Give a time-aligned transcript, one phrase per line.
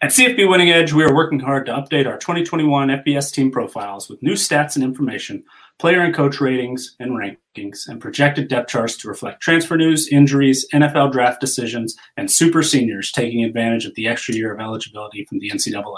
[0.00, 4.08] At CFB Winning Edge, we are working hard to update our 2021 FBS team profiles
[4.08, 5.42] with new stats and information,
[5.80, 10.64] player and coach ratings and rankings, and projected depth charts to reflect transfer news, injuries,
[10.72, 15.40] NFL draft decisions, and super seniors taking advantage of the extra year of eligibility from
[15.40, 15.96] the NCAA.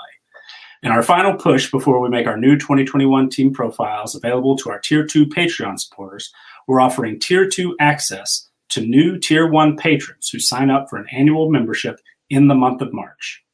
[0.82, 4.78] In our final push before we make our new 2021 team profiles available to our
[4.78, 6.32] Tier 2 Patreon supporters,
[6.66, 11.06] we're offering Tier 2 access to new Tier 1 patrons who sign up for an
[11.12, 13.44] annual membership in the month of March.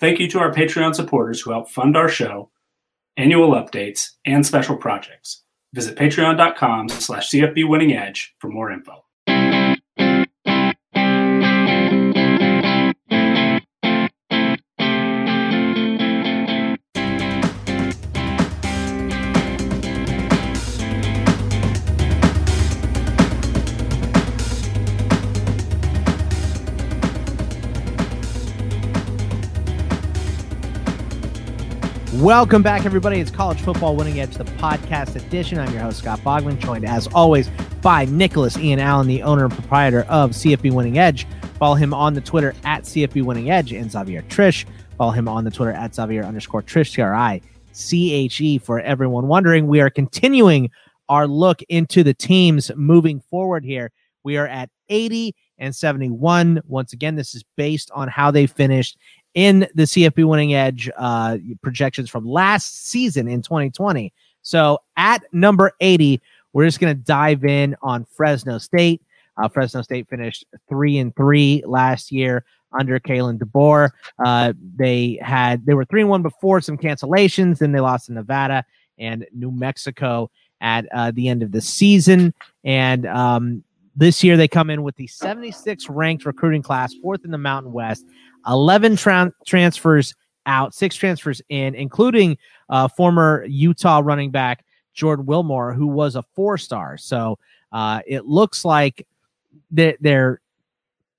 [0.00, 2.50] Thank you to our Patreon supporters who help fund our show,
[3.18, 5.42] annual updates, and special projects.
[5.74, 9.04] Visit patreon.com slash CFB Winning Edge for more info.
[32.20, 33.18] Welcome back, everybody.
[33.18, 35.58] It's College Football Winning Edge, the podcast edition.
[35.58, 37.48] I'm your host, Scott Bogman, joined as always
[37.80, 41.26] by Nicholas Ian Allen, the owner and proprietor of CFB Winning Edge.
[41.58, 44.66] Follow him on the Twitter at CFB Winning Edge and Xavier Triche.
[44.98, 47.40] Follow him on the Twitter at Xavier underscore Triche, T R I
[47.72, 48.58] C H E.
[48.58, 50.68] For everyone wondering, we are continuing
[51.08, 53.92] our look into the teams moving forward here.
[54.24, 56.60] We are at 80 and 71.
[56.66, 58.98] Once again, this is based on how they finished
[59.34, 64.12] in the CFB winning edge uh, projections from last season in 2020.
[64.42, 66.20] So at number 80,
[66.52, 69.02] we're just going to dive in on Fresno State.
[69.36, 72.44] Uh, Fresno State finished three and three last year
[72.78, 73.90] under Kalen DeBoer.
[74.24, 77.58] Uh, they had they were three and one before some cancellations.
[77.58, 78.64] Then they lost to Nevada
[78.98, 82.34] and New Mexico at uh, the end of the season.
[82.64, 83.64] And um,
[83.96, 87.72] this year they come in with the 76th ranked recruiting class, fourth in the Mountain
[87.72, 88.04] West.
[88.46, 90.14] 11 tra- transfers
[90.46, 92.36] out, six transfers in, including
[92.68, 96.96] uh, former Utah running back Jordan Wilmore, who was a four star.
[96.96, 97.38] So
[97.72, 99.06] uh, it looks like
[99.70, 100.40] they're, they're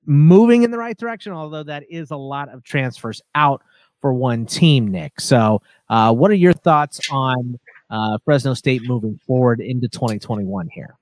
[0.05, 3.61] moving in the right direction, although that is a lot of transfers out
[4.01, 5.21] for one team, Nick.
[5.21, 7.59] So, uh, what are your thoughts on
[7.89, 10.95] uh, Fresno State moving forward into 2021 here?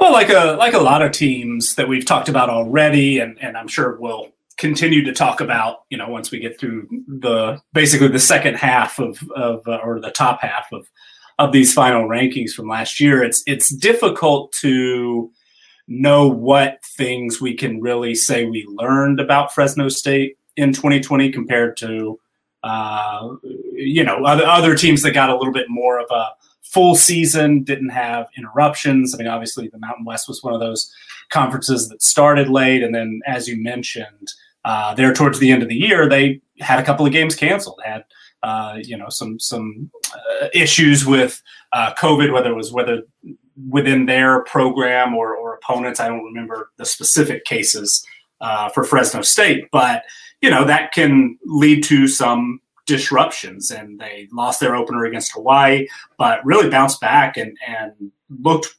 [0.00, 3.58] Well, like a like a lot of teams that we've talked about already, and, and
[3.58, 8.08] I'm sure we'll continue to talk about you know once we get through the basically
[8.08, 10.88] the second half of of uh, or the top half of
[11.38, 15.30] of these final rankings from last year it's it's difficult to
[15.88, 21.76] know what things we can really say we learned about Fresno State in 2020 compared
[21.76, 22.18] to
[22.64, 23.28] uh,
[23.74, 26.30] you know other other teams that got a little bit more of a
[26.62, 29.14] full season didn't have interruptions.
[29.14, 30.92] I mean obviously the mountain west was one of those
[31.30, 32.82] conferences that started late.
[32.82, 34.32] And then as you mentioned
[34.66, 37.80] uh, there towards the end of the year, they had a couple of games canceled.
[37.84, 38.04] Had
[38.42, 41.40] uh, you know some some uh, issues with
[41.72, 43.02] uh, COVID, whether it was whether
[43.70, 46.00] within their program or, or opponents.
[46.00, 48.04] I don't remember the specific cases
[48.40, 50.02] uh, for Fresno State, but
[50.42, 53.70] you know that can lead to some disruptions.
[53.70, 55.86] And they lost their opener against Hawaii,
[56.18, 57.92] but really bounced back and and
[58.40, 58.74] looked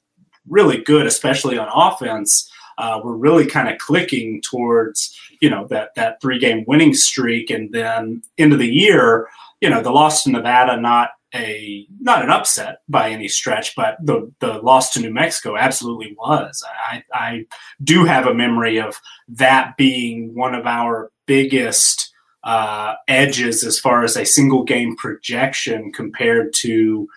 [0.49, 5.95] really good, especially on offense uh, were really kind of clicking towards you know that
[5.95, 9.27] that three game winning streak, and then into the year,
[9.61, 13.97] you know, the loss to Nevada not a not an upset by any stretch, but
[14.01, 16.63] the the loss to New Mexico absolutely was.
[16.89, 17.45] I, I
[17.83, 24.03] do have a memory of that being one of our biggest uh, edges as far
[24.03, 27.07] as a single game projection compared to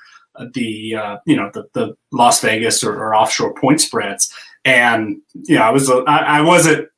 [0.55, 4.33] the uh, you know the, the Las Vegas or, or offshore point spreads
[4.65, 6.89] and you know, I was I, I wasn't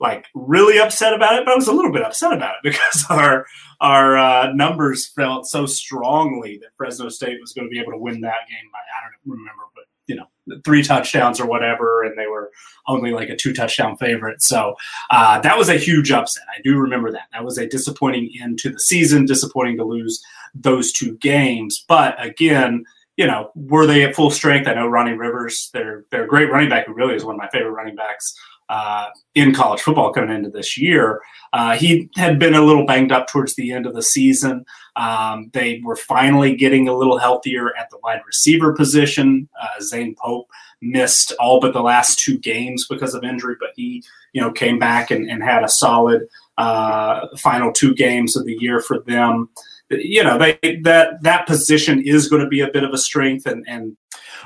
[0.00, 3.04] like really upset about it, but I was a little bit upset about it because
[3.10, 3.46] our
[3.80, 7.98] our uh, numbers felt so strongly that Fresno State was going to be able to
[7.98, 8.70] win that game.
[8.74, 10.26] I don't remember, but you know,
[10.64, 12.50] three touchdowns or whatever, and they were
[12.88, 14.42] only like a two touchdown favorite.
[14.42, 14.74] So
[15.10, 16.44] uh, that was a huge upset.
[16.54, 17.28] I do remember that.
[17.32, 19.24] That was a disappointing end to the season.
[19.24, 20.22] Disappointing to lose
[20.54, 22.84] those two games, but again
[23.16, 24.66] you know, were they at full strength?
[24.66, 27.38] I know Ronnie Rivers, they're they're a great running back who really is one of
[27.38, 28.34] my favorite running backs
[28.70, 31.20] uh, in college football coming into this year.
[31.52, 34.64] Uh, he had been a little banged up towards the end of the season.
[34.94, 39.48] Um, they were finally getting a little healthier at the wide receiver position.
[39.60, 40.46] Uh, Zane Pope
[40.80, 44.78] missed all but the last two games because of injury, but he, you know, came
[44.78, 46.22] back and, and had a solid
[46.56, 49.48] uh, final two games of the year for them
[49.90, 53.44] you know they, that that position is going to be a bit of a strength
[53.44, 53.96] and and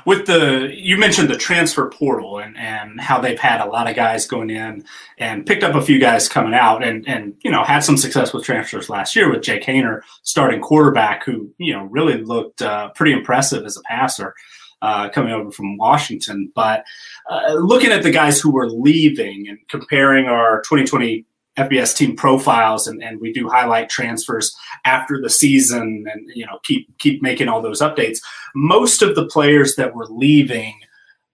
[0.05, 3.95] with the you mentioned the transfer portal and and how they've had a lot of
[3.95, 4.85] guys going in
[5.17, 8.33] and picked up a few guys coming out and and you know had some success
[8.33, 12.89] with transfers last year with Jake Haener starting quarterback who you know really looked uh,
[12.89, 14.33] pretty impressive as a passer.
[14.81, 16.83] Uh, coming over from Washington, but
[17.31, 21.25] uh, looking at the guys who were leaving and comparing our 2020
[21.57, 26.59] FBS team profiles and, and we do highlight transfers after the season and you know
[26.63, 28.19] keep keep making all those updates.
[28.53, 30.79] Most of the players that were leaving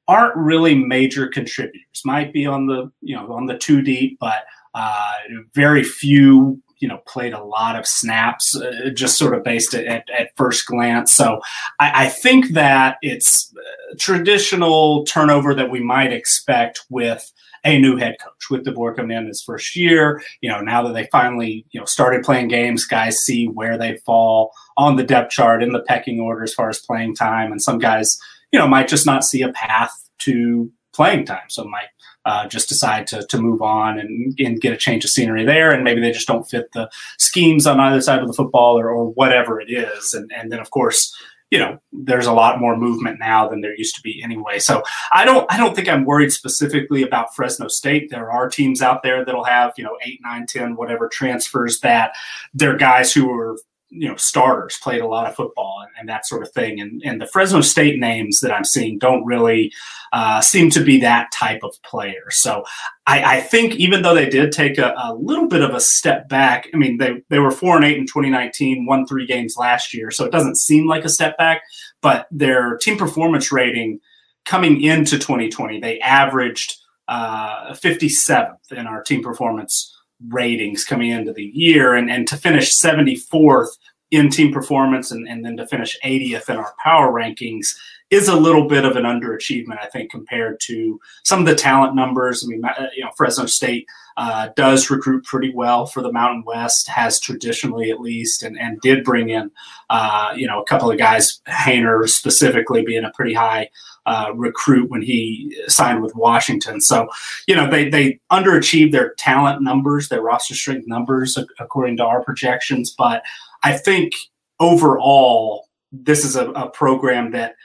[0.07, 2.01] aren't really major contributors.
[2.05, 5.13] Might be on the you know on the two deep, but uh,
[5.53, 9.85] very few you know played a lot of snaps uh, just sort of based at,
[9.85, 11.39] at, at first glance so
[11.79, 17.31] I, I, think that it's uh, traditional turnover that we might expect with
[17.63, 20.21] a new head coach with DeBoer coming in his first year.
[20.41, 23.97] You know, now that they finally, you know, started playing games, guys see where they
[23.97, 27.51] fall on the depth chart in the pecking order as far as playing time.
[27.51, 28.17] And some guys,
[28.51, 31.49] you know, might just not see a path to playing time.
[31.49, 31.87] So might
[32.25, 35.71] uh, just decide to, to move on and, and get a change of scenery there.
[35.71, 38.89] And maybe they just don't fit the schemes on either side of the football or,
[38.89, 40.13] or whatever it is.
[40.13, 41.15] And, and then, of course,
[41.51, 44.57] you know there's a lot more movement now than there used to be anyway.
[44.57, 44.81] So
[45.13, 48.09] i don't i don't think i'm worried specifically about fresno state.
[48.09, 52.13] There are teams out there that'll have you know 8 9 10 whatever transfers that
[52.53, 53.57] they're guys who are
[53.91, 56.79] you know starters played a lot of football and, and, that sort of thing.
[56.79, 59.71] And and the fresno state names that i'm seeing don't really
[60.13, 62.31] uh, seem to be that type of player.
[62.31, 62.63] So
[63.05, 66.29] i, I think even though they did take a, a, little bit of a step
[66.29, 69.93] back i mean they, they were four and eight in 2019 won three games last
[69.93, 70.09] year.
[70.09, 71.61] So it doesn't seem like a step back
[72.01, 73.99] but their team performance rating
[74.45, 76.77] coming into 2020 they averaged
[77.07, 79.90] uh, 57th in our team performance
[80.29, 83.77] ratings coming into the year and, and to finish 74th
[84.11, 87.75] in team performance and, and then to finish 80th in our power rankings
[88.11, 91.95] is a little bit of an underachievement, I think, compared to some of the talent
[91.95, 92.43] numbers.
[92.43, 93.87] I mean, uh, you know, Fresno State
[94.17, 98.81] uh, does recruit pretty well for the Mountain West, has traditionally at least, and, and
[98.81, 99.49] did bring in,
[99.89, 103.69] uh, you know, a couple of guys, Haener specifically being a pretty high
[104.05, 106.81] uh, recruit when he signed with Washington.
[106.81, 107.07] So,
[107.47, 112.23] you know, they, they underachieved their talent numbers, their roster strength numbers, according to our
[112.23, 112.93] projections.
[112.97, 113.23] But
[113.63, 114.13] I think
[114.59, 117.55] overall, this is a, a program that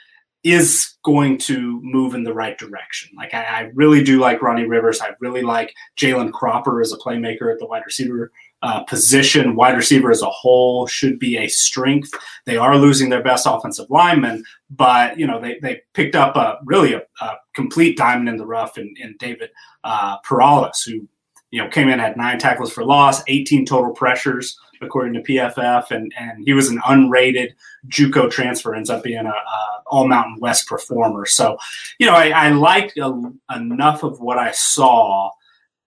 [0.43, 3.09] is going to move in the right direction.
[3.17, 5.01] Like I, I really do like Ronnie Rivers.
[5.01, 8.31] I really like Jalen Cropper as a playmaker at the wide receiver
[8.63, 9.55] uh, position.
[9.55, 12.11] Wide receiver as a whole should be a strength.
[12.45, 16.57] They are losing their best offensive lineman, but you know they, they picked up a
[16.65, 19.49] really a, a complete diamond in the rough in, in David
[19.83, 21.07] uh, Perales, who
[21.51, 25.91] you know came in at nine tackles for loss, 18 total pressures according to PFF,
[25.91, 27.49] and and he was an unrated
[27.87, 31.25] JUCO transfer, ends up being a, a All Mountain West performer.
[31.25, 31.57] So,
[31.99, 35.31] you know, I, I liked a, enough of what I saw,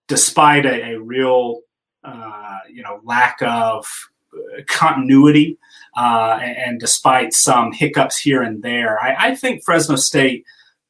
[0.08, 1.60] despite a, a real
[2.04, 3.86] uh, you know lack of
[4.34, 5.58] uh, continuity,
[5.96, 10.44] uh, and, despite some hiccups here and there, I, I think Fresno State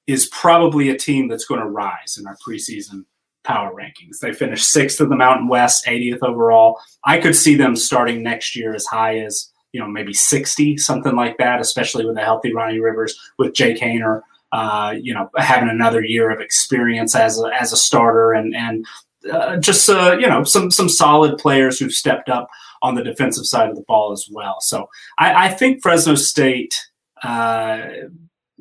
[0.06, 3.04] is probably a team that's going to rise in our preseason
[3.44, 4.18] power rankings.
[4.20, 6.78] They finished sixth in the Mountain West, 80th overall.
[7.04, 11.14] I could see them starting next year as high as you know maybe 60, something
[11.14, 14.22] like that, especially with a healthy Ronnie Rivers, with Jake Haener.
[14.52, 18.84] Uh, you know, having another year of experience as a, as a starter and and
[19.30, 22.48] uh, just uh, you know some some solid players who've stepped up
[22.82, 24.56] on the defensive side of the ball as well.
[24.60, 26.74] So I, I think Fresno State.
[27.22, 27.80] Uh,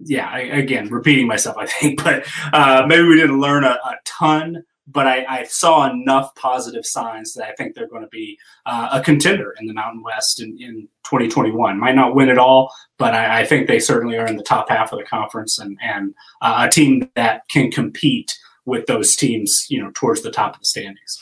[0.01, 3.95] yeah, I, again, repeating myself, I think, but uh, maybe we didn't learn a, a
[4.05, 8.37] ton but I, I, saw enough positive signs that I think they're going to be
[8.65, 11.79] uh, a contender in the Mountain West in, in 2021.
[11.79, 14.69] Might not win it all, but I, I, think they certainly are in the top
[14.69, 18.35] half of the conference and, and uh, a team that can compete
[18.69, 21.19] with those teams, you know, towards the top of the standings.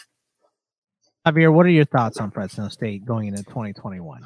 [1.26, 4.26] Javier, what are your thoughts on Fresno State going into 2021?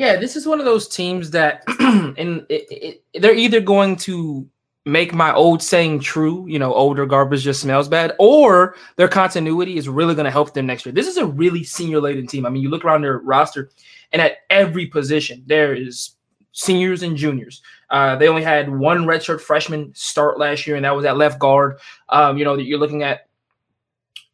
[0.00, 4.48] Yeah, this is one of those teams that, and it, it, they're either going to
[4.84, 9.76] make my old saying true, you know, older garbage just smells bad, or their continuity
[9.76, 10.92] is really going to help them next year.
[10.92, 12.44] This is a really senior laden team.
[12.44, 13.70] I mean, you look around their roster,
[14.12, 16.16] and at every position, there is
[16.54, 17.60] seniors and juniors.
[17.90, 21.38] Uh, they only had one redshirt freshman start last year, and that was at left
[21.38, 21.78] guard.
[22.08, 23.26] Um, you know, you're looking at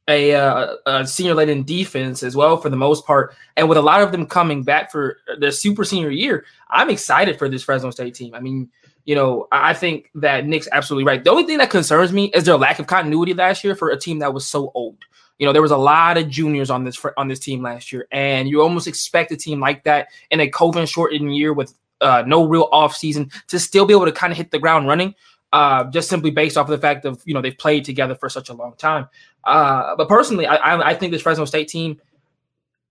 [0.07, 3.35] a, uh, a senior laden defense as well for the most part.
[3.57, 7.39] And with a lot of them coming back for their super senior year, I'm excited
[7.39, 8.35] for this Fresno State team.
[8.35, 8.69] I mean,
[9.05, 11.25] you know, I think that Nick's absolutely right.
[11.25, 13.99] The only thing that concerns me is their lack of continuity last year for a
[13.99, 14.99] team that was so old.
[15.39, 18.07] You know, there was a lot of juniors on this on this team last year,
[18.13, 22.23] and you almost expect a team like that in a COVID shortened year with uh,
[22.27, 25.15] no real off season to still be able to kind of hit the ground running.
[25.53, 28.29] Uh, just simply based off of the fact of you know they've played together for
[28.29, 29.09] such a long time.
[29.45, 32.01] Uh, but personally, I, I, I think this Fresno State team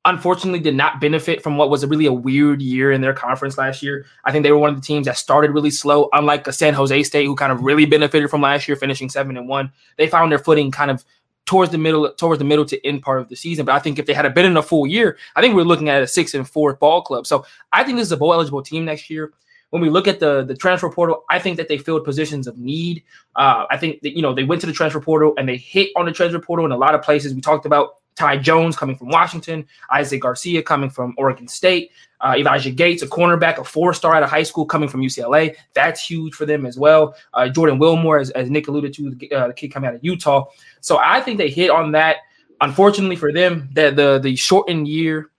[0.06, 3.58] unfortunately did not benefit from what was a really a weird year in their conference
[3.58, 4.06] last year.
[4.24, 6.74] I think they were one of the teams that started really slow, unlike a San
[6.74, 9.72] Jose State who kind of really benefited from last year, finishing seven and one.
[9.98, 11.04] They found their footing kind of
[11.50, 13.66] towards the middle, towards the middle to end part of the season.
[13.66, 15.90] But I think if they had been in a full year, I think we're looking
[15.90, 17.26] at a six and four ball club.
[17.26, 19.34] So I think this is a bowl eligible team next year.
[19.72, 22.60] When we look at the the transfer portal, I think that they filled positions of
[22.60, 23.02] need.
[23.36, 25.90] Uh, I think that you know they went to the transfer portal and they hit
[25.96, 27.34] on the transfer portal in a lot of places.
[27.34, 32.36] We talked about Ty Jones coming from Washington, Isaac Garcia coming from Oregon State, uh,
[32.38, 35.56] Elijah Gates, a cornerback, a four star out of high school coming from UCLA.
[35.74, 37.16] That's huge for them as well.
[37.34, 40.04] Uh, Jordan Wilmore, as, as Nick alluded to, the, uh, the kid coming out of
[40.04, 40.48] Utah.
[40.82, 42.18] So I think they hit on that.
[42.60, 45.32] Unfortunately for them, that the the shortened year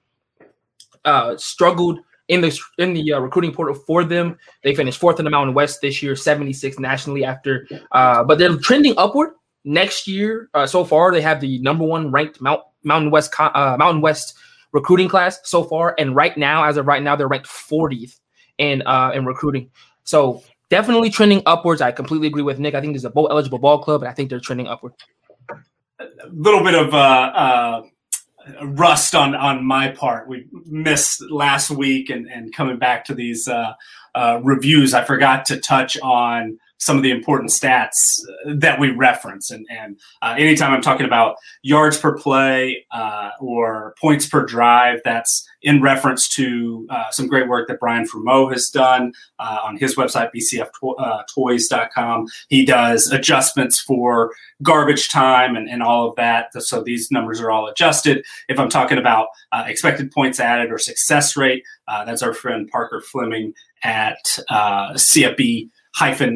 [1.05, 4.39] uh, struggled in the in the uh, recruiting portal for them.
[4.65, 8.57] They finished fourth in the Mountain West this year, 76 nationally after, uh, but they're
[8.57, 9.33] trending upward.
[9.63, 13.77] Next year, uh, so far, they have the number one ranked Mount Mountain West uh,
[13.79, 14.37] Mountain West
[14.73, 18.19] recruiting class so far, and right now, as of right now, they're ranked 40th
[18.59, 19.71] in uh, in recruiting.
[20.05, 21.81] So definitely trending upwards.
[21.81, 22.75] I completely agree with Nick.
[22.75, 24.93] I think there's a bowl eligible ball club, and I think they're trending upward.
[25.99, 27.83] A little bit of uh, uh,
[28.63, 30.29] rust on on my part.
[30.29, 33.73] We missed last week, and and coming back to these uh,
[34.15, 37.93] uh, reviews, I forgot to touch on some of the important stats
[38.47, 39.51] that we reference.
[39.51, 45.01] And, and uh, anytime I'm talking about yards per play uh, or points per drive,
[45.05, 49.77] that's in reference to uh, some great work that Brian Fremeau has done uh, on
[49.77, 52.27] his website, bcftoys.com.
[52.49, 54.33] He does adjustments for
[54.63, 56.51] garbage time and, and all of that.
[56.63, 58.25] So these numbers are all adjusted.
[58.49, 62.69] If I'm talking about uh, expected points added or success rate, uh, that's our friend
[62.71, 64.17] Parker Fleming at
[64.51, 65.69] CFB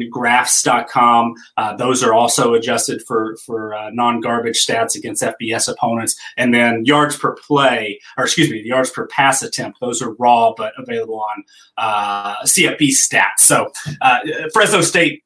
[0.09, 1.33] graphs.com.
[1.57, 6.85] Uh, those are also adjusted for for uh, non-garbage stats against FBS opponents, and then
[6.85, 9.79] yards per play, or excuse me, yards per pass attempt.
[9.79, 11.43] Those are raw but available on
[11.77, 13.39] uh, stats.
[13.39, 13.71] So
[14.01, 14.19] uh,
[14.53, 15.23] Fresno State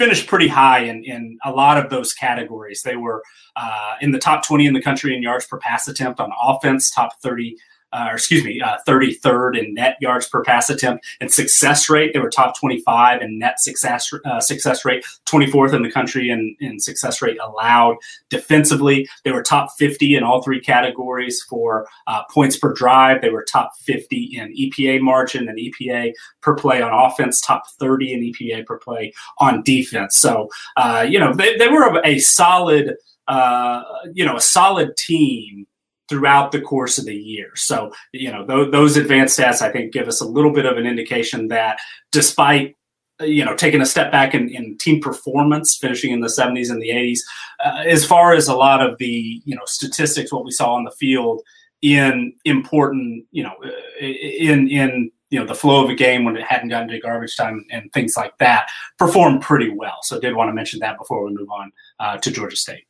[0.00, 2.80] finished pretty high in, in a lot of those categories.
[2.82, 3.22] They were
[3.54, 6.90] uh, in the top 20 in the country in yards per pass attempt on offense,
[6.90, 7.54] top 30
[7.92, 12.12] uh, or excuse me, uh, 33rd in net yards per pass attempt and success rate.
[12.12, 16.56] They were top 25 in net success uh, success rate, 24th in the country in,
[16.60, 17.96] in success rate allowed.
[18.28, 23.22] Defensively, they were top 50 in all three categories for uh, points per drive.
[23.22, 28.12] They were top 50 in EPA margin and EPA per play on offense, top 30
[28.12, 30.18] in EPA per play on defense.
[30.18, 32.96] So, uh, you know, they, they were a solid,
[33.28, 33.82] uh,
[34.12, 35.66] you know, a solid team
[36.10, 37.52] throughout the course of the year.
[37.54, 40.76] So, you know, th- those advanced stats, I think, give us a little bit of
[40.76, 41.78] an indication that
[42.12, 42.76] despite
[43.22, 46.80] you know, taking a step back in, in team performance, finishing in the 70s and
[46.80, 47.18] the 80s,
[47.62, 50.84] uh, as far as a lot of the, you know, statistics, what we saw on
[50.84, 51.42] the field
[51.82, 53.52] in important, you know,
[54.00, 57.36] in, in, you know, the flow of a game when it hadn't gotten to garbage
[57.36, 59.98] time and things like that performed pretty well.
[60.02, 62.86] So I did want to mention that before we move on uh, to Georgia State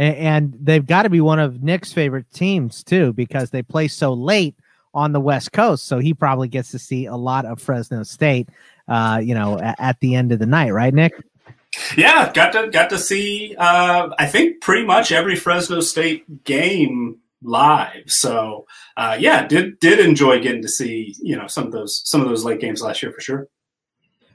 [0.00, 4.12] and, they've got to be one of Nick's favorite teams too because they play so
[4.12, 4.54] late
[4.94, 5.84] on the West Coast.
[5.84, 8.48] So he probably gets to see a lot of Fresno State,
[8.88, 11.12] uh, you know, at, at the end of the night, right, Nick?
[11.96, 13.54] Yeah, got to got to see.
[13.56, 18.04] Uh, I think pretty much every Fresno State game live.
[18.06, 18.66] So
[18.96, 22.28] uh, yeah, did did enjoy getting to see you know some of those some of
[22.28, 23.48] those late games last year for sure.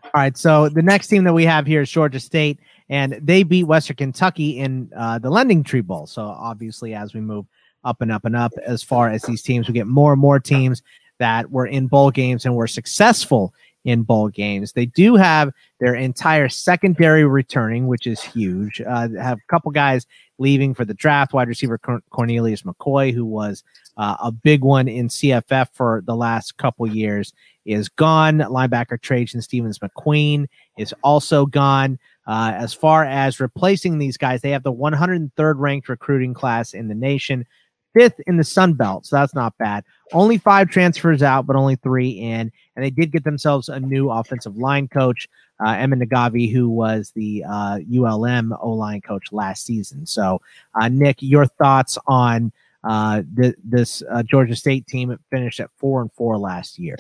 [0.04, 3.44] All right, so the next team that we have here is Georgia State and they
[3.44, 6.08] beat Western Kentucky in uh, the Lending Tree Bowl.
[6.08, 7.46] So obviously, as we move
[7.84, 10.39] up and up and up, as far as these teams, we get more and more
[10.39, 10.82] teams
[11.20, 13.54] that were in bowl games and were successful
[13.86, 14.74] in bowl games.
[14.74, 18.82] They do have their entire secondary returning, which is huge.
[18.82, 20.08] Uh, have a couple guys
[20.39, 21.34] leaving for the draft.
[21.34, 23.63] Wide receiver Cornelius McCoy, who was
[23.98, 27.32] uh, a big one in CFF for the last couple years,
[27.65, 28.39] is gone.
[28.39, 32.00] Linebacker Trajan Stevens McQueen is also gone.
[32.27, 36.88] Uh, as far as replacing these guys, they have the 103rd ranked recruiting class in
[36.88, 37.46] the nation,
[37.94, 39.05] fifth in the Sun Belt.
[39.05, 39.84] So that's not bad.
[40.12, 42.51] Only five transfers out, but only three in.
[42.75, 45.27] And they did get themselves a new offensive line coach,
[45.65, 50.05] uh, Emma Nagavi, who was the uh, ULM O line coach last season.
[50.05, 50.41] So,
[50.79, 52.51] uh, Nick, your thoughts on
[52.84, 55.17] uh, th- this uh, Georgia State team?
[55.29, 56.98] Finished at four and four last year.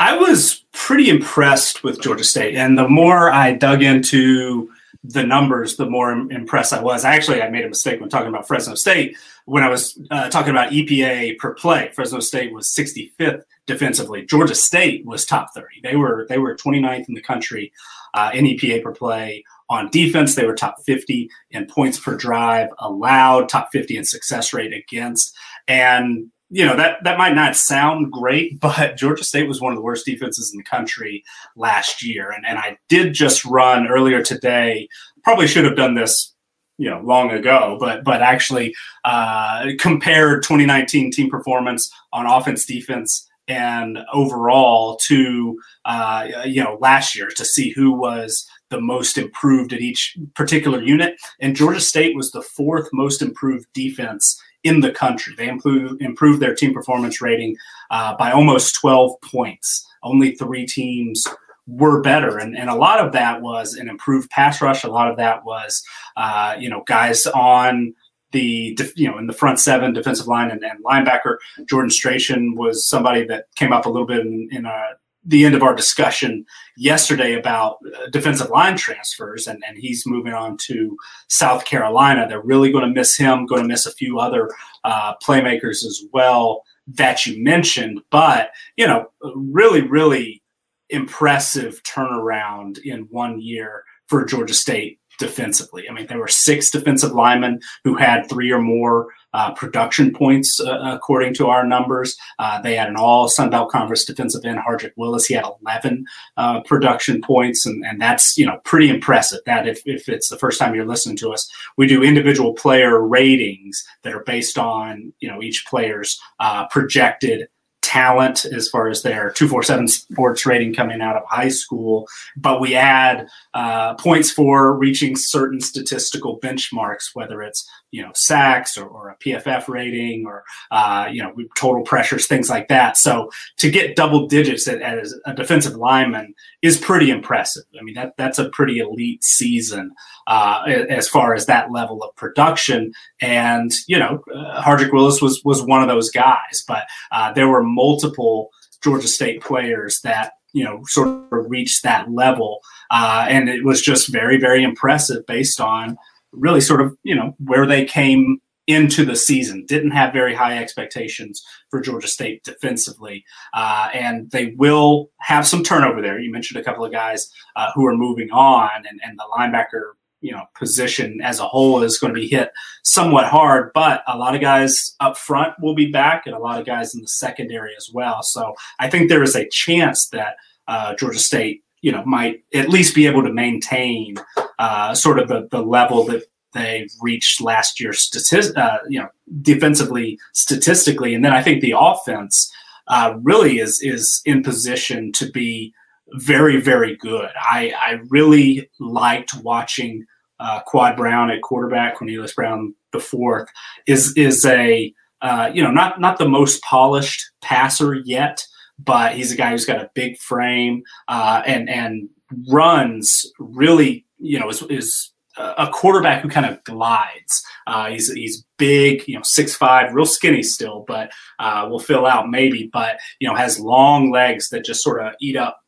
[0.00, 4.70] I was pretty impressed with Georgia State, and the more I dug into
[5.04, 7.04] the numbers, the more impressed I was.
[7.04, 9.16] Actually, I made a mistake when talking about Fresno State.
[9.46, 14.24] When I was uh, talking about EPA per play, Fresno State was 65th defensively.
[14.24, 15.80] Georgia State was top 30.
[15.82, 17.72] They were they were 29th in the country
[18.14, 19.44] uh, in EPA per play.
[19.68, 24.52] On defense, they were top 50 in points per drive allowed, top 50 in success
[24.52, 25.34] rate against.
[25.66, 29.76] And you know that that might not sound great, but Georgia State was one of
[29.76, 31.24] the worst defenses in the country
[31.56, 32.30] last year.
[32.30, 34.88] And and I did just run earlier today.
[35.24, 36.34] Probably should have done this,
[36.78, 43.26] you know, long ago, but but actually uh, compared 2019 team performance on offense, defense,
[43.48, 49.72] and overall to uh, you know last year to see who was the most improved
[49.72, 51.14] at each particular unit.
[51.40, 55.34] And Georgia State was the fourth most improved defense in the country.
[55.36, 57.56] They improved, improved their team performance rating
[57.90, 59.86] uh, by almost 12 points.
[60.02, 61.26] Only three teams
[61.66, 62.38] were better.
[62.38, 64.84] And, and a lot of that was an improved pass rush.
[64.84, 65.82] A lot of that was,
[66.16, 67.94] uh, you know, guys on
[68.32, 71.36] the, you know, in the front seven, defensive line and, and linebacker.
[71.68, 74.82] Jordan Strachan was somebody that came up a little bit in, in a
[75.24, 76.44] the end of our discussion
[76.76, 80.96] yesterday about uh, defensive line transfers, and, and he's moving on to
[81.28, 82.26] South Carolina.
[82.28, 84.50] They're really going to miss him, going to miss a few other
[84.84, 88.00] uh, playmakers as well that you mentioned.
[88.10, 90.42] But, you know, really, really
[90.90, 95.88] impressive turnaround in one year for Georgia State defensively.
[95.88, 100.60] I mean, there were six defensive linemen who had three or more uh, production points
[100.60, 102.16] uh, according to our numbers.
[102.38, 105.26] Uh, they had an all Sun Belt Conference defensive end, Hardrick Willis.
[105.26, 106.04] He had 11
[106.36, 109.40] uh, production points, and, and that's you know pretty impressive.
[109.46, 113.00] That if, if it's the first time you're listening to us, we do individual player
[113.00, 117.48] ratings that are based on you know each player's uh, projected
[117.82, 122.74] talent as far as their 247 sports rating coming out of high school, but we
[122.74, 129.10] add uh, points for reaching certain statistical benchmarks, whether it's you know sacks or, or
[129.10, 132.96] a PFF rating or uh, you know total pressures, things like that.
[132.96, 137.64] So to get double digits as a defensive lineman is pretty impressive.
[137.78, 139.92] I mean that that's a pretty elite season
[140.26, 142.92] uh, as far as that level of production.
[143.20, 147.48] And you know uh, Hardrick Willis was was one of those guys, but uh, there
[147.48, 148.50] were multiple
[148.82, 153.82] Georgia State players that you know sort of reached that level, uh, and it was
[153.82, 155.98] just very very impressive based on
[156.32, 159.64] really sort of you know where they came into the season.
[159.66, 165.62] Didn't have very high expectations for Georgia State defensively, uh, and they will have some
[165.62, 166.20] turnover there.
[166.20, 169.92] You mentioned a couple of guys uh, who are moving on, and, and the linebacker
[170.20, 172.50] you know position as a whole is going to be hit
[172.84, 173.70] somewhat hard.
[173.74, 176.94] But a lot of guys up front will be back, and a lot of guys
[176.94, 178.22] in the secondary as well.
[178.22, 180.36] So I think there is a chance that
[180.68, 184.16] uh, Georgia State you know might at least be able to maintain
[184.58, 189.08] uh, sort of the, the level that they reached last year statist- uh, you know
[189.42, 191.14] defensively statistically.
[191.14, 192.50] And then i think the offense
[192.88, 195.74] uh, really is is in position to be
[196.14, 197.30] very very good.
[197.36, 200.04] I i really liked watching
[200.40, 203.48] uh, quad brown at quarterback cornelius brown the fourth.
[203.86, 204.92] Is is a
[205.22, 208.44] uh, you know not not the most polished passer yet
[208.84, 212.08] but he's a guy who's got a big frame uh, and and
[212.48, 217.42] runs really, you know, is, is a quarterback who kind of glides.
[217.66, 222.06] Uh, he's he's big, you know, six five, real skinny still, but uh, will fill
[222.06, 222.68] out maybe.
[222.72, 225.61] But you know, has long legs that just sort of eat up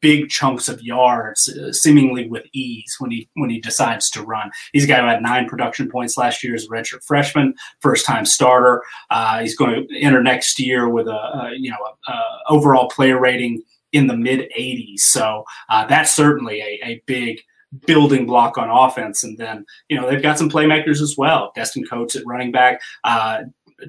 [0.00, 4.50] big chunks of yards, uh, seemingly with ease when he when he decides to run.
[4.72, 8.06] He's a guy who had nine production points last year as a redshirt freshman, first
[8.06, 8.82] time starter.
[9.10, 11.76] Uh, he's going to enter next year with a, a you know
[12.08, 13.62] a, a overall player rating
[13.92, 15.00] in the mid 80s.
[15.00, 17.40] So uh, that's certainly a, a big
[17.86, 19.22] building block on offense.
[19.22, 21.52] And then, you know, they've got some playmakers as well.
[21.54, 23.42] Destin Coates at running back, uh,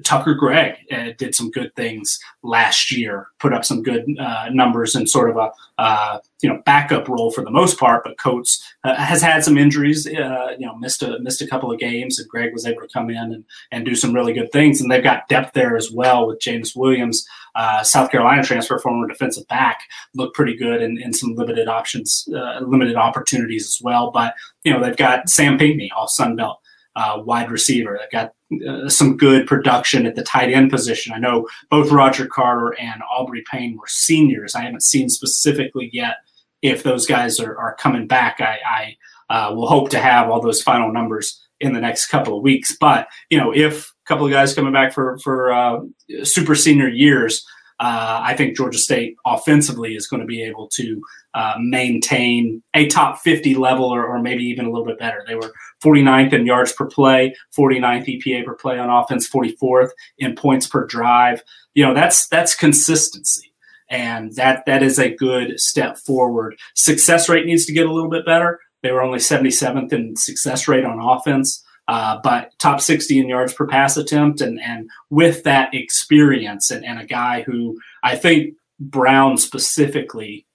[0.04, 4.94] Tucker Gregg uh, did some good things last year, put up some good uh, numbers
[4.94, 8.04] in sort of a uh, you know backup role for the most part.
[8.04, 11.72] But Coates uh, has had some injuries, uh, you know, missed a missed a couple
[11.72, 14.50] of games, and Gregg was able to come in and, and do some really good
[14.52, 14.80] things.
[14.80, 19.06] And they've got depth there as well with James Williams, uh, South Carolina transfer, former
[19.06, 19.80] defensive back,
[20.14, 22.28] looked pretty good in some limited options,
[22.60, 24.10] limited opportunities as well.
[24.10, 26.58] But you know they've got Sam Pinckney, all Sun Belt
[26.96, 27.98] wide receiver.
[28.00, 28.32] They've got
[28.68, 31.12] uh, some good production at the tight end position.
[31.12, 34.54] I know both Roger Carter and Aubrey Payne were seniors.
[34.54, 36.16] I haven't seen specifically yet
[36.62, 38.40] if those guys are, are coming back.
[38.40, 38.96] I, I
[39.34, 42.76] uh, will hope to have all those final numbers in the next couple of weeks.
[42.78, 45.80] But you know, if a couple of guys coming back for for uh,
[46.24, 47.46] super senior years,
[47.82, 51.02] uh, I think Georgia State offensively is going to be able to
[51.34, 55.24] uh, maintain a top 50 level or, or, maybe even a little bit better.
[55.26, 60.36] They were 49th in yards per play, 49th EPA per play on offense, 44th in
[60.36, 61.42] points per drive.
[61.74, 63.52] You know, that's that's consistency.
[63.90, 66.56] And that that is a good step forward.
[66.76, 68.60] Success rate needs to get a little bit better.
[68.84, 71.64] They were only 77th in success rate on offense.
[71.88, 74.40] Uh, but top 60 in yards per pass attempt.
[74.40, 80.46] And, and with that experience and, and a guy who I think Brown specifically,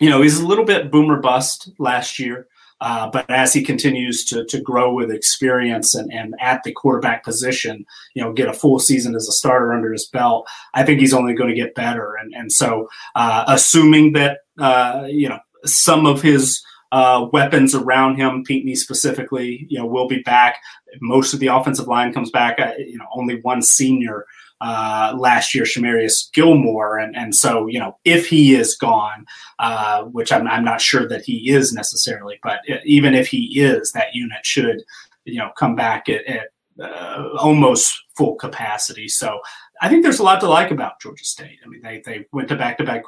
[0.00, 2.48] you know, he's a little bit boomer bust last year.
[2.82, 7.22] Uh, but as he continues to, to grow with experience and, and at the quarterback
[7.22, 10.98] position, you know, get a full season as a starter under his belt, I think
[10.98, 12.16] he's only going to get better.
[12.16, 16.60] And, and so, uh, assuming that, uh, you know, some of his
[16.92, 18.44] uh, weapons around him.
[18.44, 20.58] Pinckney specifically, you know, will be back.
[21.00, 22.60] Most of the offensive line comes back.
[22.60, 24.26] Uh, you know, only one senior
[24.60, 29.24] uh, last year, Shamarius Gilmore, and and so you know, if he is gone,
[29.58, 33.90] uh, which I'm I'm not sure that he is necessarily, but even if he is,
[33.92, 34.82] that unit should
[35.24, 39.08] you know come back at, at uh, almost full capacity.
[39.08, 39.40] So
[39.80, 41.58] I think there's a lot to like about Georgia State.
[41.64, 43.04] I mean, they they went to back to back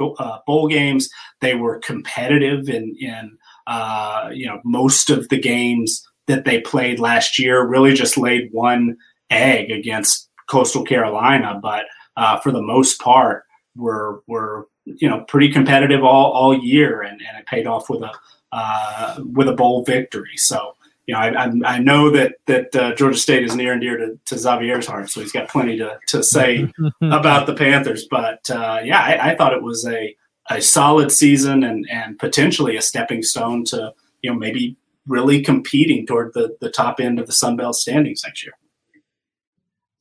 [0.46, 1.08] bowl games.
[1.40, 6.98] They were competitive in in uh, you know, most of the games that they played
[6.98, 8.96] last year really just laid one
[9.30, 11.84] egg against Coastal Carolina, but
[12.16, 13.44] uh, for the most part,
[13.76, 18.02] were were you know pretty competitive all, all year, and, and it paid off with
[18.02, 18.12] a
[18.52, 20.36] uh, with a bowl victory.
[20.36, 23.80] So you know, I, I, I know that that uh, Georgia State is near and
[23.80, 26.70] dear to, to Xavier's heart, so he's got plenty to to say
[27.02, 28.06] about the Panthers.
[28.10, 30.16] But uh, yeah, I, I, thought it was a
[30.50, 34.76] a solid season and and potentially a stepping stone to you know maybe
[35.06, 38.52] really competing toward the the top end of the Sun Belt standings next year.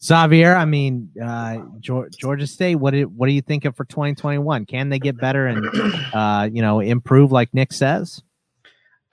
[0.03, 2.75] Xavier, I mean, uh, Georgia State.
[2.75, 4.65] What do, what are you thinking for 2021?
[4.65, 5.65] Can they get better and
[6.13, 8.21] uh, you know improve like Nick says?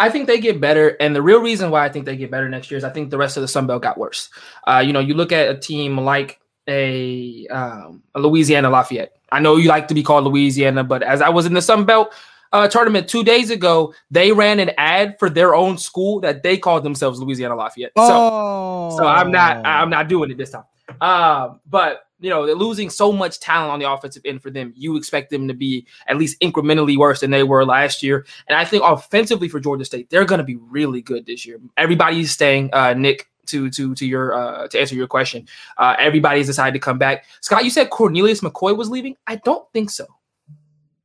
[0.01, 2.49] I think they get better, and the real reason why I think they get better
[2.49, 4.31] next year is I think the rest of the Sun Belt got worse.
[4.67, 9.17] Uh, you know, you look at a team like a, um, a Louisiana Lafayette.
[9.33, 11.85] I know you like to be called Louisiana, but as I was in the Sun
[11.85, 12.15] Belt
[12.53, 16.57] uh, tournament two days ago, they ran an ad for their own school that they
[16.57, 17.93] called themselves Louisiana Lafayette.
[17.97, 18.97] So, oh.
[18.97, 20.65] so I'm not I'm not doing it this time.
[21.01, 24.73] Uh, but you know they're losing so much talent on the offensive end for them.
[24.77, 28.27] You expect them to be at least incrementally worse than they were last year.
[28.49, 31.61] And I think offensively for Georgia State, they're going to be really good this year.
[31.77, 32.71] Everybody's staying.
[32.73, 35.47] Uh, Nick to to to your uh, to answer your question.
[35.79, 37.25] Uh, everybody's decided to come back.
[37.41, 39.17] Scott, you said Cornelius McCoy was leaving.
[39.27, 40.07] I don't think so.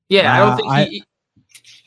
[0.10, 1.04] Yeah, uh, I don't think I, he.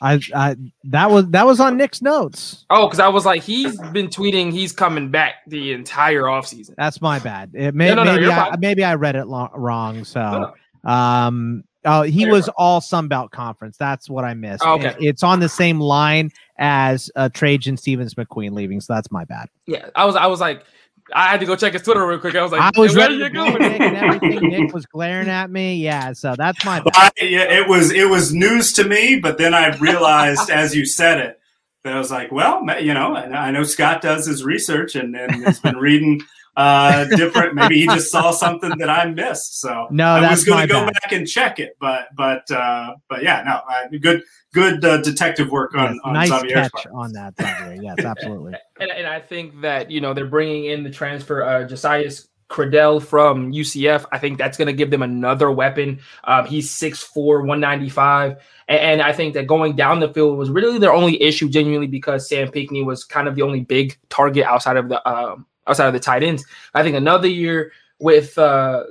[0.01, 2.65] I, I that was that was on Nick's notes.
[2.69, 6.75] Oh, because I was like, he's been tweeting he's coming back the entire offseason.
[6.77, 7.51] That's my bad.
[7.53, 10.05] It may, no, no, maybe, no, I, maybe I read it lo- wrong.
[10.05, 10.53] So,
[10.85, 13.77] um, Oh, he was all Sunbelt Conference.
[13.77, 14.63] That's what I missed.
[14.65, 14.95] Oh, okay.
[14.99, 19.47] It's on the same line as uh, Trajan Stevens McQueen leaving, so that's my bad.
[19.65, 20.65] Yeah, I was I was like,
[21.13, 22.35] I had to go check his Twitter real quick.
[22.35, 23.45] I was like, I was ready to go.
[23.45, 24.49] Nick and everything.
[24.49, 25.75] Nick was glaring at me.
[25.75, 26.83] Yeah, so that's my.
[26.93, 30.85] I, yeah, it was it was news to me, but then I realized as you
[30.85, 31.39] said it
[31.83, 35.45] that I was like, well, you know, I know Scott does his research and, and
[35.45, 36.21] has been reading
[36.59, 37.55] uh, different.
[37.55, 39.61] Maybe he just saw something that I missed.
[39.61, 40.93] So no, I was going to go bad.
[40.93, 45.51] back and check it, but but uh, but yeah, no, uh, good good uh, detective
[45.51, 46.93] work on, yes, on nice Xavier's catch part.
[46.93, 47.33] on that.
[47.39, 47.81] Xavier.
[47.81, 48.53] Yes, absolutely.
[48.79, 52.99] and, and I think that you know they're bringing in the transfer uh, Josias Credell
[52.99, 54.05] from UCF.
[54.11, 56.01] I think that's going to give them another weapon.
[56.23, 58.37] Um, he's 6'4, 195.
[58.67, 61.85] And, and, I think that going down the field was really their only issue, genuinely,
[61.85, 65.87] because Sam Pinckney was kind of the only big target outside of the um, outside
[65.87, 66.45] of the tight ends.
[66.73, 68.83] I think another year with uh,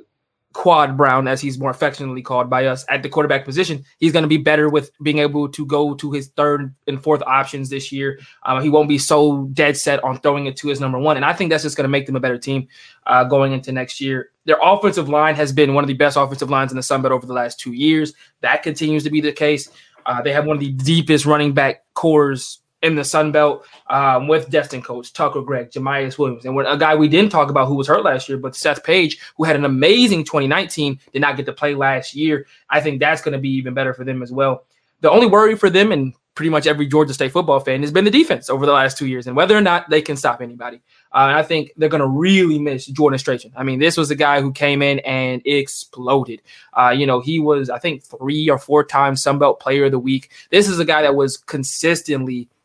[0.55, 4.23] Quad Brown, as he's more affectionately called by us, at the quarterback position, he's going
[4.23, 7.93] to be better with being able to go to his third and fourth options this
[7.93, 8.19] year.
[8.45, 11.25] Uh, he won't be so dead set on throwing it to his number one, and
[11.25, 12.67] I think that's just going to make them a better team
[13.07, 14.31] uh, going into next year.
[14.47, 17.13] Their offensive line has been one of the best offensive lines in the Sun Belt
[17.13, 18.15] over the last two years.
[18.41, 19.69] That continues to be the case.
[20.07, 24.29] Uh, they have one of the deepest running back cores in the Sun Belt um,
[24.29, 27.75] with Destin Coates, Tucker Gregg, Jamyest Williams, and a guy we didn't talk about who
[27.75, 31.47] was hurt last year, but Seth Paige, who had an amazing 2019, did not get
[31.47, 32.47] to play last year.
[32.71, 34.65] I think that's going to be even better for them as well.
[35.01, 38.05] The only worry for them and pretty much every Georgia State football fan has been
[38.05, 40.81] the defense over the last two years and whether or not they can stop anybody.
[41.13, 43.53] Uh, and I think they're going to really miss Jordan Strachan.
[43.57, 46.43] I mean, this was a guy who came in and exploded.
[46.75, 49.99] Uh, you know, he was, I think, three or four times Sunbelt Player of the
[49.99, 50.31] Week.
[50.51, 52.49] This is a guy that was consistently–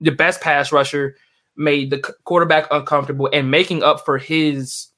[0.00, 1.16] the best pass rusher,
[1.56, 4.88] made the quarterback uncomfortable, and making up for his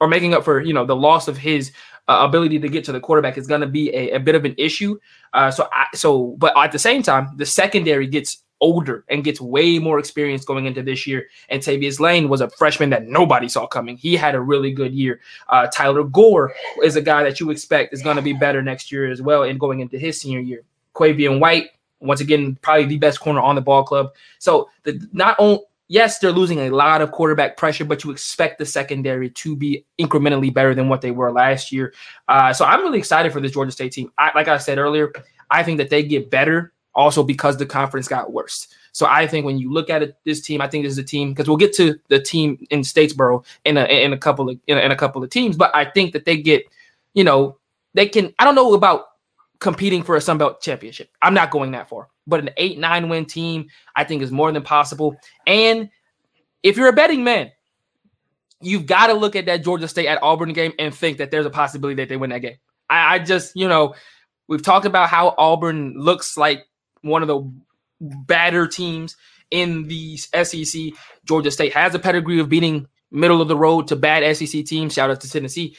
[0.00, 1.72] or making up for you know the loss of his
[2.08, 4.44] uh, ability to get to the quarterback is going to be a, a, bit of
[4.44, 4.98] an issue.
[5.32, 9.40] Uh, so I, so but at the same time, the secondary gets older and gets
[9.40, 11.26] way more experience going into this year.
[11.48, 13.96] And Tavius Lane was a freshman that nobody saw coming.
[13.96, 15.20] He had a really good year.
[15.48, 18.90] Uh, Tyler Gore is a guy that you expect is going to be better next
[18.90, 20.62] year as well and going into his senior year.
[20.94, 21.70] Quavian White,
[22.04, 24.14] once again, probably the best corner on the ball club.
[24.38, 28.58] So the not only yes, they're losing a lot of quarterback pressure, but you expect
[28.58, 31.92] the secondary to be incrementally better than what they were last year.
[32.28, 34.10] Uh, so I'm really excited for this Georgia State team.
[34.18, 35.12] I, like I said earlier,
[35.50, 38.68] I think that they get better also because the conference got worse.
[38.92, 41.04] So I think when you look at it, this team, I think this is a
[41.04, 44.58] team because we'll get to the team in Statesboro in a in a couple of
[44.68, 46.62] in a, in a couple of teams, but I think that they get,
[47.12, 47.58] you know,
[47.94, 48.32] they can.
[48.38, 49.06] I don't know about
[49.60, 51.08] competing for a Sun Belt championship.
[51.22, 54.50] I'm not going that far, but an eight nine win team, I think, is more
[54.52, 55.16] than possible.
[55.46, 55.90] And
[56.62, 57.50] if you're a betting man,
[58.60, 61.46] you've got to look at that Georgia State at Auburn game and think that there's
[61.46, 62.56] a possibility that they win that game.
[62.88, 63.94] I, I just, you know,
[64.48, 66.66] we've talked about how Auburn looks like
[67.02, 67.50] one of the
[68.00, 69.16] badder teams
[69.50, 70.82] in the SEC.
[71.24, 74.94] Georgia State has a pedigree of beating middle of the road to bad SEC teams.
[74.94, 75.76] Shout out to Tennessee.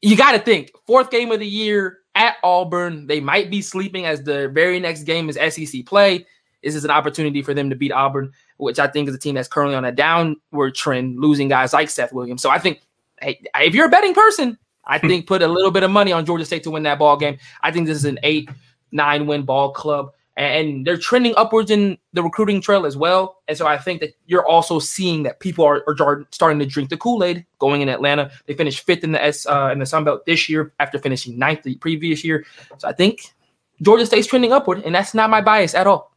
[0.00, 3.06] You got to think fourth game of the year at Auburn.
[3.06, 6.26] They might be sleeping as the very next game is SEC play.
[6.62, 9.36] This is an opportunity for them to beat Auburn, which I think is a team
[9.36, 12.42] that's currently on a downward trend, losing guys like Seth Williams.
[12.42, 12.82] So I think
[13.22, 15.06] hey, if you're a betting person, I hmm.
[15.06, 17.38] think put a little bit of money on Georgia State to win that ball game.
[17.62, 18.50] I think this is an eight,
[18.90, 23.42] nine win ball club and they're trending upwards in the recruiting trail as well.
[23.48, 26.90] And so I think that you're also seeing that people are, are starting to drink
[26.90, 28.30] the Kool Aid going in Atlanta.
[28.46, 31.38] They finished fifth in the S uh, in the Sun Belt this year after finishing
[31.38, 32.46] ninth the previous year.
[32.78, 33.34] So I think
[33.82, 36.14] Georgia State's trending upward, and that's not my bias at all.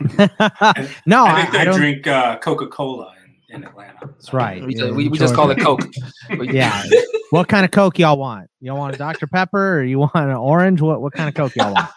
[0.00, 1.76] no, I think they I, don't.
[1.76, 3.14] drink uh, Coca Cola
[3.48, 4.00] in, in, Atlanta.
[4.02, 4.62] That's right.
[4.62, 5.80] We, just, we, we just call it Coke.
[6.30, 6.82] yeah.
[7.30, 8.50] what kind of Coke y'all want?
[8.60, 10.82] Y'all want a Dr Pepper or you want an orange?
[10.82, 11.88] What what kind of Coke y'all want?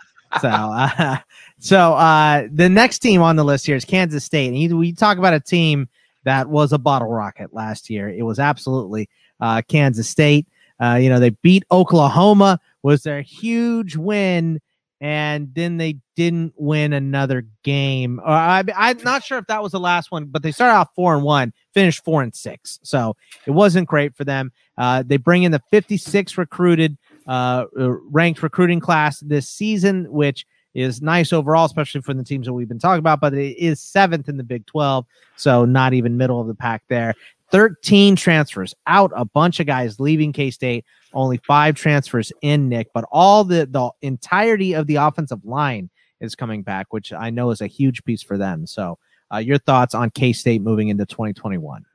[0.42, 1.18] so uh,
[1.66, 4.94] so uh, the next team on the list here is Kansas State, and you, we
[4.94, 5.90] talk about a team
[6.24, 8.08] that was a bottle rocket last year.
[8.08, 10.46] It was absolutely uh, Kansas State.
[10.80, 14.62] Uh, you know, they beat Oklahoma, was their huge win,
[15.02, 18.20] and then they didn't win another game.
[18.20, 20.90] Uh, I, I'm not sure if that was the last one, but they started off
[20.96, 23.16] four and one, finished four and six, so
[23.48, 24.52] it wasn't great for them.
[24.78, 30.46] Uh, they bring in the 56 recruited uh, ranked recruiting class this season, which
[30.76, 33.82] is nice overall, especially for the teams that we've been talking about, but it is
[33.82, 35.06] seventh in the Big 12,
[35.38, 37.16] so not even middle of the pack there.
[37.52, 42.90] 13 transfers out, a bunch of guys leaving K State, only five transfers in, Nick,
[42.94, 47.52] but all the, the entirety of the offensive line is coming back, which I know
[47.52, 48.68] is a huge piece for them.
[48.68, 48.98] So,
[49.34, 51.86] uh, your thoughts on K State moving into 2021?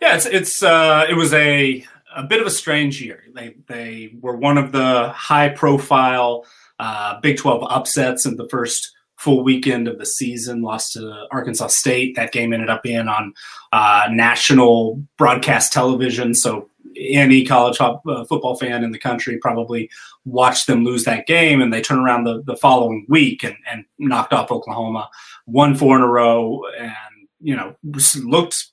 [0.00, 3.24] Yeah, it's it's uh, it was a a bit of a strange year.
[3.32, 6.44] They they were one of the high profile
[6.78, 10.62] uh, Big 12 upsets in the first full weekend of the season.
[10.62, 12.16] Lost to Arkansas State.
[12.16, 13.32] That game ended up being on
[13.72, 16.34] uh, national broadcast television.
[16.34, 19.90] So any college uh, football fan in the country probably
[20.24, 23.84] watched them lose that game, and they turn around the, the following week and, and
[23.98, 25.08] knocked off Oklahoma,
[25.46, 26.92] won four in a row, and
[27.40, 27.74] you know
[28.22, 28.66] looked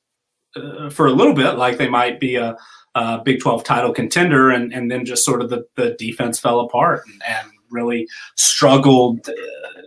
[0.55, 2.55] uh, for a little bit like they might be a
[2.93, 6.59] uh, Big 12 title contender, and, and then just sort of the, the defense fell
[6.59, 9.33] apart and, and really struggled uh,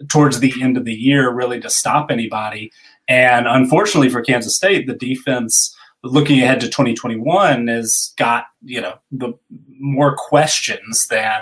[0.08, 2.72] towards the end of the year, really to stop anybody.
[3.08, 8.94] And unfortunately for Kansas State, the defense looking ahead to 2021 has got you know
[9.10, 9.32] the
[9.78, 11.40] more questions than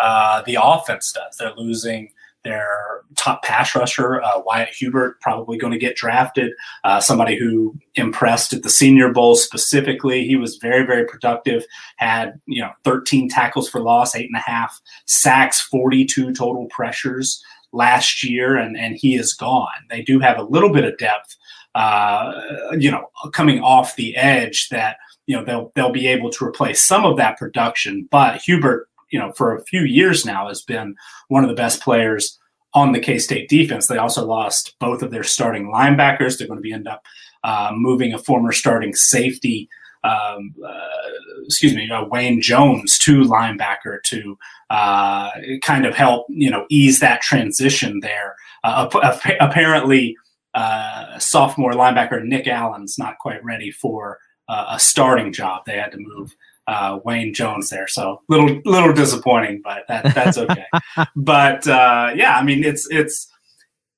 [0.00, 1.36] uh, the offense does.
[1.38, 2.10] They're losing
[2.44, 6.52] their top pass rusher, uh, Wyatt Hubert, probably going to get drafted.
[6.84, 10.26] Uh, somebody who impressed at the Senior Bowl specifically.
[10.26, 11.64] He was very, very productive.
[11.96, 17.42] Had you know 13 tackles for loss, eight and a half sacks, 42 total pressures
[17.72, 19.68] last year, and and he is gone.
[19.90, 21.36] They do have a little bit of depth,
[21.74, 22.32] uh,
[22.78, 26.82] you know, coming off the edge that you know they'll they'll be able to replace
[26.82, 30.96] some of that production, but Hubert you know, for a few years now has been
[31.28, 32.36] one of the best players
[32.74, 33.86] on the K State defense.
[33.86, 36.36] They also lost both of their starting linebackers.
[36.36, 37.04] They're going to be end up
[37.44, 39.68] uh, moving a former starting safety,
[40.02, 41.12] um, uh,
[41.44, 44.36] excuse me, uh, Wayne Jones to linebacker to
[44.70, 45.30] uh,
[45.62, 48.34] kind of help you know ease that transition there.
[48.64, 48.90] Uh,
[49.38, 50.16] apparently,
[50.54, 55.62] uh, sophomore linebacker Nick Allen's not quite ready for a starting job.
[55.66, 56.34] They had to move
[56.66, 57.86] uh, Wayne Jones there.
[57.88, 60.66] So little little disappointing, but that, that's okay.
[61.16, 63.30] but uh, yeah, I mean it's it's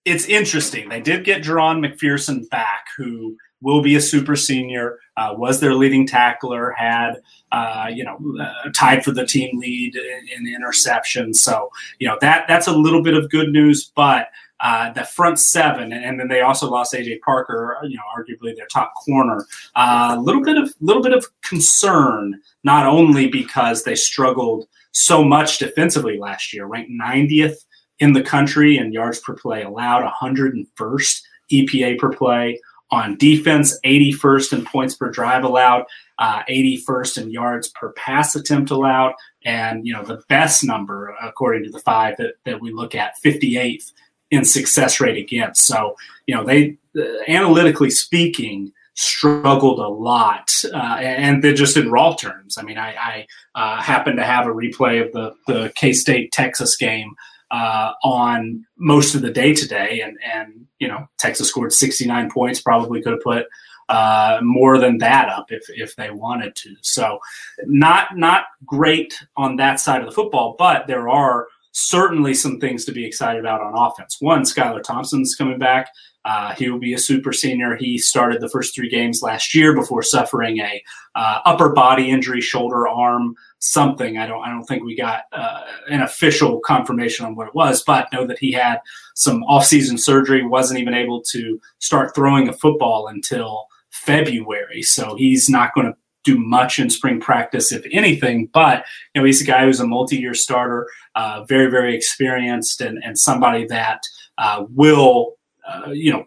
[0.05, 0.88] it's interesting.
[0.88, 5.74] They did get Jahron McPherson back, who will be a super senior, uh, was their
[5.74, 7.14] leading tackler, had,
[7.50, 11.35] uh, you know, uh, tied for the team lead in, in interception.
[11.35, 14.29] So, you know, that that's a little bit of good news, but
[14.60, 18.66] uh, the front seven, and, then they also lost AJ Parker, you know, arguably their
[18.66, 19.44] top corner.
[19.76, 25.22] A uh, little bit of little bit of concern, not only because they struggled so
[25.22, 27.56] much defensively last year, ranked 90th
[27.98, 32.58] in the country in yards per play allowed, 101st EPA per play
[32.90, 35.84] on defense, 81st in points per drive allowed,
[36.18, 39.12] uh, 81st in yards per pass attempt allowed,
[39.44, 43.14] and you know the best number according to the five that, that we look at,
[43.24, 43.92] 58th
[44.30, 45.64] in success rate against.
[45.64, 51.90] So, you know, they uh, analytically speaking struggled a lot, uh, and they're just in
[51.90, 52.56] raw terms.
[52.58, 56.32] I mean, I, I uh, happen to have a replay of the the K State
[56.32, 57.14] Texas game
[57.50, 62.60] uh, on most of the day today, and and you know, Texas scored 69 points.
[62.60, 63.46] Probably could have put
[63.88, 66.74] uh, more than that up if if they wanted to.
[66.82, 67.18] So,
[67.64, 72.86] not not great on that side of the football, but there are certainly some things
[72.86, 74.16] to be excited about on offense.
[74.20, 75.90] One, Skylar Thompson's coming back.
[76.24, 77.76] Uh, he will be a super senior.
[77.76, 80.82] He started the first three games last year before suffering a
[81.14, 84.16] uh, upper body injury, shoulder, arm, something.
[84.16, 84.42] I don't.
[84.42, 88.26] I don't think we got uh, an official confirmation on what it was, but know
[88.26, 88.78] that he had
[89.14, 90.44] some off-season surgery.
[90.44, 94.82] wasn't even able to start throwing a football until February.
[94.82, 98.50] So he's not going to do much in spring practice, if anything.
[98.52, 98.84] But
[99.14, 103.16] you know, he's a guy who's a multi-year starter, uh, very, very experienced, and and
[103.16, 104.02] somebody that
[104.36, 105.36] uh, will,
[105.66, 106.24] uh, you know,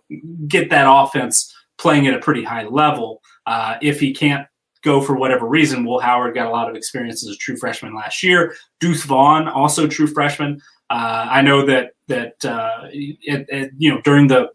[0.48, 3.22] get that offense playing at a pretty high level.
[3.46, 4.48] Uh, if he can't
[4.82, 7.94] go for whatever reason, Will Howard got a lot of experience as a true freshman
[7.94, 8.56] last year.
[8.80, 10.62] Deuce Vaughn, also true freshman.
[10.90, 14.50] Uh, I know that that uh, it, it, you know during the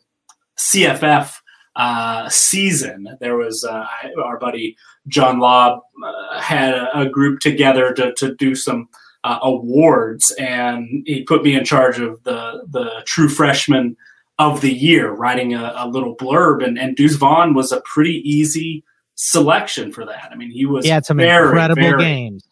[0.59, 1.35] CFF
[1.77, 3.17] uh, season.
[3.21, 3.87] There was uh,
[4.23, 4.77] our buddy
[5.09, 8.89] John Lobb uh, had a, a, group together to, to do some
[9.25, 13.97] uh, awards, and he put me in charge of the the true freshman
[14.39, 16.65] of the year, writing a, a little blurb.
[16.65, 18.85] And, and Deuce Vaughn was a pretty easy
[19.15, 20.31] selection for that.
[20.33, 22.45] I mean, he was had some very, incredible very, games,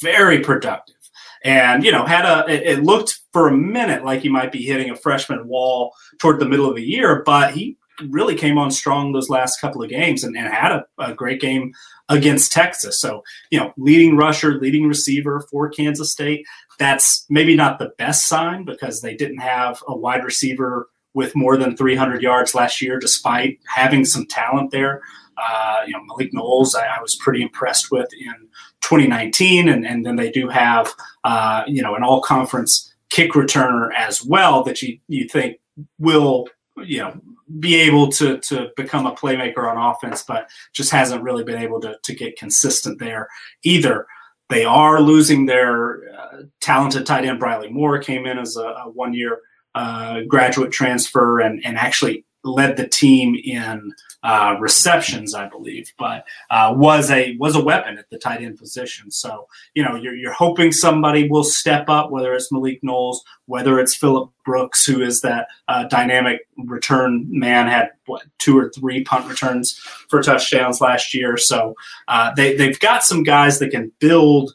[0.00, 0.96] very productive.
[1.44, 4.62] And you know, had a it, it looked for a minute like he might be
[4.62, 7.76] hitting a freshman wall toward the middle of the year, but he
[8.08, 11.40] really came on strong those last couple of games and, and had a, a, great
[11.40, 11.72] game
[12.08, 13.00] against Texas.
[13.00, 16.46] So, you know, leading rusher, leading receiver for Kansas State.
[16.78, 21.56] That's maybe not the best sign because they didn't have a wide receiver with more
[21.56, 25.02] than 300 yards last year, despite having some talent there.
[25.36, 28.34] Uh, you know, Malik Knowles, I, I, was pretty impressed with in
[28.82, 29.68] 2019.
[29.68, 30.92] And, and then they do have,
[31.24, 35.58] uh, you know, an all conference kick returner as well that you, you think
[35.98, 36.48] will
[36.84, 37.20] you know
[37.60, 41.80] be able to to become a playmaker on offense, but just hasn't really been able
[41.80, 43.28] to to get consistent there
[43.62, 44.06] either.
[44.48, 47.40] They are losing their uh, talented tight end.
[47.40, 49.40] Briley Moore came in as a, a one year
[49.74, 56.24] uh, graduate transfer and and actually led the team in uh, receptions, I believe, but
[56.50, 59.10] uh, was a was a weapon at the tight end position.
[59.10, 63.80] So you know you're, you're hoping somebody will step up, whether it's Malik Knowles, whether
[63.80, 69.02] it's Philip Brooks, who is that uh, dynamic return man, had what two or three
[69.02, 69.76] punt returns
[70.08, 71.36] for touchdowns last year.
[71.36, 71.74] So
[72.06, 74.54] uh, they they've got some guys that can build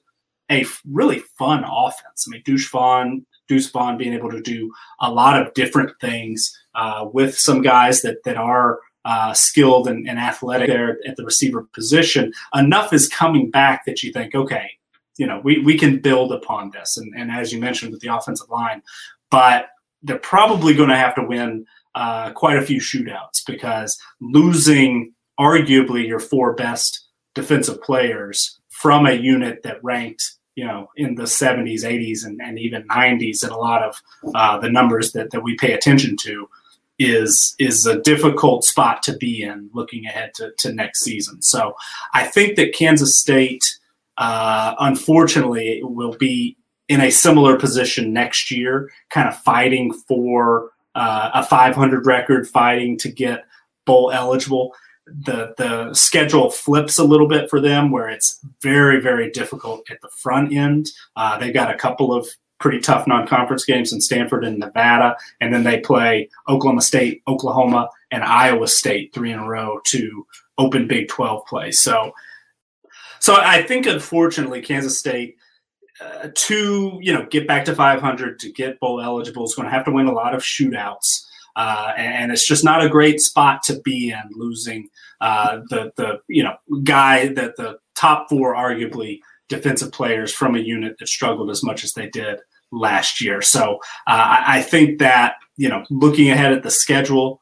[0.49, 2.25] a really fun offense.
[2.25, 6.57] I mean, Deuce Vaughn, Deuce Vaughn being able to do a lot of different things
[6.75, 11.23] uh, with some guys that that are uh, skilled and, and, athletic there at the
[11.23, 12.29] receiver position.
[12.53, 14.69] Enough is coming back that you think, okay,
[15.17, 16.97] you know, we, we can build upon this.
[16.97, 18.81] And, and as you mentioned with the offensive line,
[19.31, 19.69] but
[20.03, 26.05] they're probably going to have to win uh, quite a few shootouts because losing arguably
[26.05, 31.83] your four best defensive players from a unit that ranked you know in the 70s
[31.83, 34.01] 80s and, and even 90s and a lot of
[34.35, 36.49] uh, the numbers that, that we pay attention to
[36.99, 41.41] is is a difficult spot to be in looking ahead to, to next season.
[41.43, 41.75] So
[42.13, 43.77] I think that Kansas State,
[44.17, 51.29] uh, unfortunately, will be in a similar position next year, kind of fighting for uh,
[51.35, 53.45] a 500 record, fighting to get
[53.85, 54.73] bowl eligible.
[55.23, 60.01] The the schedule flips a little bit for them, where it's very very difficult at
[60.01, 60.87] the front end.
[61.15, 62.27] Uh, they've got a couple of
[62.59, 67.87] pretty tough non-conference games in Stanford and Nevada, and then they play Oklahoma State, Oklahoma,
[68.11, 70.25] and Iowa State three in a row to
[70.57, 71.71] open Big 12 play.
[71.71, 72.11] So,
[73.19, 75.35] so I think unfortunately Kansas State
[76.01, 79.73] uh, to you know get back to 500 to get bowl eligible is going to
[79.73, 81.23] have to win a lot of shootouts.
[81.57, 84.89] uh, and it's just not a great spot to be in, losing
[85.21, 90.59] uh, the the you know guy that the top four arguably defensive players from a
[90.59, 92.39] unit that struggled as much as they did
[92.71, 93.41] last year.
[93.41, 93.75] So
[94.07, 97.41] uh, I, I think that you know looking ahead at the schedule.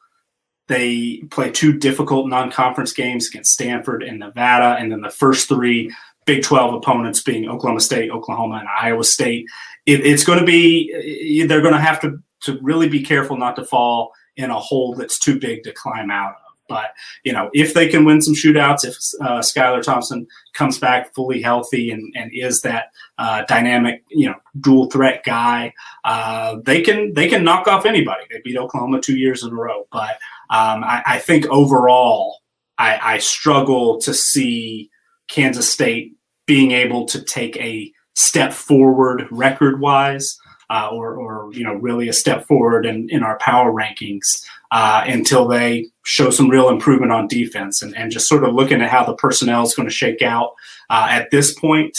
[0.67, 5.93] They play two difficult non-conference games against Stanford and Nevada, and then the first three
[6.25, 9.45] Big 12 opponents being Oklahoma State, Oklahoma, and Iowa State.
[9.85, 13.55] It, it's going to be, they're going to have to, to really be careful not
[13.57, 16.44] to fall in a hole that's too big to climb out of.
[16.67, 16.93] But,
[17.23, 21.41] you know, if they can win some shootouts, if uh, Skylar Thompson comes back fully
[21.41, 27.13] healthy and, and is that uh, dynamic, you know, dual threat guy, uh, they can
[27.13, 28.23] they can knock off anybody.
[28.29, 29.87] They beat Oklahoma two years in a row.
[29.91, 30.17] But
[30.49, 32.39] um, I, I, think overall,
[32.77, 34.89] I, I struggle to see
[35.27, 36.13] Kansas State
[36.45, 40.37] being able to take a step forward record wise,
[40.69, 45.03] uh, or, or, you know, really a step forward in, in our power rankings uh,
[45.05, 48.89] until they show some real improvement on defense and, and just sort of looking at
[48.89, 50.53] how the personnel is going to shake out
[50.89, 51.97] uh, at this point.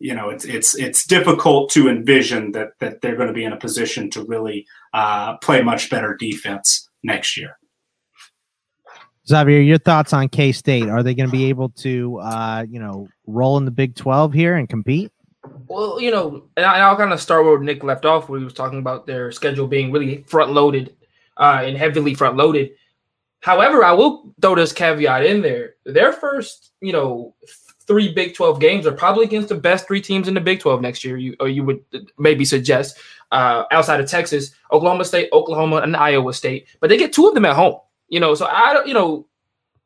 [0.00, 3.52] You know, it's it's it's difficult to envision that that they're going to be in
[3.52, 7.56] a position to really uh, play much better defense next year.
[9.26, 10.88] Xavier, your thoughts on K State?
[10.88, 14.34] Are they going to be able to, uh, you know, roll in the Big Twelve
[14.34, 15.10] here and compete?
[15.66, 18.44] Well, you know, and, I, will kind of start where Nick left off, where he
[18.44, 20.94] was talking about their schedule being really front loaded
[21.36, 22.72] uh, and heavily front loaded.
[23.40, 27.34] However, I will throw this caveat in there: their first, you know,
[27.86, 30.80] three Big Twelve games are probably against the best three teams in the Big Twelve
[30.80, 31.16] next year.
[31.16, 31.84] You or you would
[32.18, 32.98] maybe suggest
[33.32, 37.34] uh, outside of Texas, Oklahoma State, Oklahoma, and Iowa State, but they get two of
[37.34, 37.80] them at home.
[38.08, 39.26] You know, so I don't, you know,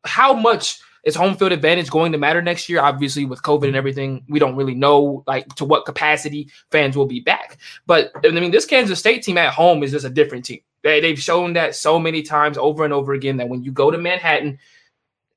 [0.04, 2.80] how much is home field advantage going to matter next year?
[2.80, 7.06] Obviously, with COVID and everything, we don't really know like to what capacity fans will
[7.06, 7.56] be back.
[7.86, 10.60] But I mean, this Kansas State team at home is just a different team.
[10.82, 13.90] They, they've shown that so many times over and over again that when you go
[13.90, 14.58] to Manhattan,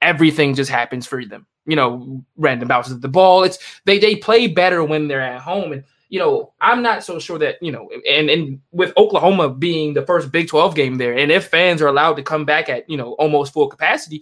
[0.02, 1.48] everything just happens for them.
[1.66, 3.44] You know, random bounces of the ball.
[3.44, 5.72] It's they they play better when they're at home.
[5.72, 9.94] And you know, I'm not so sure that, you know, and and with Oklahoma being
[9.94, 12.90] the first Big 12 game there, and if fans are allowed to come back at,
[12.90, 14.22] you know, almost full capacity,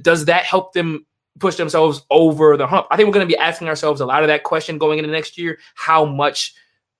[0.00, 1.06] does that help them
[1.38, 2.86] push themselves over the hump?
[2.90, 5.10] I think we're going to be asking ourselves a lot of that question going into
[5.10, 5.58] next year.
[5.74, 6.54] How much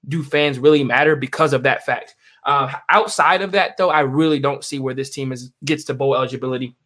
[0.08, 2.16] do fans really matter because of that fact?
[2.44, 5.94] Uh, outside of that, though, I really don't see where this team is gets to
[5.94, 6.76] bowl eligibility.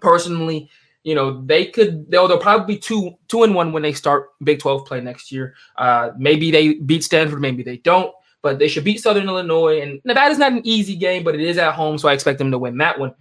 [0.00, 0.70] Personally,
[1.02, 4.30] you know they could they'll, they'll probably be two two and one when they start
[4.42, 5.54] Big 12 play next year.
[5.76, 8.12] Uh, maybe they beat Stanford, maybe they don't,
[8.42, 9.80] but they should beat Southern Illinois.
[9.80, 12.50] And Nevada's not an easy game, but it is at home, so I expect them
[12.50, 13.14] to win that one.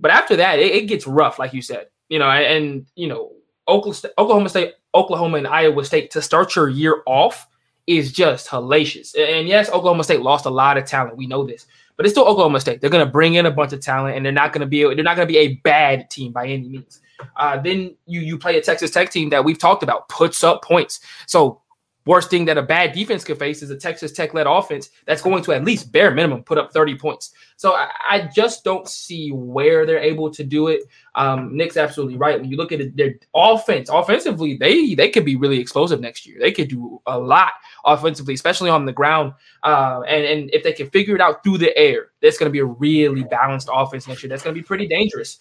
[0.00, 1.88] But after that, it, it gets rough, like you said.
[2.08, 3.32] You know, and, you know
[3.68, 7.46] Oklahoma State, Oklahoma, and Iowa State to start your year off
[7.86, 9.14] is just hellacious.
[9.18, 11.18] And yes, Oklahoma State lost a lot of talent.
[11.18, 11.66] We know this
[11.98, 12.80] but it's still Oklahoma State.
[12.80, 14.82] They're going to bring in a bunch of talent, and they're not going to be
[14.82, 17.00] they're not going to be a bad team by any means.
[17.36, 20.62] Uh, then you you play a Texas Tech team that we've talked about puts up
[20.62, 21.00] points.
[21.26, 21.60] So
[22.08, 25.20] worst thing that a bad defense could face is a Texas Tech led offense that's
[25.20, 27.32] going to at least bare minimum put up 30 points.
[27.56, 30.84] So I, I just don't see where they're able to do it.
[31.14, 32.40] Um, Nick's absolutely right.
[32.40, 36.26] When you look at it, their offense, offensively, they they could be really explosive next
[36.26, 36.38] year.
[36.40, 37.52] They could do a lot
[37.84, 39.34] offensively, especially on the ground.
[39.62, 42.52] Uh, and, and if they can figure it out through the air, that's going to
[42.52, 44.30] be a really balanced offense next year.
[44.30, 45.38] That's going to be pretty dangerous.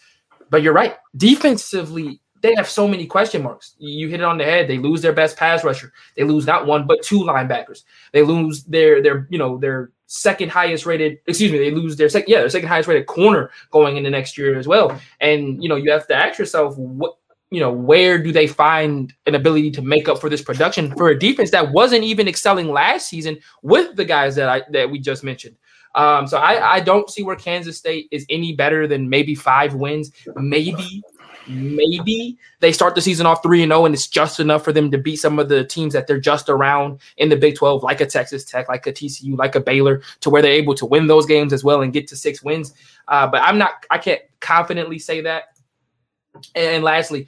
[0.50, 0.98] But you're right.
[1.16, 3.76] Defensively, they have so many question marks.
[3.80, 4.68] You hit it on the head.
[4.68, 5.92] They lose their best pass rusher.
[6.16, 7.84] They lose not one but two linebackers.
[8.12, 11.20] They lose their their you know their second highest rated.
[11.28, 11.58] Excuse me.
[11.58, 14.68] They lose their second yeah their second highest rated corner going into next year as
[14.68, 15.00] well.
[15.20, 17.18] And you know you have to ask yourself what
[17.50, 21.10] you know where do they find an ability to make up for this production for
[21.10, 25.00] a defense that wasn't even excelling last season with the guys that I that we
[25.00, 25.56] just mentioned.
[25.96, 29.74] Um, so I, I don't see where Kansas State is any better than maybe five
[29.74, 31.02] wins, maybe
[31.48, 34.92] maybe they start the season off 3 and 0 and it's just enough for them
[34.92, 38.02] to beat some of the teams that they're just around in the Big 12 like
[38.02, 41.08] a Texas Tech, like a TCU, like a Baylor to where they're able to win
[41.08, 42.74] those games as well and get to 6 wins.
[43.08, 45.58] Uh, but I'm not I can't confidently say that.
[46.56, 47.28] And lastly,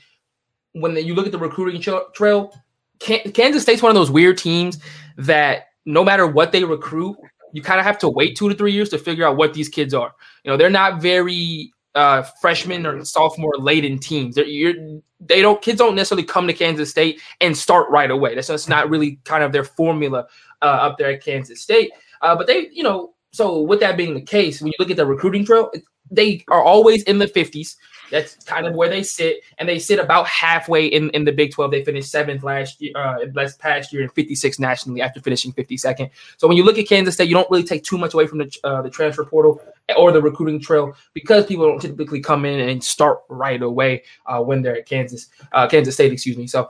[0.74, 1.82] when you look at the recruiting
[2.14, 2.54] trail,
[3.00, 4.80] Kansas State's one of those weird teams
[5.18, 7.18] that no matter what they recruit,
[7.54, 9.70] you kind of have to wait two to three years to figure out what these
[9.70, 10.14] kids are.
[10.44, 14.36] You know, they're not very uh, freshman or sophomore laden teams.
[14.36, 18.36] They're, you're, they don't kids don't necessarily come to Kansas State and start right away.
[18.36, 20.28] That's, that's not really kind of their formula
[20.62, 21.92] uh, up there at Kansas State.
[22.22, 24.98] Uh, but they, you know, so with that being the case, when you look at
[24.98, 25.72] the recruiting trail,
[26.10, 27.76] they are always in the 50s.
[28.12, 31.52] That's kind of where they sit, and they sit about halfway in, in the Big
[31.52, 31.72] 12.
[31.72, 36.10] They finished seventh last year, uh, last past year, and 56 nationally after finishing 52nd.
[36.38, 38.40] So when you look at Kansas State, you don't really take too much away from
[38.40, 39.62] the uh, the transfer portal
[39.98, 44.42] or the recruiting trail because people don't typically come in and start right away uh,
[44.42, 46.48] when they're at Kansas, uh, Kansas State, excuse me.
[46.48, 46.70] So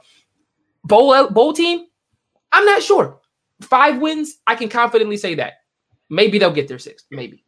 [0.83, 1.85] bowl bowl team,
[2.51, 3.19] I'm not sure.
[3.61, 5.53] Five wins, I can confidently say that.
[6.09, 7.05] Maybe they'll get their sixth.
[7.11, 7.43] Maybe.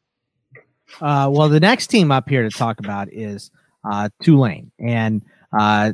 [1.00, 3.50] Uh, well, the next team up here to talk about is
[3.84, 5.22] uh, Tulane, and
[5.58, 5.94] uh,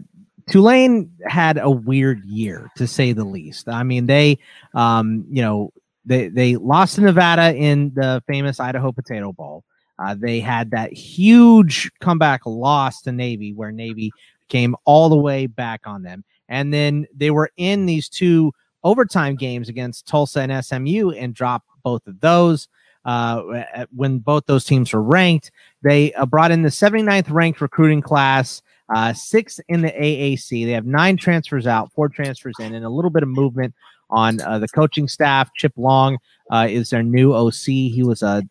[0.50, 3.68] Tulane had a weird year to say the least.
[3.68, 4.40] I mean, they,
[4.74, 5.72] um, you know,
[6.06, 9.64] they they lost to Nevada in the famous Idaho Potato Bowl.
[10.00, 14.12] Uh, they had that huge comeback loss to Navy, where Navy
[14.48, 19.36] came all the way back on them, and then they were in these two overtime
[19.36, 22.70] games against Tulsa and SMU and dropped both of those.
[23.08, 25.50] Uh, when both those teams were ranked,
[25.82, 28.62] they uh, brought in the 79th ranked recruiting class,
[28.94, 30.66] uh, six in the AAC.
[30.66, 33.74] They have nine transfers out, four transfers in, and a little bit of movement
[34.10, 35.50] on uh, the coaching staff.
[35.56, 36.18] Chip Long
[36.52, 37.64] uh, is their new OC.
[37.64, 38.44] He was a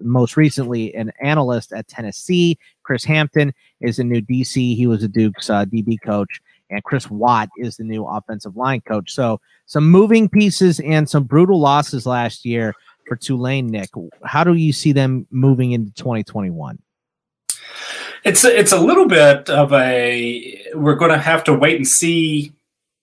[0.00, 2.56] most recently an analyst at Tennessee.
[2.84, 4.76] Chris Hampton is a new DC.
[4.76, 6.40] He was a Duke's DB coach,
[6.70, 9.10] and Chris Watt is the new offensive line coach.
[9.10, 12.74] So some moving pieces and some brutal losses last year
[13.08, 13.90] for Tulane, Nick.
[14.24, 16.78] How do you see them moving into 2021?
[18.24, 21.86] It's a, it's a little bit of a we're going to have to wait and
[21.86, 22.52] see,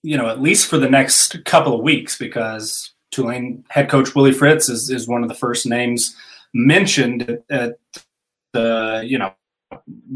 [0.02, 4.32] you know, at least for the next couple of weeks because Tulane head coach Willie
[4.32, 6.14] Fritz is, is one of the first names
[6.54, 7.78] mentioned at
[8.52, 9.32] the you know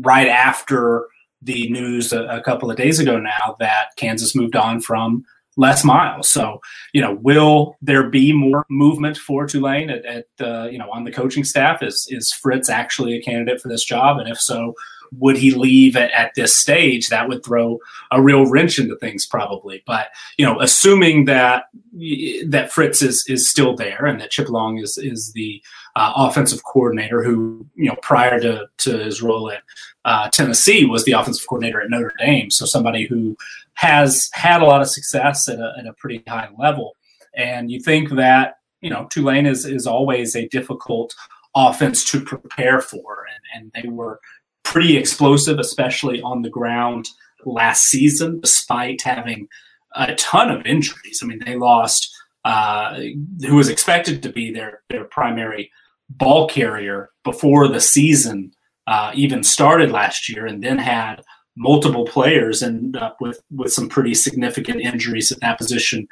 [0.01, 1.07] right after
[1.43, 5.25] the news a, a couple of days ago now that Kansas moved on from
[5.57, 6.29] Les Miles.
[6.29, 6.61] So,
[6.93, 11.05] you know, will there be more movement for Tulane at, at uh, you know, on
[11.05, 11.83] the coaching staff?
[11.83, 14.19] Is is Fritz actually a candidate for this job?
[14.19, 14.75] And if so,
[15.19, 17.09] would he leave at, at this stage?
[17.09, 17.79] That would throw
[18.11, 19.83] a real wrench into things, probably.
[19.87, 21.65] But you know, assuming that
[22.47, 25.63] that Fritz is is still there and that Chip Long is is the
[25.97, 29.63] uh, offensive coordinator who you know prior to to his role at
[30.05, 32.51] uh, Tennessee was the offensive coordinator at Notre Dame.
[32.51, 33.37] So somebody who
[33.75, 36.97] has had a lot of success at a, at a pretty high level.
[37.35, 41.15] And you think that, you know, Tulane is, is always a difficult
[41.55, 43.27] offense to prepare for.
[43.55, 44.21] And, and they were
[44.71, 47.09] pretty explosive, especially on the ground
[47.45, 49.49] last season, despite having
[49.97, 51.21] a ton of injuries.
[51.23, 52.15] I mean, they lost
[52.45, 53.01] uh,
[53.47, 55.73] who was expected to be their, their primary
[56.09, 58.53] ball carrier before the season
[58.87, 61.23] uh, even started last year, and then had
[61.57, 66.07] multiple players end up with with some pretty significant injuries at that position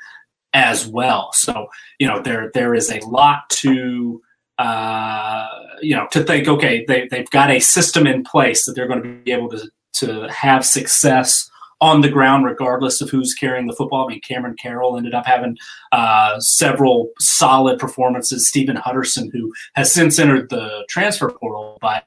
[0.52, 1.30] as well.
[1.32, 1.68] So
[2.00, 4.20] you know there there is a lot to
[4.58, 5.48] uh,
[5.80, 6.48] you know to think.
[6.48, 9.70] Okay, they they've got a system in place that they're going to be able to
[9.94, 11.48] to have success
[11.80, 14.04] on the ground, regardless of who's carrying the football.
[14.04, 15.56] I mean, Cameron Carroll ended up having
[15.92, 18.50] uh, several solid performances.
[18.50, 22.04] Stephon Huderson, who has since entered the transfer portal, but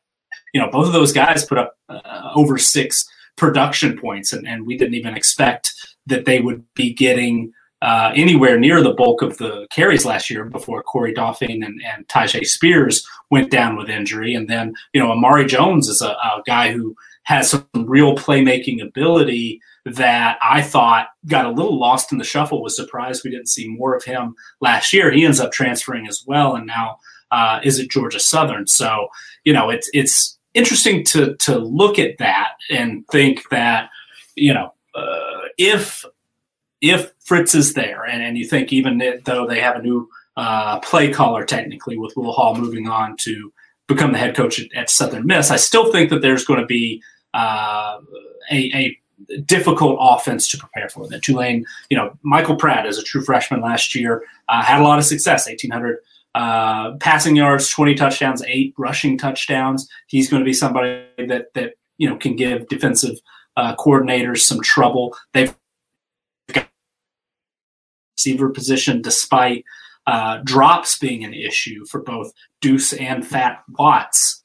[0.53, 3.05] you know, both of those guys put up uh, over six
[3.37, 5.73] production points, and, and we didn't even expect
[6.07, 10.45] that they would be getting uh, anywhere near the bulk of the carries last year
[10.45, 14.35] before Corey Dauphine and, and Tyjae Spears went down with injury.
[14.35, 18.83] And then, you know, Amare Jones is a, a guy who has some real playmaking
[18.83, 22.61] ability that I thought got a little lost in the shuffle.
[22.61, 25.11] Was surprised we didn't see more of him last year.
[25.11, 26.97] He ends up transferring as well, and now
[27.31, 28.67] uh, is at Georgia Southern.
[28.67, 29.07] So
[29.43, 33.89] you know, it's it's interesting to to look at that and think that
[34.35, 36.05] you know uh, if
[36.81, 40.81] if Fritz is there and, and you think even though they have a new uh,
[40.81, 43.53] play caller technically with Will Hall moving on to
[43.87, 46.65] become the head coach at, at Southern Miss, I still think that there's going to
[46.65, 47.01] be
[47.33, 47.99] uh,
[48.51, 48.97] a, a,
[49.45, 51.07] difficult offense to prepare for.
[51.07, 54.83] That Tulane, you know, Michael Pratt is a true freshman last year, uh, had a
[54.83, 55.99] lot of success, 1,800
[56.35, 59.87] uh, passing yards, 20 touchdowns, eight rushing touchdowns.
[60.07, 63.21] He's going to be somebody that that you know can give defensive
[63.55, 65.15] uh, coordinators some trouble.
[65.31, 65.55] They've
[68.21, 69.65] receiver position despite
[70.07, 74.43] uh, drops being an issue for both Deuce and Phat Watts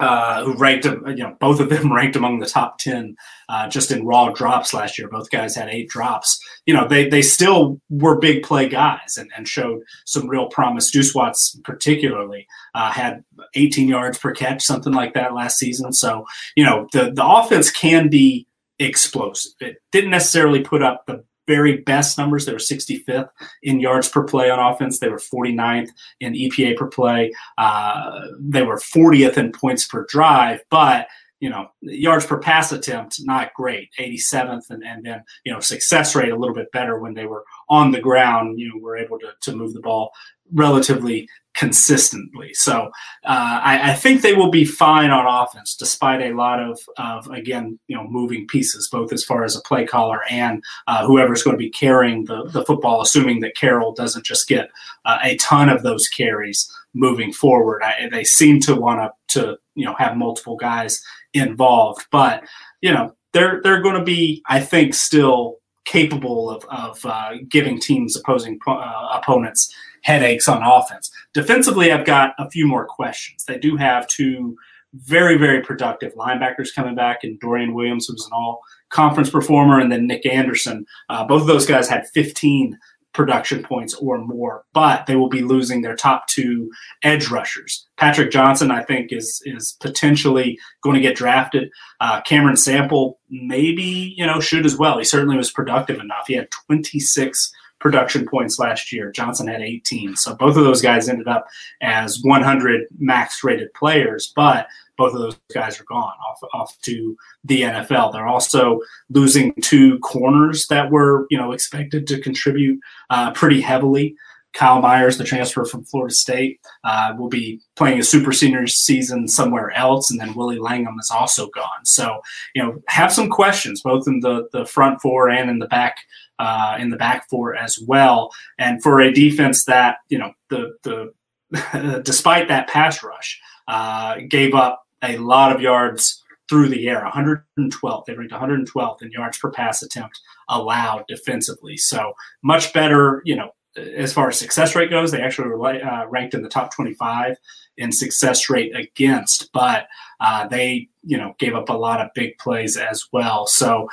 [0.00, 3.14] uh, who ranked, you know, both of them ranked among the top 10
[3.48, 5.08] uh, just in raw drops last year.
[5.08, 6.40] Both guys had eight drops.
[6.66, 10.90] You know, they, they still were big play guys and, and showed some real promise.
[10.90, 13.22] Deuce Watts, particularly, uh, had
[13.54, 15.92] 18 yards per catch, something like that last season.
[15.92, 16.24] So,
[16.56, 18.48] you know, the, the offense can be
[18.80, 19.52] explosive.
[19.60, 22.46] It didn't necessarily put up the very best numbers.
[22.46, 23.28] They were 65th
[23.62, 24.98] in yards per play on offense.
[24.98, 25.90] They were 49th
[26.20, 27.32] in EPA per play.
[27.58, 31.06] Uh, they were 40th in points per drive, but
[31.40, 36.14] you know, yards per pass attempt, not great, 87th, and, and then, you know, success
[36.14, 39.18] rate a little bit better when they were on the ground, you know, were able
[39.18, 40.10] to, to move the ball
[40.52, 42.52] relatively consistently.
[42.52, 42.90] So
[43.24, 47.30] uh, I, I, think they will be fine on offense, despite a lot of, of
[47.30, 51.44] again, you know, moving pieces, both as far as a play caller and uh, whoever's
[51.44, 54.68] going to be carrying the, the football, assuming that Carroll doesn't just get
[55.04, 57.82] uh, a ton of those carries moving forward.
[57.82, 61.02] I, they seem to want to, to, you know, have multiple guys
[61.34, 62.44] involved, but,
[62.80, 67.78] you know, they're, they're going to be, I think, still capable of, of uh, giving
[67.78, 69.72] teams opposing uh, opponents
[70.04, 71.10] headaches on offense.
[71.32, 73.44] Defensively, I've got a few more questions.
[73.44, 74.56] They do have two
[74.94, 79.90] very, very productive linebackers coming back, and Dorian Williams, who's an all conference performer, and
[79.90, 80.86] then Nick Anderson.
[81.08, 82.78] Uh, both of those guys had 15
[83.12, 86.70] production points or more, but they will be losing their top two
[87.02, 87.86] edge rushers.
[87.96, 91.70] Patrick Johnson, I think, is is potentially going to get drafted.
[92.00, 94.98] Uh, Cameron Sample maybe you know should as well.
[94.98, 96.26] He certainly was productive enough.
[96.26, 97.52] He had 26
[97.84, 99.12] production points last year.
[99.12, 100.16] Johnson had 18.
[100.16, 101.46] So both of those guys ended up
[101.82, 107.14] as 100 max rated players, but both of those guys are gone off off to
[107.44, 108.12] the NFL.
[108.12, 108.80] They're also
[109.10, 112.80] losing two corners that were you know expected to contribute
[113.10, 114.16] uh, pretty heavily.
[114.54, 119.26] Kyle Myers, the transfer from Florida State, uh, will be playing a super senior season
[119.26, 121.84] somewhere else, and then Willie Langham is also gone.
[121.84, 122.20] So,
[122.54, 125.98] you know, have some questions both in the the front four and in the back
[126.38, 128.30] uh, in the back four as well.
[128.58, 134.54] And for a defense that you know the the despite that pass rush uh, gave
[134.54, 139.50] up a lot of yards through the air 112 they ranked 112th in yards per
[139.50, 140.20] pass attempt
[140.50, 142.12] allowed defensively so
[142.42, 146.34] much better you know as far as success rate goes, they actually were uh, ranked
[146.34, 147.36] in the top 25
[147.76, 149.88] in success rate against, but
[150.20, 153.46] uh, they, you know, gave up a lot of big plays as well.
[153.46, 153.88] So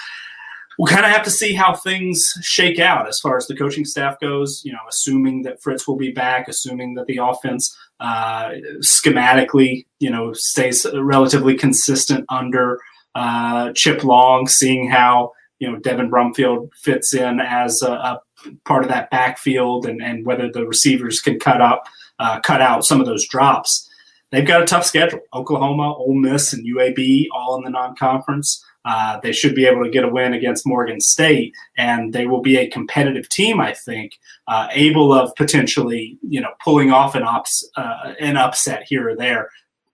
[0.82, 3.86] we'll kind of have to see how things shake out as far as the coaching
[3.86, 4.64] staff goes.
[4.66, 10.10] You know, assuming that Fritz will be back, assuming that the offense uh, schematically, you
[10.10, 12.80] know, stays relatively consistent under
[13.14, 18.22] uh, Chip Long, seeing how you know Devin Brumfield fits in as a, a
[18.66, 21.84] part of that backfield and, and whether the receivers can cut up,
[22.18, 23.88] uh, cut out some of those drops.
[24.32, 25.20] They've got a tough schedule.
[25.32, 28.66] Oklahoma, Ole Miss, and UAB all in the non-conference.
[28.86, 32.42] Uh, they should be able to get a win against Morgan State, and they will
[32.42, 33.60] be a competitive team.
[33.60, 38.84] I think uh, able of potentially, you know, pulling off an ops uh, an upset
[38.88, 39.50] here or there.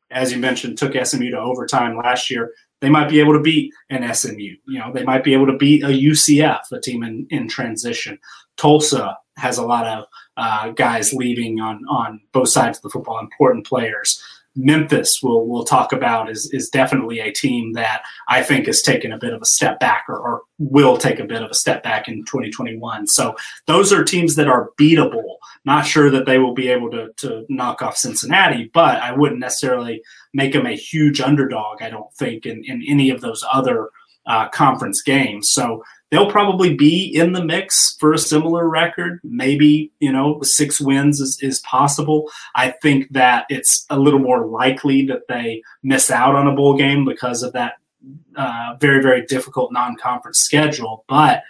[0.10, 3.74] As you mentioned, took SMU to overtime last year they might be able to beat
[3.90, 4.56] an SMU.
[4.68, 8.20] You know, they might be able to beat a UCF, a team in, in transition.
[8.58, 13.20] Tulsa has a lot of uh, guys leaving on on both sides of the football,
[13.20, 14.24] important players.
[14.58, 19.12] Memphis we'll we'll talk about is is definitely a team that I think has taken
[19.12, 21.84] a bit of a step back or, or will take a bit of a step
[21.84, 23.08] back in 2021.
[23.08, 23.36] So
[23.68, 25.36] those are teams that are beatable.
[25.64, 29.40] Not sure that they will be able to to knock off Cincinnati, but I wouldn't
[29.40, 30.02] necessarily
[30.34, 31.82] make them a huge underdog.
[31.82, 33.92] I don't think in in any of those other
[34.28, 35.50] uh, conference games.
[35.52, 39.20] So they'll probably be in the mix for a similar record.
[39.24, 42.30] Maybe, you know, six wins is, is possible.
[42.56, 46.78] I think that it's a little more likely that they miss out on a bowl
[46.78, 47.74] game because of that
[48.36, 51.04] uh, very, very difficult non conference schedule.
[51.08, 51.44] But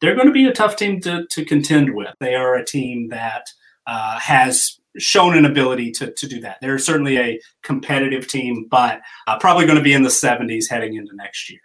[0.00, 2.14] they're going to be a tough team to, to contend with.
[2.18, 3.46] They are a team that
[3.86, 6.58] uh, has shown an ability to, to do that.
[6.60, 10.96] They're certainly a competitive team, but uh, probably going to be in the 70s heading
[10.96, 11.60] into next year.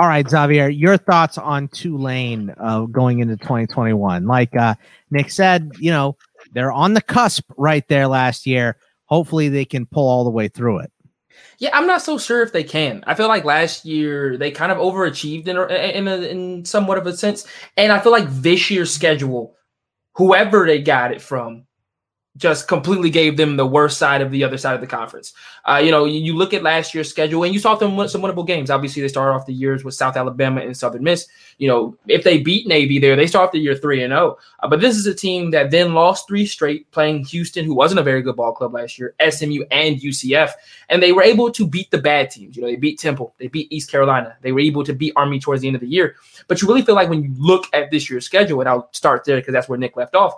[0.00, 4.26] All right, Xavier, your thoughts on Tulane uh, going into 2021?
[4.26, 4.74] Like uh,
[5.12, 6.16] Nick said, you know,
[6.52, 8.76] they're on the cusp right there last year.
[9.04, 10.90] Hopefully, they can pull all the way through it.
[11.58, 13.04] Yeah, I'm not so sure if they can.
[13.06, 17.06] I feel like last year they kind of overachieved in in, a, in somewhat of
[17.06, 19.54] a sense, and I feel like this year's schedule,
[20.16, 21.66] whoever they got it from,
[22.36, 25.34] just completely gave them the worst side of the other side of the conference.
[25.64, 28.22] Uh, you know, you, look at last year's schedule and you saw them win some
[28.22, 28.70] winnable games.
[28.70, 31.28] Obviously, they started off the years with South Alabama and Southern Miss.
[31.58, 34.36] You know, if they beat Navy there, they start off the year three and zero.
[34.36, 34.38] Oh.
[34.60, 38.00] Uh, but this is a team that then lost three straight, playing Houston, who wasn't
[38.00, 40.50] a very good ball club last year, SMU and UCF,
[40.88, 42.56] and they were able to beat the bad teams.
[42.56, 45.38] You know, they beat Temple, they beat East Carolina, they were able to beat Army
[45.38, 46.16] towards the end of the year.
[46.48, 49.24] But you really feel like when you look at this year's schedule, and I'll start
[49.24, 50.34] there because that's where Nick left off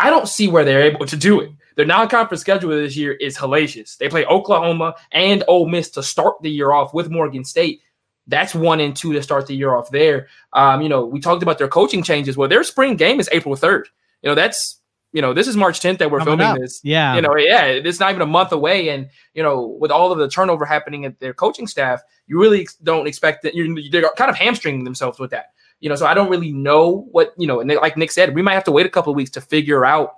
[0.00, 1.52] I don't see where they're able to do it.
[1.76, 3.96] Their non-conference schedule this year is hellacious.
[3.96, 7.80] They play Oklahoma and Ole Miss to start the year off with Morgan State.
[8.26, 10.28] That's one and two to start the year off there.
[10.52, 12.36] Um, you know, we talked about their coaching changes.
[12.36, 13.84] Well, their spring game is April 3rd.
[14.22, 14.80] You know, that's
[15.12, 16.58] you know, this is March 10th that we're Coming filming up.
[16.58, 16.80] this.
[16.84, 17.16] Yeah.
[17.16, 18.90] You know, yeah, it's not even a month away.
[18.90, 22.68] And, you know, with all of the turnover happening at their coaching staff, you really
[22.84, 25.46] don't expect that you're, they're kind of hamstringing themselves with that.
[25.80, 28.42] You know, so I don't really know what, you know, and like Nick said, we
[28.42, 30.14] might have to wait a couple of weeks to figure out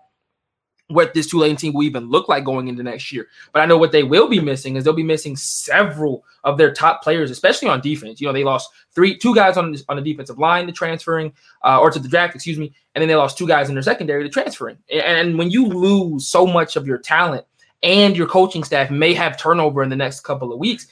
[0.88, 3.28] what this Tulane team will even look like going into next year.
[3.52, 6.72] But I know what they will be missing is they'll be missing several of their
[6.72, 8.20] top players, especially on defense.
[8.20, 11.32] You know, they lost three, two guys on on the defensive line to transferring,
[11.64, 13.82] uh, or to the draft, excuse me, and then they lost two guys in their
[13.82, 14.78] secondary to transferring.
[14.90, 17.46] And, and when you lose so much of your talent
[17.82, 20.86] and your coaching staff may have turnover in the next couple of weeks,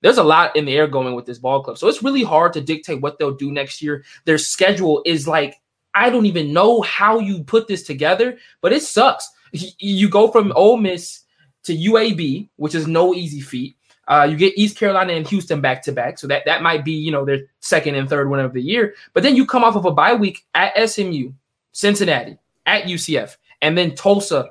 [0.00, 1.78] there's a lot in the air going with this ball club.
[1.78, 4.04] So it's really hard to dictate what they'll do next year.
[4.24, 5.60] Their schedule is like
[5.94, 10.52] I don't even know how you put this together, but it sucks you go from
[10.54, 11.20] Ole Miss
[11.64, 13.76] to UAB, which is no easy feat.
[14.06, 16.92] Uh, you get East Carolina and Houston back to back, so that that might be
[16.92, 18.94] you know their second and third win of the year.
[19.12, 21.32] But then you come off of a bye week at SMU,
[21.72, 24.50] Cincinnati, at UCF, and then Tulsa,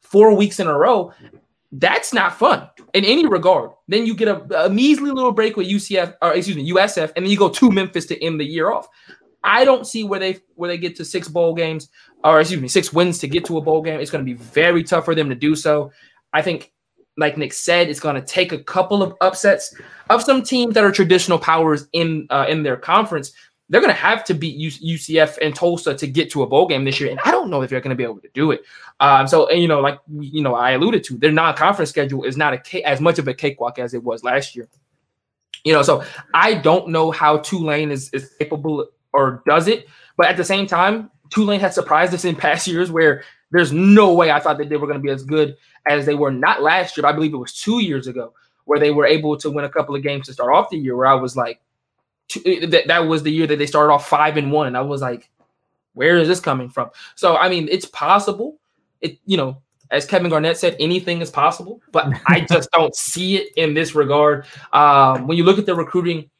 [0.00, 1.12] four weeks in a row.
[1.72, 3.70] That's not fun in any regard.
[3.88, 7.24] Then you get a, a measly little break with UCF, or excuse me, USF, and
[7.24, 8.88] then you go to Memphis to end the year off.
[9.42, 11.88] I don't see where they where they get to six bowl games
[12.24, 14.00] or excuse me, six wins to get to a bowl game.
[14.00, 15.92] It's going to be very tough for them to do so.
[16.32, 16.72] I think,
[17.16, 19.74] like Nick said, it's going to take a couple of upsets
[20.10, 23.32] of some teams that are traditional powers in uh, in their conference.
[23.68, 26.84] They're going to have to beat UCF and Tulsa to get to a bowl game
[26.84, 28.62] this year, and I don't know if they're going to be able to do it.
[29.00, 32.36] Um, so, and, you know, like you know, I alluded to, their non-conference schedule is
[32.36, 34.68] not a as much of a cakewalk as it was last year.
[35.64, 40.28] You know, so I don't know how Tulane is, is capable or does it, but
[40.28, 44.30] at the same time, Tulane had surprised us in past years where there's no way
[44.30, 45.56] I thought that they were going to be as good
[45.88, 47.06] as they were not last year.
[47.06, 48.32] I believe it was two years ago
[48.64, 50.96] where they were able to win a couple of games to start off the year.
[50.96, 51.60] Where I was like,
[52.34, 55.00] that that was the year that they started off five and one, and I was
[55.00, 55.30] like,
[55.94, 56.90] where is this coming from?
[57.14, 58.58] So I mean, it's possible.
[59.00, 63.36] It you know, as Kevin Garnett said, anything is possible, but I just don't see
[63.36, 64.46] it in this regard.
[64.72, 66.30] Um, when you look at the recruiting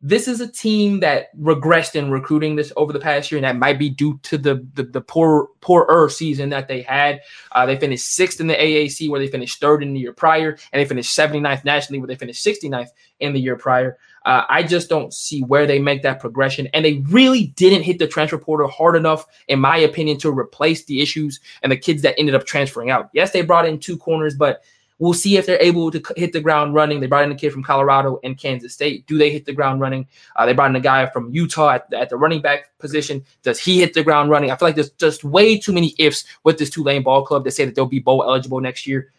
[0.00, 3.56] this is a team that regressed in recruiting this over the past year, and that
[3.56, 7.20] might be due to the the, the poor poorer season that they had.
[7.52, 10.56] Uh, they finished sixth in the AAC, where they finished third in the year prior,
[10.72, 13.98] and they finished 79th nationally, where they finished 69th in the year prior.
[14.28, 17.98] Uh, I just don't see where they make that progression, and they really didn't hit
[17.98, 22.02] the transfer portal hard enough, in my opinion, to replace the issues and the kids
[22.02, 23.08] that ended up transferring out.
[23.14, 24.62] Yes, they brought in two corners, but
[25.00, 26.98] We'll see if they're able to hit the ground running.
[26.98, 29.06] They brought in a kid from Colorado and Kansas State.
[29.06, 30.08] Do they hit the ground running?
[30.34, 33.24] Uh, they brought in a guy from Utah at, at, the running back position.
[33.44, 34.50] Does he hit the ground running?
[34.50, 37.50] I feel like there's just way too many ifs with this Tulane ball club to
[37.52, 39.12] say that they'll be bowl eligible next year.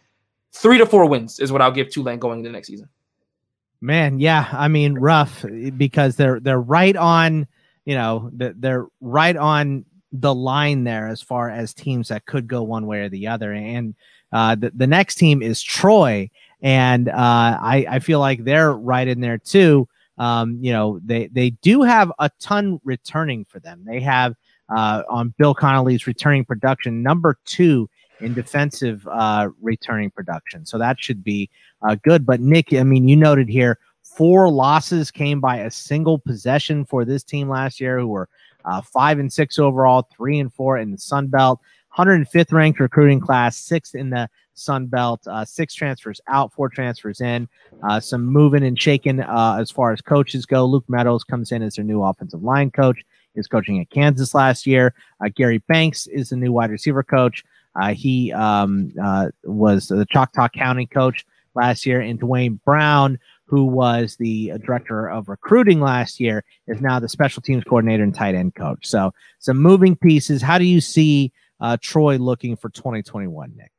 [0.52, 2.90] Three to four wins is what I'll give Tulane going into next season.
[3.80, 5.44] Man, yeah, I mean rough
[5.76, 7.46] because they're they're right on,
[7.86, 12.62] you know, they're right on the line there as far as teams that could go
[12.62, 13.52] one way or the other.
[13.52, 13.94] And
[14.32, 16.28] uh, the, the next team is Troy,
[16.60, 19.88] and uh, I, I feel like they're right in there too.
[20.18, 23.82] Um, you know, they they do have a ton returning for them.
[23.86, 24.34] They have
[24.68, 27.88] uh, on Bill Connolly's returning production number two
[28.20, 31.50] in defensive uh, returning production, so that should be
[31.82, 32.26] uh, good.
[32.26, 37.04] But Nick, I mean, you noted here four losses came by a single possession for
[37.04, 38.28] this team last year, who were
[38.64, 41.60] uh, five and six overall, three and four in the Sun Belt.
[41.96, 47.20] 105th ranked recruiting class, sixth in the Sun Belt, uh, six transfers out, four transfers
[47.20, 47.48] in,
[47.82, 50.64] uh, some moving and shaking uh, as far as coaches go.
[50.66, 53.02] Luke Meadows comes in as their new offensive line coach.
[53.36, 54.92] Was coaching at Kansas last year.
[55.36, 57.44] Gary Banks is the new wide receiver coach.
[57.74, 63.64] Uh, he um, uh, was the Choctaw County coach last year, and Dwayne Brown, who
[63.64, 68.34] was the director of recruiting last year, is now the special teams coordinator and tight
[68.34, 68.86] end coach.
[68.86, 70.42] So, some moving pieces.
[70.42, 73.72] How do you see uh, Troy looking for 2021, Nick?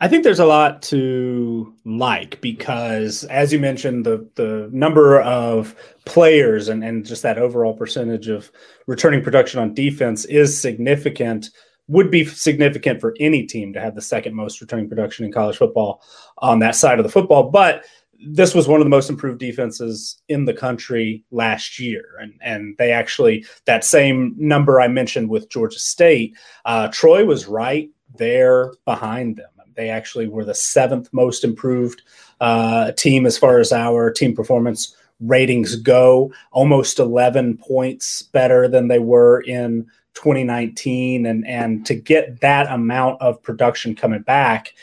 [0.00, 5.74] I think there's a lot to like because, as you mentioned, the the number of
[6.04, 8.52] players and, and just that overall percentage of
[8.86, 11.50] returning production on defense is significant.
[11.88, 15.56] Would be significant for any team to have the second most returning production in college
[15.56, 16.02] football
[16.38, 17.50] on that side of the football.
[17.50, 17.84] But
[18.26, 22.04] this was one of the most improved defenses in the country last year.
[22.20, 27.46] And, and they actually, that same number I mentioned with Georgia State, uh, Troy was
[27.46, 29.50] right there behind them.
[29.74, 32.02] They actually were the seventh most improved
[32.40, 38.88] uh, team as far as our team performance ratings go, almost 11 points better than
[38.88, 39.86] they were in
[40.18, 41.26] 2019.
[41.26, 44.74] And, and to get that amount of production coming back,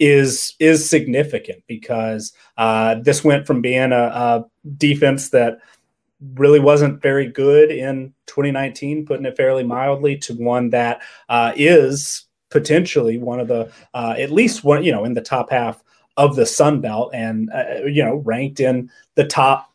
[0.00, 4.44] is is significant because uh, this went from being a, a
[4.76, 5.58] defense that
[6.34, 12.26] really wasn't very good in 2019, putting it fairly mildly, to one that uh, is
[12.50, 15.82] potentially one of the uh, at least one you know in the top half
[16.16, 19.72] of the Sun Belt and uh, you know ranked in the top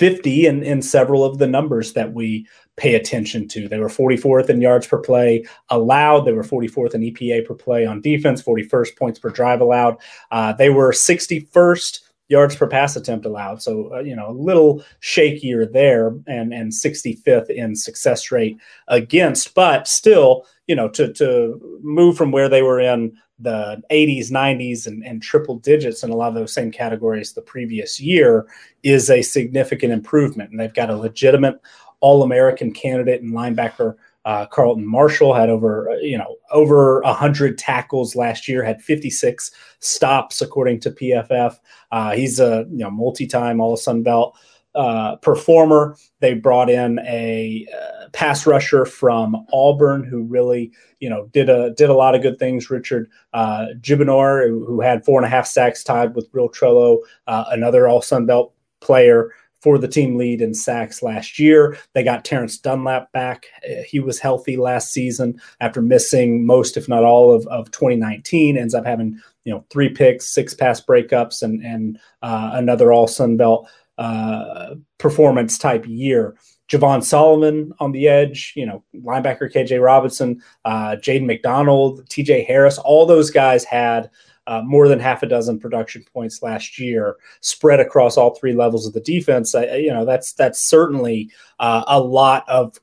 [0.00, 2.46] 50 in, in several of the numbers that we
[2.78, 3.68] pay attention to.
[3.68, 6.22] They were 44th in yards per play allowed.
[6.22, 9.98] They were 44th in EPA per play on defense, 41st points per drive allowed.
[10.30, 13.60] Uh, they were 61st yards per pass attempt allowed.
[13.60, 18.56] So, uh, you know, a little shakier there and, and 65th in success rate
[18.88, 24.30] against, but still, you know, to, to move from where they were in the 80s,
[24.30, 28.46] 90s, and, and triple digits in a lot of those same categories the previous year
[28.84, 30.52] is a significant improvement.
[30.52, 31.60] And they've got a legitimate
[31.98, 33.96] All American candidate and linebacker.
[34.24, 39.50] Uh, Carlton Martial had over, you know, over 100 tackles last year, had 56
[39.80, 41.56] stops according to PFF.
[41.90, 44.38] Uh, he's a you know multi-time All Sun Belt
[44.74, 45.96] uh, performer.
[46.20, 51.70] They brought in a uh, pass rusher from Auburn who really, you know, did a
[51.70, 52.70] did a lot of good things.
[52.70, 57.44] Richard uh, Jibunor, who, had four and a half sacks, tied with Real Trello, uh,
[57.50, 61.76] another All Sun Belt player for the team lead in sacks last year.
[61.92, 63.46] They got Terrence Dunlap back.
[63.64, 68.56] Uh, he was healthy last season after missing most, if not all, of, of 2019.
[68.56, 73.06] Ends up having you know three picks, six pass breakups, and and uh, another All
[73.06, 73.68] Sun Belt
[74.00, 76.34] uh, performance type year.
[76.68, 82.78] Javon Solomon on the edge, you know, linebacker KJ Robinson, uh, Jaden McDonald, TJ Harris,
[82.78, 84.08] all those guys had
[84.46, 88.86] uh, more than half a dozen production points last year, spread across all three levels
[88.86, 89.54] of the defense.
[89.54, 92.80] I, you know, that's that's certainly uh, a lot of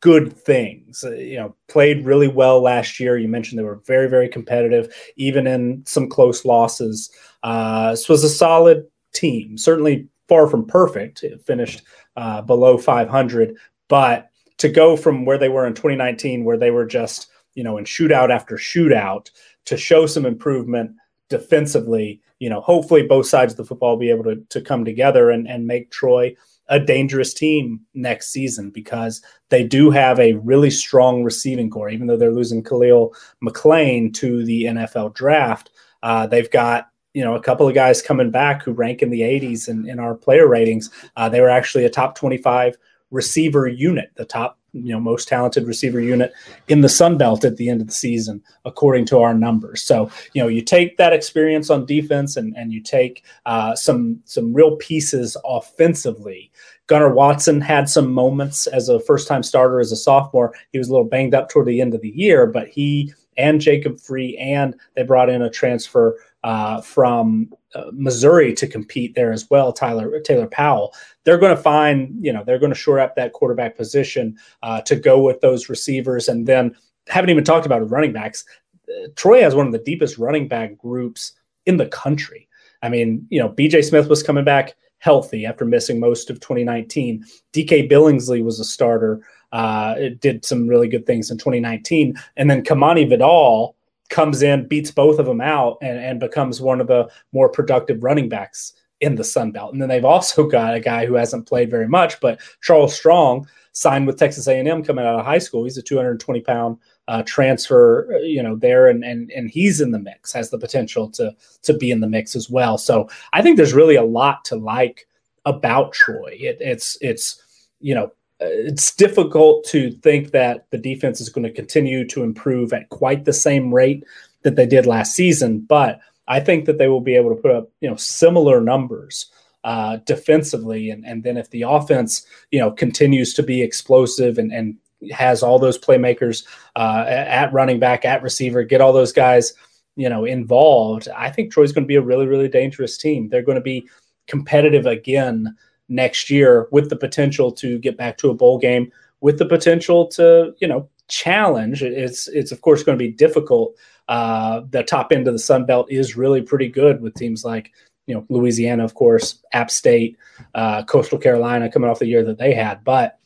[0.00, 1.04] good things.
[1.04, 3.16] Uh, you know, played really well last year.
[3.16, 7.10] You mentioned they were very very competitive, even in some close losses.
[7.42, 9.56] Uh, this was a solid team.
[9.56, 11.24] Certainly far from perfect.
[11.24, 11.82] It finished
[12.16, 13.56] uh, below 500,
[13.88, 17.76] but to go from where they were in 2019, where they were just you know
[17.76, 19.30] in shootout after shootout,
[19.66, 20.92] to show some improvement
[21.28, 25.30] defensively, you know, hopefully both sides of the football be able to to come together
[25.30, 26.34] and and make Troy
[26.68, 31.90] a dangerous team next season because they do have a really strong receiving corps.
[31.90, 33.12] Even though they're losing Khalil
[33.44, 35.70] McClain to the NFL draft,
[36.04, 39.22] uh, they've got you know a couple of guys coming back who rank in the
[39.22, 42.76] 80s in, in our player ratings uh, they were actually a top 25
[43.10, 46.32] receiver unit the top you know most talented receiver unit
[46.68, 49.82] in the sun belt at the end of the season according to our numbers.
[49.82, 54.20] So you know you take that experience on defense and and you take uh, some
[54.24, 56.50] some real pieces offensively.
[56.86, 60.54] Gunnar watson had some moments as a first time starter as a sophomore.
[60.72, 63.60] He was a little banged up toward the end of the year but he and
[63.60, 69.32] jacob free and they brought in a transfer uh, from uh, Missouri to compete there
[69.32, 70.94] as well, Tyler Taylor Powell.
[71.24, 74.80] They're going to find, you know, they're going to shore up that quarterback position uh,
[74.82, 76.74] to go with those receivers, and then
[77.08, 78.44] haven't even talked about running backs.
[78.88, 81.32] Uh, Troy has one of the deepest running back groups
[81.66, 82.48] in the country.
[82.82, 83.82] I mean, you know, B.J.
[83.82, 87.24] Smith was coming back healthy after missing most of 2019.
[87.52, 89.20] DK Billingsley was a starter.
[89.52, 93.76] Uh, it did some really good things in 2019, and then Kamani Vidal
[94.10, 98.02] comes in, beats both of them out, and, and becomes one of the more productive
[98.02, 99.72] running backs in the Sun Belt.
[99.72, 103.48] And then they've also got a guy who hasn't played very much, but Charles Strong
[103.72, 105.64] signed with Texas A&M coming out of high school.
[105.64, 106.76] He's a 220 pound
[107.08, 111.10] uh, transfer, you know, there, and and and he's in the mix, has the potential
[111.10, 112.78] to to be in the mix as well.
[112.78, 115.08] So I think there's really a lot to like
[115.44, 116.36] about Troy.
[116.38, 117.42] It, it's it's
[117.80, 122.72] you know it's difficult to think that the defense is going to continue to improve
[122.72, 124.04] at quite the same rate
[124.42, 127.50] that they did last season, but I think that they will be able to put
[127.50, 129.26] up you know similar numbers
[129.64, 134.52] uh, defensively, and and then if the offense you know continues to be explosive and
[134.52, 134.76] and
[135.10, 139.52] has all those playmakers uh, at running back, at receiver, get all those guys
[139.96, 143.28] you know involved, I think Troy's going to be a really really dangerous team.
[143.28, 143.88] They're going to be
[144.26, 145.56] competitive again
[145.90, 150.06] next year with the potential to get back to a bowl game, with the potential
[150.08, 151.82] to, you know, challenge.
[151.82, 153.76] It's it's of course going to be difficult.
[154.08, 157.72] Uh, the top end of the Sun Belt is really pretty good with teams like
[158.06, 160.16] you know Louisiana, of course, App State,
[160.54, 163.16] uh, Coastal Carolina coming off the year that they had, but.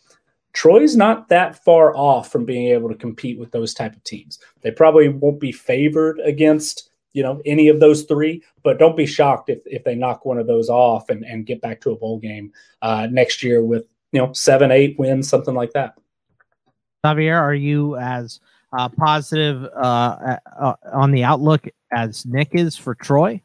[0.52, 4.38] Troy's not that far off from being able to compete with those type of teams.
[4.60, 9.06] They probably won't be favored against you know any of those three but don't be
[9.06, 11.96] shocked if, if they knock one of those off and, and get back to a
[11.96, 12.52] bowl game
[12.82, 15.94] uh, next year with you know seven eight wins something like that
[17.06, 18.40] xavier are you as
[18.76, 23.40] uh, positive uh, uh, on the outlook as Nick is for Troy?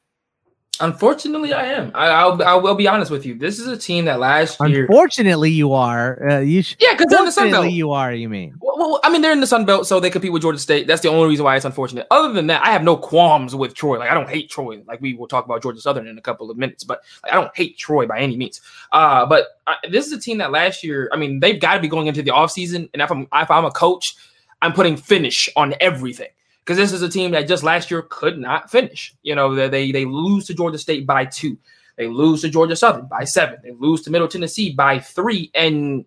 [0.82, 1.92] Unfortunately, I am.
[1.94, 3.36] I, will I will be honest with you.
[3.36, 4.82] This is a team that last year.
[4.82, 6.30] Unfortunately, you are.
[6.30, 7.72] Uh, you sh- yeah, because they're in the Sun Belt.
[7.72, 8.14] You are.
[8.14, 8.56] You mean?
[8.62, 10.88] Well, well, I mean, they're in the Sun Belt, so they compete with Georgia State.
[10.88, 12.08] That's the only reason why it's unfortunate.
[12.12, 14.00] Other than that, I have no qualms with Troy.
[14.00, 14.82] Like I don't hate Troy.
[14.88, 17.36] Like we will talk about Georgia Southern in a couple of minutes, but like, I
[17.36, 18.62] don't hate Troy by any means.
[18.92, 21.10] Uh, but I, this is a team that last year.
[21.12, 23.66] I mean, they've got to be going into the offseason, and if I'm if I'm
[23.66, 24.16] a coach,
[24.62, 26.30] I'm putting finish on everything
[26.70, 29.16] because this is a team that just last year could not finish.
[29.24, 31.58] You know, they they lose to Georgia State by two,
[31.98, 35.50] they lose to Georgia Southern by seven, they lose to Middle Tennessee by three.
[35.56, 36.06] And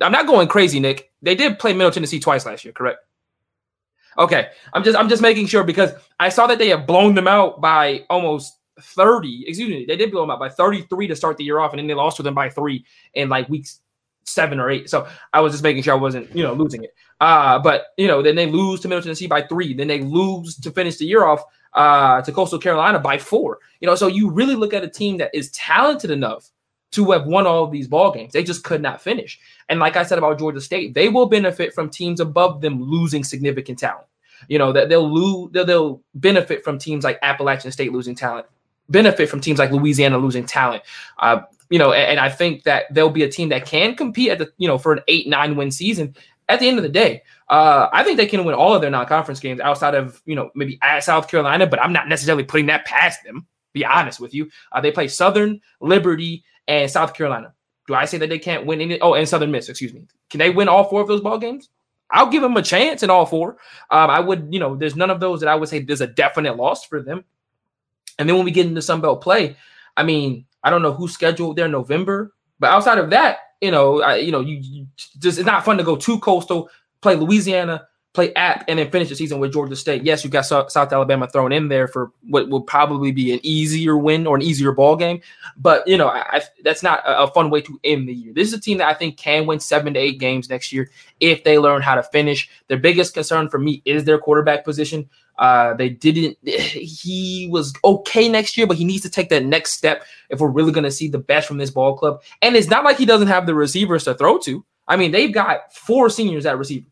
[0.00, 1.12] I'm not going crazy, Nick.
[1.20, 3.00] They did play Middle Tennessee twice last year, correct?
[4.18, 7.28] Okay, I'm just I'm just making sure because I saw that they have blown them
[7.28, 9.44] out by almost 30.
[9.46, 11.78] Excuse me, they did blow them out by 33 to start the year off, and
[11.78, 13.80] then they lost to them by three in like weeks
[14.24, 14.88] seven or eight.
[14.88, 16.94] So I was just making sure I wasn't, you know, losing it.
[17.24, 19.72] Uh, but you know, then they lose to Middle Tennessee by three.
[19.72, 23.60] Then they lose to finish the year off uh, to Coastal Carolina by four.
[23.80, 26.50] You know, so you really look at a team that is talented enough
[26.90, 28.34] to have won all of these ball games.
[28.34, 29.40] They just could not finish.
[29.70, 33.24] And like I said about Georgia State, they will benefit from teams above them losing
[33.24, 34.06] significant talent.
[34.48, 38.46] You know that they'll lose, they'll, benefit from teams like Appalachian State losing talent,
[38.90, 40.82] benefit from teams like Louisiana losing talent.
[41.18, 44.30] Uh, you know, and, and I think that there'll be a team that can compete
[44.30, 46.14] at the, you know, for an eight, nine win season.
[46.48, 48.90] At the end of the day, uh, I think they can win all of their
[48.90, 52.66] non-conference games outside of, you know, maybe at South Carolina, but I'm not necessarily putting
[52.66, 53.46] that past them.
[53.72, 54.50] Be honest with you.
[54.70, 57.54] Uh, they play Southern, Liberty, and South Carolina.
[57.86, 59.00] Do I say that they can't win any?
[59.00, 60.06] Oh, and Southern Miss, excuse me.
[60.30, 61.70] Can they win all four of those ball games?
[62.10, 63.56] I'll give them a chance in all four.
[63.90, 66.06] Um, I would, you know, there's none of those that I would say there's a
[66.06, 67.24] definite loss for them.
[68.18, 69.56] And then when we get into Sun Belt play,
[69.96, 74.02] I mean, I don't know who scheduled their November, but outside of that, you know,
[74.02, 74.86] I, you know, you, you
[75.18, 76.68] just it's not fun to go to coastal,
[77.00, 80.04] play Louisiana, play App, and then finish the season with Georgia State.
[80.04, 83.40] Yes, you got South, South Alabama thrown in there for what will probably be an
[83.42, 85.22] easier win or an easier ball game,
[85.56, 88.34] but you know, I, I, that's not a, a, fun way to end the year.
[88.34, 90.90] This is a team that I think can win seven to eight games next year
[91.20, 92.50] if they learn how to finish.
[92.68, 95.08] Their biggest concern for me is their quarterback position.
[95.38, 96.38] Uh, they didn't.
[96.94, 100.48] He was okay next year, but he needs to take that next step if we're
[100.48, 102.22] really going to see the best from this ball club.
[102.42, 104.64] And it's not like he doesn't have the receivers to throw to.
[104.88, 106.86] I mean, they've got four seniors at receiver,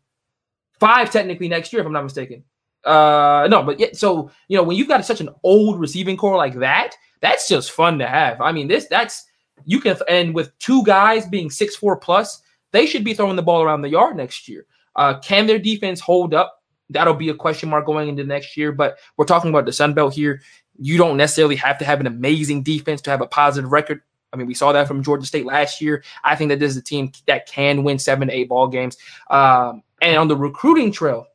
[0.79, 2.43] five technically next year, if I'm not mistaken.
[2.83, 6.37] Uh, no, but yet, so you know, when you've got such an old receiving corps
[6.37, 8.41] like that, that's just fun to have.
[8.41, 9.25] I mean, this that's
[9.65, 12.41] you can, and with two guys being six four plus,
[12.71, 14.65] they should be throwing the ball around the yard next year.
[14.95, 16.62] Uh, can their defense hold up?
[16.89, 18.71] That'll be a question mark going into next year.
[18.71, 20.41] But we're talking about the Sun Belt here.
[20.79, 24.01] You don't necessarily have to have an amazing defense to have a positive record.
[24.31, 26.03] I mean, we saw that from Georgia State last year.
[26.23, 28.97] I think that this is a team that can win seven to eight ball games.
[29.29, 31.27] Um, and on the recruiting trail,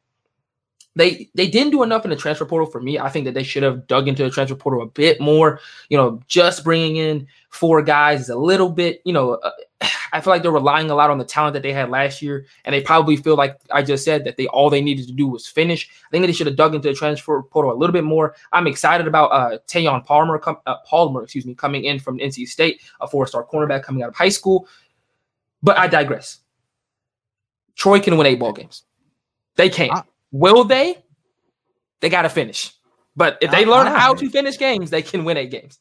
[0.96, 2.98] they they didn't do enough in the transfer portal for me.
[2.98, 5.60] I think that they should have dug into the transfer portal a bit more.
[5.88, 9.00] You know, just bringing in four guys is a little bit.
[9.04, 9.50] You know, uh,
[10.12, 12.46] I feel like they're relying a lot on the talent that they had last year,
[12.64, 15.26] and they probably feel like I just said that they all they needed to do
[15.26, 15.88] was finish.
[16.06, 18.34] I think they should have dug into the transfer portal a little bit more.
[18.52, 22.48] I'm excited about uh, Tayon Palmer, com- uh, Palmer, excuse me, coming in from NC
[22.48, 24.68] State, a four-star cornerback coming out of high school.
[25.62, 26.40] But I digress.
[27.74, 28.82] Troy can win eight ball games.
[29.56, 29.90] They can.
[29.90, 31.02] Uh, Will they?
[32.00, 32.72] They got to finish.
[33.16, 35.80] But if they learn how to finish games, they can win eight games.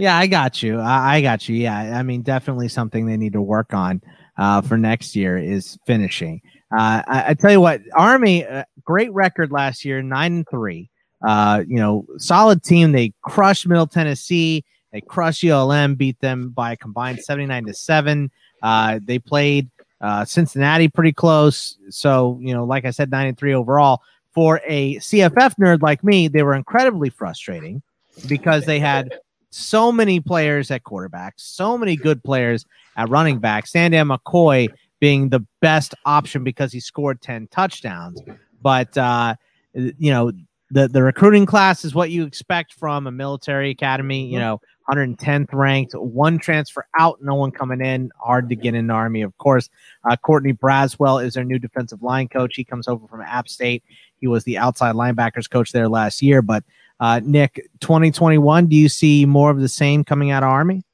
[0.00, 0.78] Yeah, I got you.
[0.78, 1.56] I, I, got you.
[1.56, 4.00] Yeah, I mean, definitely something they need to work on
[4.38, 6.40] uh, for next year is finishing.
[6.72, 10.88] Uh, I, I, tell you what, Army, uh, great record last year, nine and three.
[11.22, 12.92] Uh, you know, solid team.
[12.92, 14.64] They crushed Middle Tennessee.
[14.90, 18.30] They crushed ULM, beat them by a combined seventy nine to seven.
[18.62, 19.68] Uh, they played
[20.00, 21.76] uh, Cincinnati pretty close.
[21.90, 24.00] So you know, like I said, nine and three overall.
[24.32, 27.82] For a CFF nerd like me, they were incredibly frustrating
[28.26, 29.12] because they had
[29.50, 32.64] so many players at quarterback, so many good players
[32.96, 33.66] at running back.
[33.66, 34.68] Sandon McCoy
[35.00, 38.22] being the best option because he scored 10 touchdowns.
[38.62, 39.34] But, uh,
[39.74, 40.32] you know,
[40.70, 45.52] the, the recruiting class is what you expect from a military academy, you know, 110th
[45.52, 48.10] ranked, one transfer out, no one coming in.
[48.18, 49.68] Hard to get in the Army, of course.
[50.08, 52.56] Uh, Courtney Braswell is their new defensive line coach.
[52.56, 53.82] He comes over from App State.
[54.20, 56.64] He was the outside linebackers coach there last year, but
[57.00, 60.84] uh, Nick, 2021, do you see more of the same coming out of Army?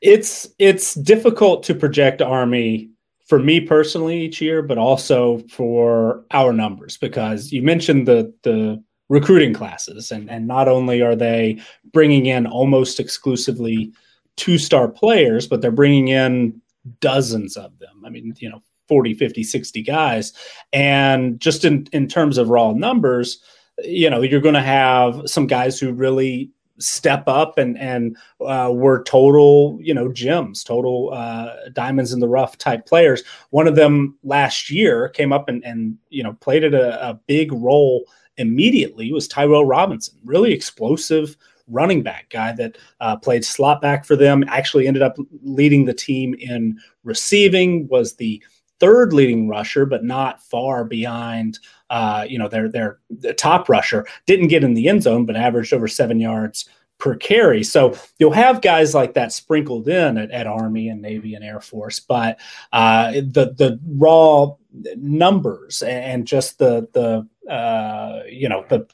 [0.00, 2.90] It's it's difficult to project Army
[3.26, 8.82] for me personally each year, but also for our numbers because you mentioned the the
[9.08, 11.60] recruiting classes, and and not only are they
[11.92, 13.92] bringing in almost exclusively
[14.36, 16.60] two star players, but they're bringing in
[17.00, 18.02] dozens of them.
[18.04, 20.32] I mean, you know, 40, 50, 60 guys.
[20.72, 23.40] And just in, in terms of raw numbers,
[23.84, 28.70] you know, you're going to have some guys who really step up and and uh,
[28.72, 33.76] were total you know gems total uh, diamonds in the rough type players one of
[33.76, 38.04] them last year came up and and you know played at a, a big role
[38.36, 41.36] immediately was tyrell robinson really explosive
[41.68, 45.94] running back guy that uh, played slot back for them actually ended up leading the
[45.94, 48.42] team in receiving was the
[48.78, 51.58] third leading rusher, but not far behind.
[51.90, 52.98] Uh, you know, their their
[53.36, 56.68] top rusher didn't get in the end zone, but averaged over seven yards
[56.98, 57.62] per carry.
[57.62, 61.60] So you'll have guys like that sprinkled in at, at Army and Navy and Air
[61.60, 62.38] Force, but
[62.72, 64.54] uh, the the raw
[64.96, 68.86] numbers and just the the uh, you know the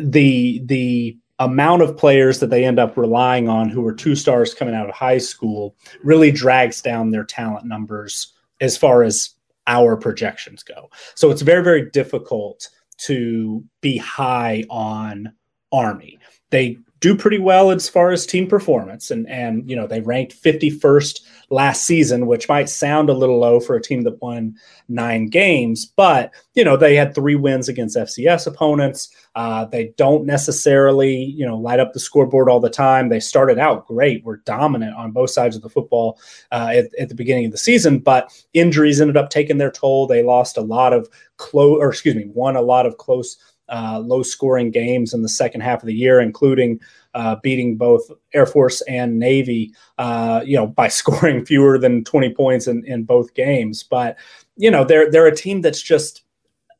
[0.00, 4.54] the the amount of players that they end up relying on who are two stars
[4.54, 9.30] coming out of high school really drags down their talent numbers as far as
[9.68, 10.90] our projections go.
[11.14, 12.68] So it's very, very difficult
[13.02, 15.32] to be high on
[15.72, 16.18] Army.
[16.50, 20.34] They do pretty well as far as team performance and and you know they ranked
[20.42, 24.54] 51st last season which might sound a little low for a team that won
[24.88, 29.08] nine games but you know they had three wins against fcs opponents.
[29.34, 33.08] Uh, they don't necessarily you know light up the scoreboard all the time.
[33.08, 36.18] They started out great were dominant on both sides of the football
[36.50, 40.06] uh, at, at the beginning of the season but injuries ended up taking their toll.
[40.06, 43.36] They lost a lot of close or excuse me won a lot of close
[43.68, 46.80] uh, low scoring games in the second half of the year, including
[47.18, 52.32] uh, beating both Air Force and Navy, uh, you know, by scoring fewer than 20
[52.32, 53.82] points in, in both games.
[53.82, 54.16] But,
[54.56, 56.22] you know, they're, they're a team that's just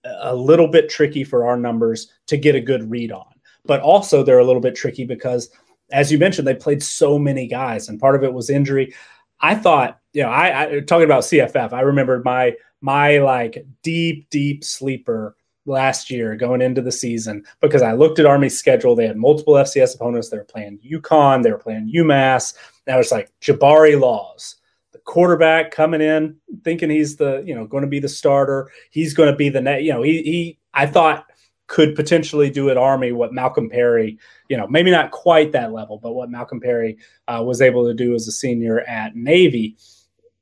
[0.04, 3.26] a little bit tricky for our numbers to get a good read on.
[3.64, 5.50] But also, they're a little bit tricky because,
[5.90, 8.94] as you mentioned, they played so many guys, and part of it was injury.
[9.40, 11.72] I thought, you know, I, I talking about CFF.
[11.72, 15.36] I remembered my my like deep, deep sleeper
[15.68, 18.96] last year going into the season because I looked at Army's schedule.
[18.96, 20.30] They had multiple FCS opponents.
[20.30, 22.54] They were playing UConn, they were playing UMass.
[22.86, 24.56] And I was like, Jabari Laws,
[24.92, 28.70] the quarterback coming in, thinking he's the, you know, going to be the starter.
[28.90, 31.26] He's going to be the net, you know, he, he, I thought
[31.66, 35.98] could potentially do at Army what Malcolm Perry, you know, maybe not quite that level,
[35.98, 36.96] but what Malcolm Perry
[37.28, 39.76] uh, was able to do as a senior at Navy.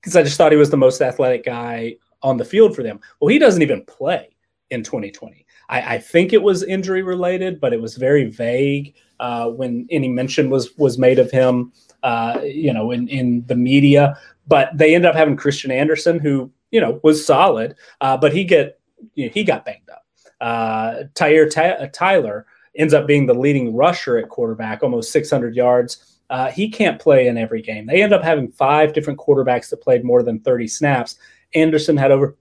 [0.01, 3.01] Because I just thought he was the most athletic guy on the field for them.
[3.21, 4.36] Well, he doesn't even play
[4.71, 5.47] in 2020.
[5.69, 10.09] I, I, think it was injury related, but it was very vague uh, when any
[10.09, 11.73] mention was was made of him.
[12.03, 16.51] Uh, you know, in in the media, but they ended up having Christian Anderson, who
[16.71, 18.79] you know was solid, uh, but he get
[19.15, 20.05] you know, he got banged up.
[20.41, 22.47] Uh, Tyre Ty- Tyler
[22.77, 26.21] ends up being the leading rusher at quarterback, almost 600 yards.
[26.29, 27.87] Uh, he can't play in every game.
[27.87, 31.17] They end up having five different quarterbacks that played more than 30 snaps.
[31.55, 32.37] Anderson had over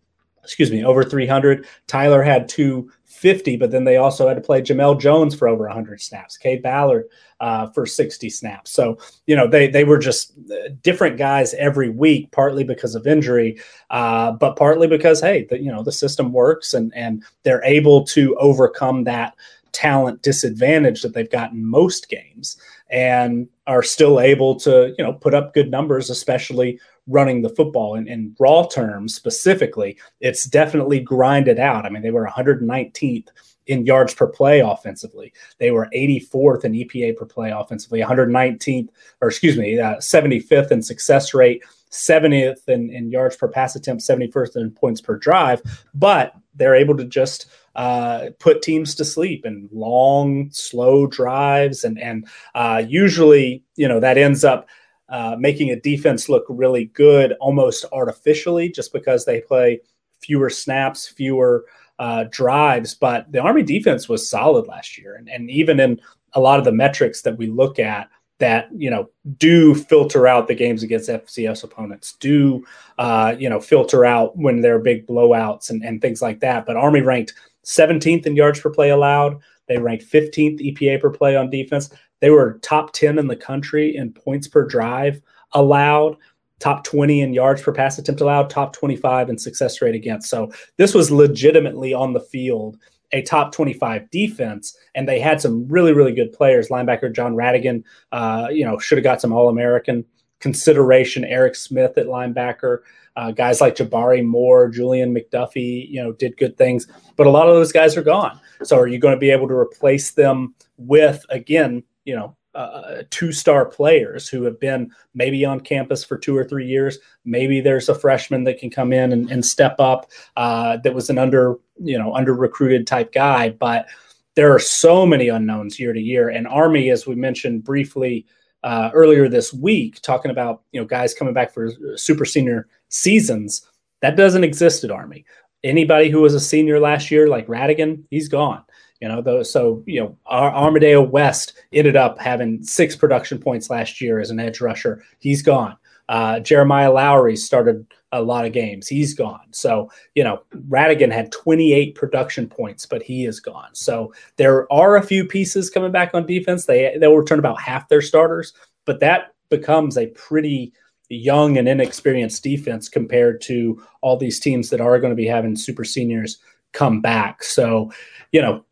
[0.46, 1.68] excuse me, over 300.
[1.88, 6.00] Tyler had 250, but then they also had to play Jemel Jones for over 100
[6.00, 7.06] snaps, Cade Ballard
[7.40, 8.72] uh, for 60 snaps.
[8.72, 13.08] So, you know, they, they were just uh, different guys every week, partly because of
[13.08, 17.64] injury, uh, but partly because, hey, the, you know, the system works and, and they're
[17.64, 19.36] able to overcome that
[19.72, 22.56] talent disadvantage that they've got in most games
[22.90, 27.96] and are still able to, you know, put up good numbers, especially running the football
[27.96, 31.86] in, raw terms specifically, it's definitely grinded out.
[31.86, 33.28] I mean, they were 119th
[33.68, 35.34] in yards per play offensively.
[35.60, 38.90] They were 84th in EPA per play offensively, 119th,
[39.22, 44.04] or excuse me, uh, 75th in success rate, 70th in, in yards per pass attempt,
[44.04, 45.62] 71st in points per drive.
[45.94, 52.00] But they're able to just uh, put teams to sleep in long, slow drives, and
[52.00, 54.68] and uh, usually, you know, that ends up
[55.10, 59.80] uh, making a defense look really good almost artificially just because they play
[60.20, 61.66] fewer snaps, fewer
[62.00, 62.94] uh, drives.
[62.94, 65.16] But the Army defense was solid last year.
[65.16, 66.00] And, and even in
[66.34, 70.48] a lot of the metrics that we look at, that you know do filter out
[70.48, 72.66] the games against FCS opponents, do
[72.98, 76.66] uh, you know filter out when there are big blowouts and, and things like that.
[76.66, 77.34] But Army ranked
[77.64, 79.40] 17th in yards per play allowed.
[79.68, 81.90] They ranked 15th EPA per play on defense.
[82.26, 85.22] They were top 10 in the country in points per drive
[85.52, 86.18] allowed,
[86.60, 90.28] top 20 in yards per pass attempt allowed, top 25 in success rate against.
[90.28, 92.80] So this was legitimately on the field
[93.12, 96.70] a top 25 defense, and they had some really, really good players.
[96.70, 100.04] Linebacker John Rhattigan, uh, you know, should have got some All American
[100.40, 101.26] consideration.
[101.26, 102.80] Eric Smith at linebacker,
[103.18, 106.88] uh, guys like Jabari Moore, Julian McDuffie, you know, did good things,
[107.18, 108.40] but a lot of those guys are gone.
[108.64, 113.04] So are you going to be able to replace them with again you know, uh,
[113.10, 117.00] two star players who have been maybe on campus for two or three years.
[117.26, 121.10] Maybe there's a freshman that can come in and, and step up uh, that was
[121.10, 123.50] an under, you know, under recruited type guy.
[123.50, 123.88] But
[124.36, 126.30] there are so many unknowns year to year.
[126.30, 128.26] And Army, as we mentioned briefly
[128.64, 133.68] uh, earlier this week, talking about you know guys coming back for super senior seasons,
[134.02, 135.26] that doesn't exist at Army.
[135.64, 138.64] Anybody who was a senior last year, like Rhattigan, he's gone.
[139.06, 144.02] You know, so you know, Ar- Armadale West ended up having six production points last
[144.02, 145.04] year as an edge rusher.
[145.20, 145.78] He's gone.
[146.10, 148.88] Uh, Jeremiah Lowry started a lot of games.
[148.88, 149.46] He's gone.
[149.52, 153.70] So, you know, Rhattigan had 28 production points, but he is gone.
[153.74, 156.66] So there are a few pieces coming back on defense.
[156.66, 158.54] They they'll return about half their starters,
[158.86, 160.74] but that becomes a pretty
[161.10, 165.56] young and inexperienced defense compared to all these teams that are going to be having
[165.56, 166.40] super seniors
[166.72, 167.44] come back.
[167.44, 167.92] So,
[168.32, 168.65] you know,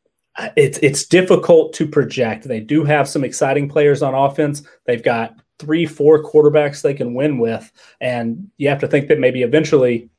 [0.56, 2.48] it's it's difficult to project.
[2.48, 4.64] They do have some exciting players on offense.
[4.86, 7.72] They've got three, four quarterbacks they can win with.
[8.02, 10.10] And you have to think that maybe eventually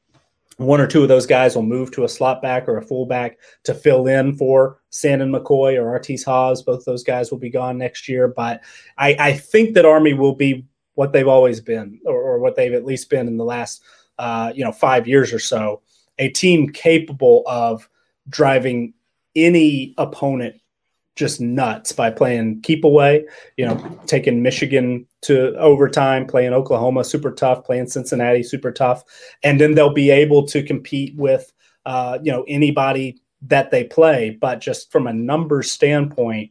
[0.57, 3.39] one or two of those guys will move to a slot back or a fullback
[3.65, 6.63] to fill in for Sandon McCoy or Artis Haas.
[6.63, 8.29] Both those guys will be gone next year.
[8.29, 8.63] But
[8.97, 10.65] I, I think that Army will be
[10.95, 13.83] what they've always been, or, or what they've at least been in the last
[14.19, 15.83] uh, you know five years or so.
[16.21, 17.89] A team capable of
[18.29, 18.95] driving
[19.37, 20.57] any opponent
[21.17, 23.25] just nuts by playing keep away,
[23.57, 29.05] you know, taking Michigan to overtime, playing Oklahoma super tough, playing Cincinnati super tough,
[29.43, 31.53] and then they'll be able to compete with
[31.87, 34.37] uh, you know anybody that they play.
[34.41, 36.51] But just from a numbers standpoint,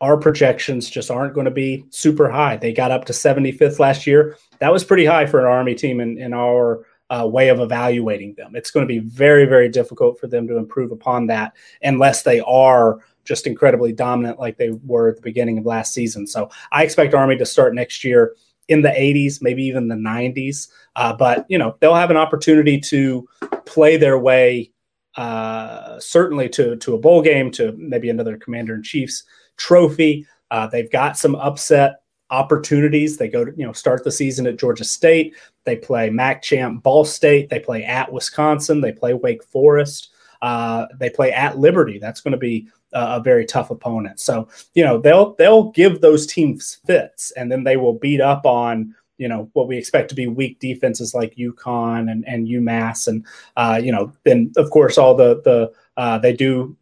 [0.00, 2.56] our projections just aren't going to be super high.
[2.56, 4.36] They got up to 75th last year.
[4.58, 8.34] That was pretty high for an Army team in, in our uh, way of evaluating
[8.34, 8.54] them.
[8.54, 12.40] It's going to be very, very difficult for them to improve upon that unless they
[12.40, 16.26] are just incredibly dominant like they were at the beginning of last season.
[16.26, 18.34] So I expect Army to start next year
[18.68, 20.68] in the 80s, maybe even the 90s.
[20.96, 23.28] Uh, but you know they'll have an opportunity to
[23.66, 24.72] play their way,
[25.16, 29.24] uh, certainly to to a bowl game, to maybe another Commander in Chief's
[29.56, 30.26] trophy.
[30.50, 31.99] Uh, they've got some upset
[32.30, 33.16] opportunities.
[33.16, 35.34] They go to you know start the season at Georgia State.
[35.64, 37.50] They play MAC champ Ball State.
[37.50, 38.80] They play at Wisconsin.
[38.80, 40.10] They play Wake Forest.
[40.42, 41.98] Uh, they play at Liberty.
[41.98, 44.20] That's going to be a very tough opponent.
[44.20, 48.46] So you know they'll they'll give those teams fits, and then they will beat up
[48.46, 53.06] on you know what we expect to be weak defenses like UConn and and UMass,
[53.06, 53.24] and
[53.56, 56.76] uh, you know then of course all the the uh, they do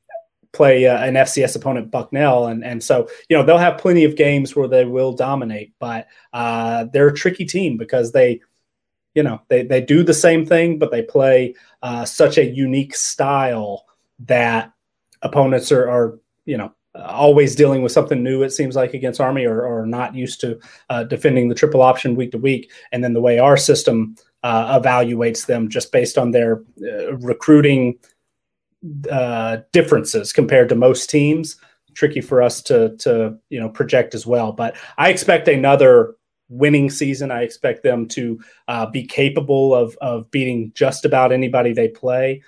[0.59, 4.17] play uh, an FCS opponent Bucknell, and and so you know they'll have plenty of
[4.17, 8.41] games where they will dominate, but uh, they're a tricky team because they
[9.15, 12.95] you know they they do the same thing, but they play uh, such a unique
[12.95, 13.87] style
[14.27, 14.73] that
[15.23, 19.45] opponents are, are you know always dealing with something new it seems like against army
[19.45, 20.59] or, or not used to
[20.91, 22.73] uh, defending the triple option week to week.
[22.91, 27.99] And then the way our system uh, evaluates them just based on their uh, recruiting
[29.11, 31.57] uh, differences compared to most teams
[31.95, 36.15] tricky for us to to you know project as well but i expect another
[36.49, 38.39] winning season i expect them to
[38.69, 42.41] uh, be capable of of beating just about anybody they play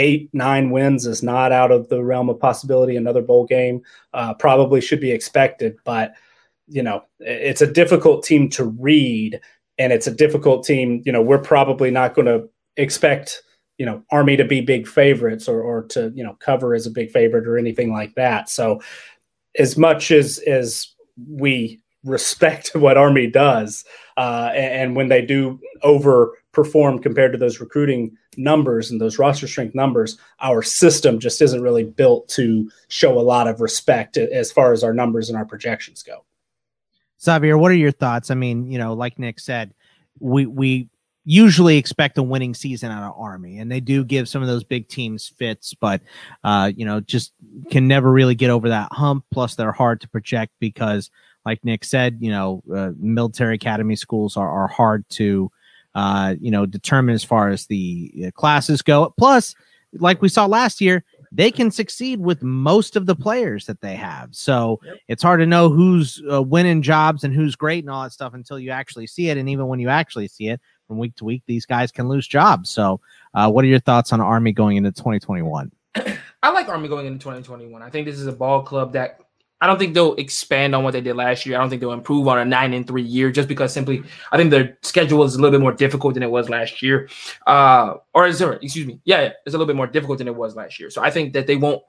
[0.00, 2.96] eight, nine wins is not out of the realm of possibility.
[2.96, 3.82] Another bowl game
[4.14, 6.14] uh, probably should be expected, but
[6.66, 9.40] you know, it's a difficult team to read,
[9.78, 11.02] and it's a difficult team.
[11.04, 13.42] You know, we're probably not going to expect
[13.80, 16.90] you know Army to be big favorites or or to you know cover as a
[16.90, 18.50] big favorite or anything like that.
[18.50, 18.82] So,
[19.58, 20.86] as much as as
[21.26, 23.86] we respect what Army does,
[24.18, 29.48] uh, and, and when they do overperform compared to those recruiting numbers and those roster
[29.48, 34.52] strength numbers, our system just isn't really built to show a lot of respect as
[34.52, 36.22] far as our numbers and our projections go.
[37.22, 38.30] Xavier, what are your thoughts?
[38.30, 39.72] I mean, you know, like Nick said,
[40.18, 40.90] we we
[41.30, 44.64] usually expect a winning season out of Army, and they do give some of those
[44.64, 46.00] big teams fits, but
[46.42, 47.32] uh, you know, just
[47.70, 49.24] can never really get over that hump.
[49.30, 51.10] Plus, they're hard to project because,
[51.46, 55.50] like Nick said, you know, uh, military academy schools are are hard to
[55.94, 59.12] uh, you know, determine as far as the uh, classes go.
[59.18, 59.54] Plus,
[59.94, 63.94] like we saw last year, they can succeed with most of the players that they
[63.94, 64.30] have.
[64.32, 64.96] So yep.
[65.08, 68.34] it's hard to know who's uh, winning jobs and who's great and all that stuff
[68.34, 69.36] until you actually see it.
[69.36, 72.26] And even when you actually see it from week to week, these guys can lose
[72.26, 72.68] jobs.
[72.68, 73.00] So,
[73.32, 75.70] uh, what are your thoughts on Army going into 2021?
[76.42, 77.80] I like Army going into 2021.
[77.80, 79.20] I think this is a ball club that
[79.60, 81.56] I don't think they'll expand on what they did last year.
[81.56, 84.02] I don't think they'll improve on a nine and three year just because simply
[84.32, 87.08] I think their schedule is a little bit more difficult than it was last year.
[87.46, 90.34] Uh, or is there, excuse me, yeah, it's a little bit more difficult than it
[90.34, 90.90] was last year.
[90.90, 91.82] So I think that they won't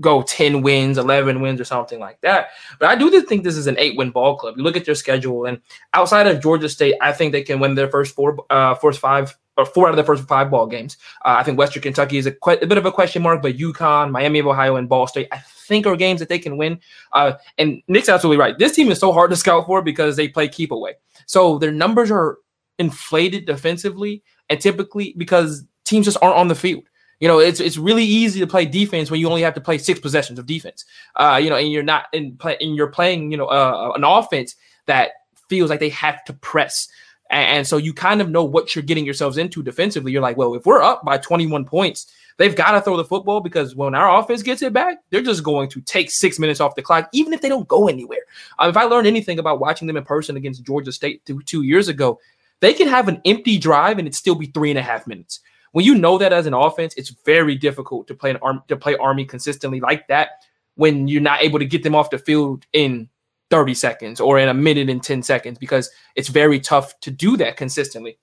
[0.00, 2.48] go 10 wins, 11 wins, or something like that.
[2.78, 4.56] But I do think this is an eight win ball club.
[4.56, 5.60] You look at their schedule, and
[5.94, 9.36] outside of Georgia State, I think they can win their first four, uh, first five
[9.58, 10.96] or four out of the first five ball games.
[11.24, 13.56] Uh, I think Western Kentucky is a, que- a, bit of a question mark, but
[13.56, 16.78] UConn, Miami of Ohio, and Ball State, I think are games that they can win.
[17.12, 18.56] Uh, and Nick's absolutely right.
[18.56, 20.94] This team is so hard to scout for because they play keep away.
[21.26, 22.38] So their numbers are
[22.78, 26.87] inflated defensively, and typically because teams just aren't on the field.
[27.20, 29.78] You know, it's it's really easy to play defense when you only have to play
[29.78, 30.84] six possessions of defense.
[31.16, 34.04] Uh, you know, and you're not in play, and you're playing, you know, uh, an
[34.04, 34.54] offense
[34.86, 35.10] that
[35.48, 36.88] feels like they have to press.
[37.30, 40.12] And, and so you kind of know what you're getting yourselves into defensively.
[40.12, 43.40] You're like, well, if we're up by 21 points, they've got to throw the football
[43.40, 46.74] because when our offense gets it back, they're just going to take six minutes off
[46.74, 48.20] the clock, even if they don't go anywhere.
[48.58, 51.62] Um, if I learned anything about watching them in person against Georgia State two, two
[51.62, 52.20] years ago,
[52.60, 55.40] they can have an empty drive and it still be three and a half minutes.
[55.72, 58.76] When you know that as an offense, it's very difficult to play an arm to
[58.76, 60.30] play Army consistently like that
[60.74, 63.08] when you're not able to get them off the field in
[63.50, 67.36] 30 seconds or in a minute and 10 seconds because it's very tough to do
[67.36, 68.18] that consistently.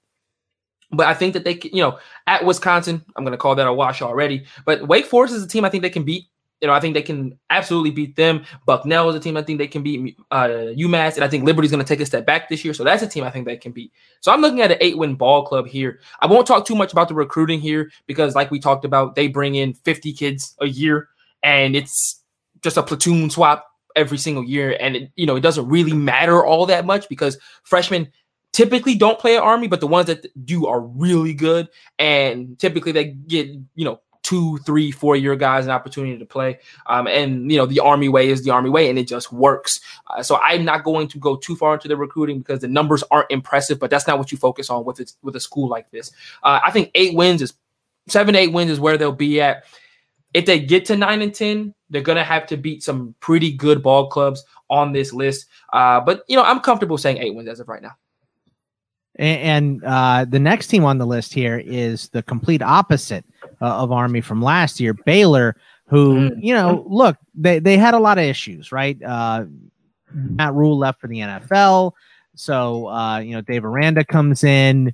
[0.92, 3.68] But I think that they can, you know, at Wisconsin, I'm going to call that
[3.68, 4.46] a wash already.
[4.66, 6.26] But Wake Forest is a team I think they can beat.
[6.66, 8.44] You know, I think they can absolutely beat them.
[8.66, 11.70] Bucknell is a team I think they can beat uh, UMass, and I think Liberty's
[11.70, 12.74] going to take a step back this year.
[12.74, 13.94] So that's a team I think they can beat.
[14.22, 16.00] So I'm looking at an eight-win ball club here.
[16.22, 19.28] I won't talk too much about the recruiting here because, like we talked about, they
[19.28, 21.10] bring in 50 kids a year,
[21.44, 22.24] and it's
[22.64, 26.44] just a platoon swap every single year, and it, you know it doesn't really matter
[26.44, 28.12] all that much because freshmen
[28.54, 31.70] typically don't play at Army, but the ones that do are really good,
[32.00, 36.58] and typically they get you know two, three, four year guys an opportunity to play.
[36.88, 39.80] Um, and you know the Army way is the Army way, and it just works.
[40.10, 43.04] Uh, so I'm not going to go too far into the recruiting because the numbers
[43.12, 45.92] aren't impressive, but that's not what you focus on with it, with a school like
[45.92, 46.12] this.
[46.42, 47.54] Uh, I think eight wins is
[48.08, 49.64] seven, eight wins is where they'll be at.
[50.34, 53.84] If they get to nine and ten, they're gonna have to beat some pretty good
[53.84, 55.46] ball clubs on this list.
[55.72, 57.96] Uh, but you know, I'm comfortable saying eight wins as of right now.
[59.18, 63.24] And, uh, the next team on the list here is the complete opposite
[63.66, 65.56] uh, of Army from last year, Baylor.
[65.88, 66.38] Who mm.
[66.40, 69.02] you know, look, they they had a lot of issues, right?
[69.02, 69.46] Uh,
[70.12, 71.94] Matt Rhule left for the NFL,
[72.36, 74.94] so uh, you know Dave Aranda comes in.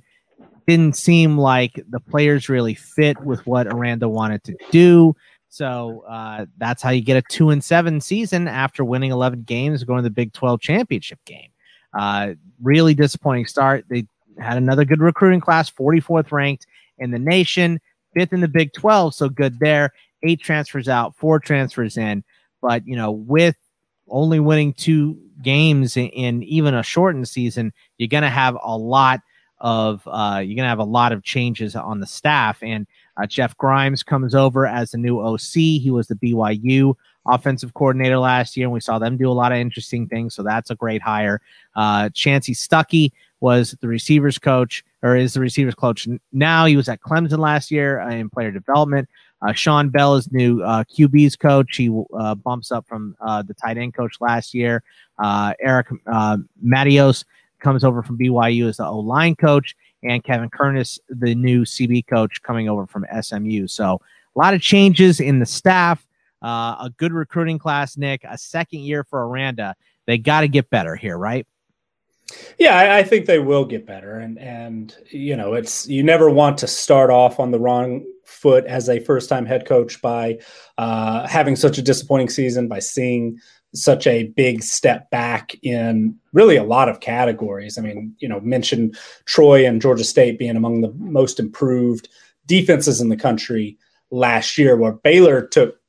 [0.66, 5.14] Didn't seem like the players really fit with what Aranda wanted to do.
[5.48, 9.84] So uh, that's how you get a two and seven season after winning 11 games,
[9.84, 11.50] going to the Big 12 championship game.
[11.92, 13.84] Uh, really disappointing start.
[13.90, 14.06] They
[14.38, 16.66] had another good recruiting class, 44th ranked
[16.98, 17.80] in the nation,
[18.14, 19.14] fifth in the Big 12.
[19.14, 19.92] So good there.
[20.22, 22.24] Eight transfers out, four transfers in.
[22.60, 23.56] But, you know, with
[24.08, 28.76] only winning two games in, in even a shortened season, you're going to have a
[28.76, 29.20] lot
[29.58, 32.62] of, uh, you're going to have a lot of changes on the staff.
[32.62, 32.86] And,
[33.16, 35.52] uh, Jeff Grimes comes over as the new OC.
[35.52, 36.94] He was the BYU
[37.26, 40.34] offensive coordinator last year, and we saw them do a lot of interesting things.
[40.34, 41.40] So that's a great hire.
[41.76, 46.66] Uh, Chansi Stuckey was the receivers coach, or is the receivers coach now.
[46.66, 49.08] He was at Clemson last year uh, in player development.
[49.42, 51.76] Uh, Shawn Bell is new uh, QB's coach.
[51.76, 54.84] He uh, bumps up from uh, the tight end coach last year.
[55.18, 57.24] Uh, Eric uh, Mateos
[57.58, 59.74] comes over from BYU as the O line coach
[60.04, 63.66] and Kevin Kernis, the new CB coach, coming over from SMU.
[63.66, 64.00] So
[64.34, 66.06] a lot of changes in the staff.
[66.42, 68.22] A good recruiting class, Nick.
[68.28, 69.76] A second year for Aranda.
[70.06, 71.46] They got to get better here, right?
[72.58, 76.30] Yeah, I, I, think they will get better, and and you know, it's you never
[76.30, 80.38] want to start off on the wrong foot as a first time head coach by
[80.78, 83.38] uh, having such a disappointing season, by seeing
[83.74, 87.78] such a big step back in really a lot of categories.
[87.78, 92.08] I mean, you know, mentioned Troy and Georgia State being among the most improved
[92.46, 93.78] defenses in the country
[94.10, 95.80] last year, where Baylor took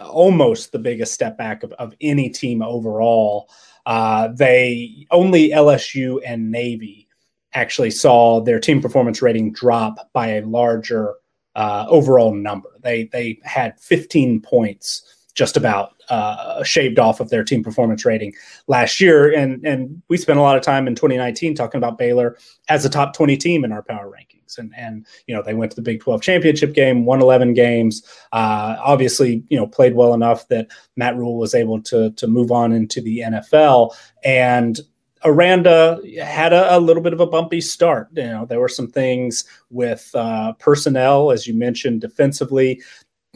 [0.00, 3.48] almost the biggest step back of, of any team overall.
[3.86, 7.08] Uh, they only LSU and Navy
[7.52, 11.14] actually saw their team performance rating drop by a larger
[11.56, 12.70] uh, overall number.
[12.82, 15.02] They they had 15 points
[15.34, 18.34] just about uh, shaved off of their team performance rating
[18.66, 19.32] last year.
[19.32, 22.36] And and we spent a lot of time in 2019 talking about Baylor
[22.68, 24.08] as a top 20 team in our power
[24.50, 24.58] rankings.
[24.58, 28.02] And and you know they went to the Big 12 championship game, won 11 games.
[28.32, 32.50] Uh, obviously, you know played well enough that Matt Rhule was able to to move
[32.50, 33.94] on into the NFL.
[34.24, 34.80] And
[35.22, 38.08] Aranda had a, a, little bit of a bumpy start.
[38.14, 42.80] You know, there were some things with uh, personnel, as you mentioned, defensively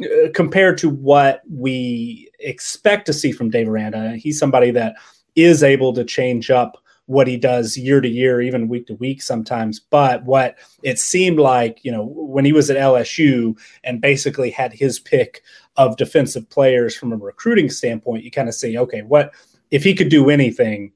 [0.03, 4.95] uh, compared to what we expect to see from Dave Aranda, he's somebody that
[5.37, 9.23] is able to change up what he does year to year, even week to week
[9.23, 9.79] sometimes.
[9.79, 14.73] But what it seemed like, you know, when he was at LSU and basically had
[14.73, 15.43] his pick
[15.77, 19.33] of defensive players from a recruiting standpoint, you kind of say, okay, what
[19.71, 20.93] if he could do anything?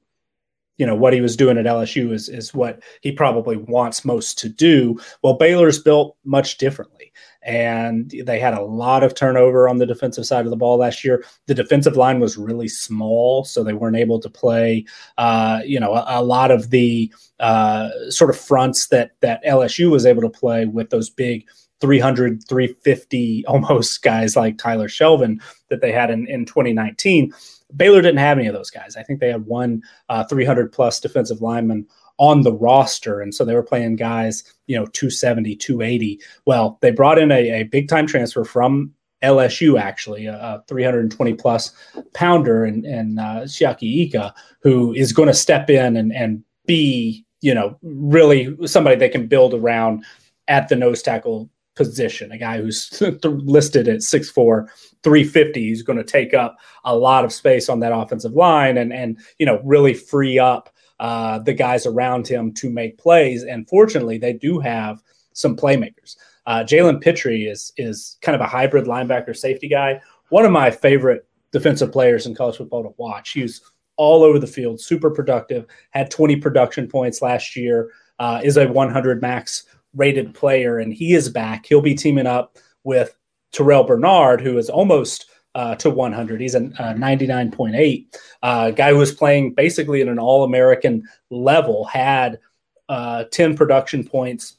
[0.79, 4.39] you know what he was doing at LSU is is what he probably wants most
[4.39, 4.97] to do.
[5.21, 7.08] Well, Baylor's built much differently,
[7.41, 11.03] and they had a lot of turnover on the defensive side of the ball last
[11.03, 11.23] year.
[11.47, 14.85] The defensive line was really small, so they weren't able to play,
[15.17, 19.89] uh, you know, a, a, lot of the uh, sort of fronts that that LSU
[19.89, 21.45] was able to play with those big
[21.81, 27.33] 300, 350 almost guys like Tyler Shelvin that they had in, in 2019.
[27.75, 28.95] Baylor didn't have any of those guys.
[28.95, 31.87] I think they had one uh, 300 plus defensive lineman
[32.19, 33.21] on the roster.
[33.21, 36.21] And so they were playing guys, you know, 270, 280.
[36.45, 38.93] Well, they brought in a, a big time transfer from
[39.23, 41.73] LSU, actually, a, a 320 plus
[42.13, 47.25] pounder and, and uh, Siaki Ika, who is going to step in and, and be,
[47.41, 50.03] you know, really somebody they can build around
[50.47, 54.67] at the nose tackle position, a guy who's listed at 6'4,
[55.03, 55.61] 350.
[55.61, 59.17] He's going to take up a lot of space on that offensive line and, and
[59.37, 60.69] you know, really free up
[60.99, 63.43] uh, the guys around him to make plays.
[63.43, 65.01] And fortunately, they do have
[65.33, 66.15] some playmakers.
[66.45, 70.01] Uh, Jalen Pitre is, is kind of a hybrid linebacker safety guy.
[70.29, 73.31] One of my favorite defensive players in college football to watch.
[73.31, 73.61] He's
[73.97, 78.67] all over the field, super productive, had 20 production points last year, uh, is a
[78.67, 81.65] 100 max rated player, and he is back.
[81.65, 83.15] He'll be teaming up with
[83.51, 85.25] Terrell Bernard, who is almost
[85.59, 86.39] uh, to 100.
[86.39, 88.05] He's a, a 99.8
[88.43, 92.39] uh, guy who was playing basically at an All American level, had
[92.87, 94.55] uh, 10 production points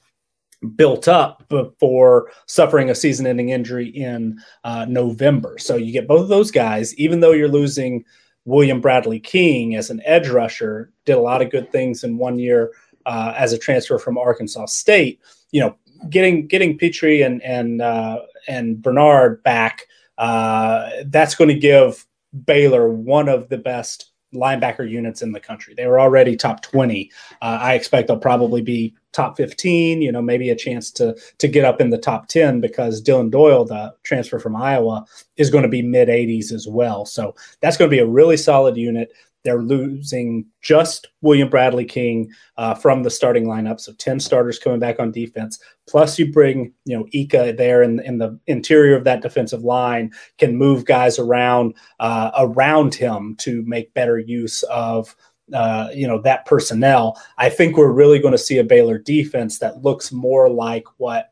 [0.76, 5.56] built up before suffering a season ending injury in uh, November.
[5.56, 8.04] So you get both of those guys, even though you're losing
[8.44, 12.38] William Bradley King as an edge rusher, did a lot of good things in one
[12.38, 12.72] year
[13.06, 15.18] uh, as a transfer from Arkansas State.
[15.50, 15.76] You know,
[16.10, 18.18] getting getting Pitre and and uh,
[18.48, 19.86] and Bernard back,
[20.20, 22.06] uh, that's going to give
[22.44, 25.74] Baylor one of the best linebacker units in the country.
[25.74, 27.10] They were already top 20.
[27.42, 31.48] Uh, I expect they'll probably be top 15, you know, maybe a chance to to
[31.48, 35.04] get up in the top 10 because Dillon Doyle, the transfer from Iowa,
[35.36, 37.06] is going to be mid 80s as well.
[37.06, 39.12] So that's going to be a really solid unit.
[39.42, 44.80] They're losing just William Bradley King uh, from the starting lineup, so ten starters coming
[44.80, 45.58] back on defense.
[45.88, 50.12] Plus, you bring you know Ika there in, in the interior of that defensive line,
[50.38, 55.16] can move guys around uh, around him to make better use of
[55.54, 57.20] uh, you know that personnel.
[57.38, 61.30] I think we're really going to see a Baylor defense that looks more like what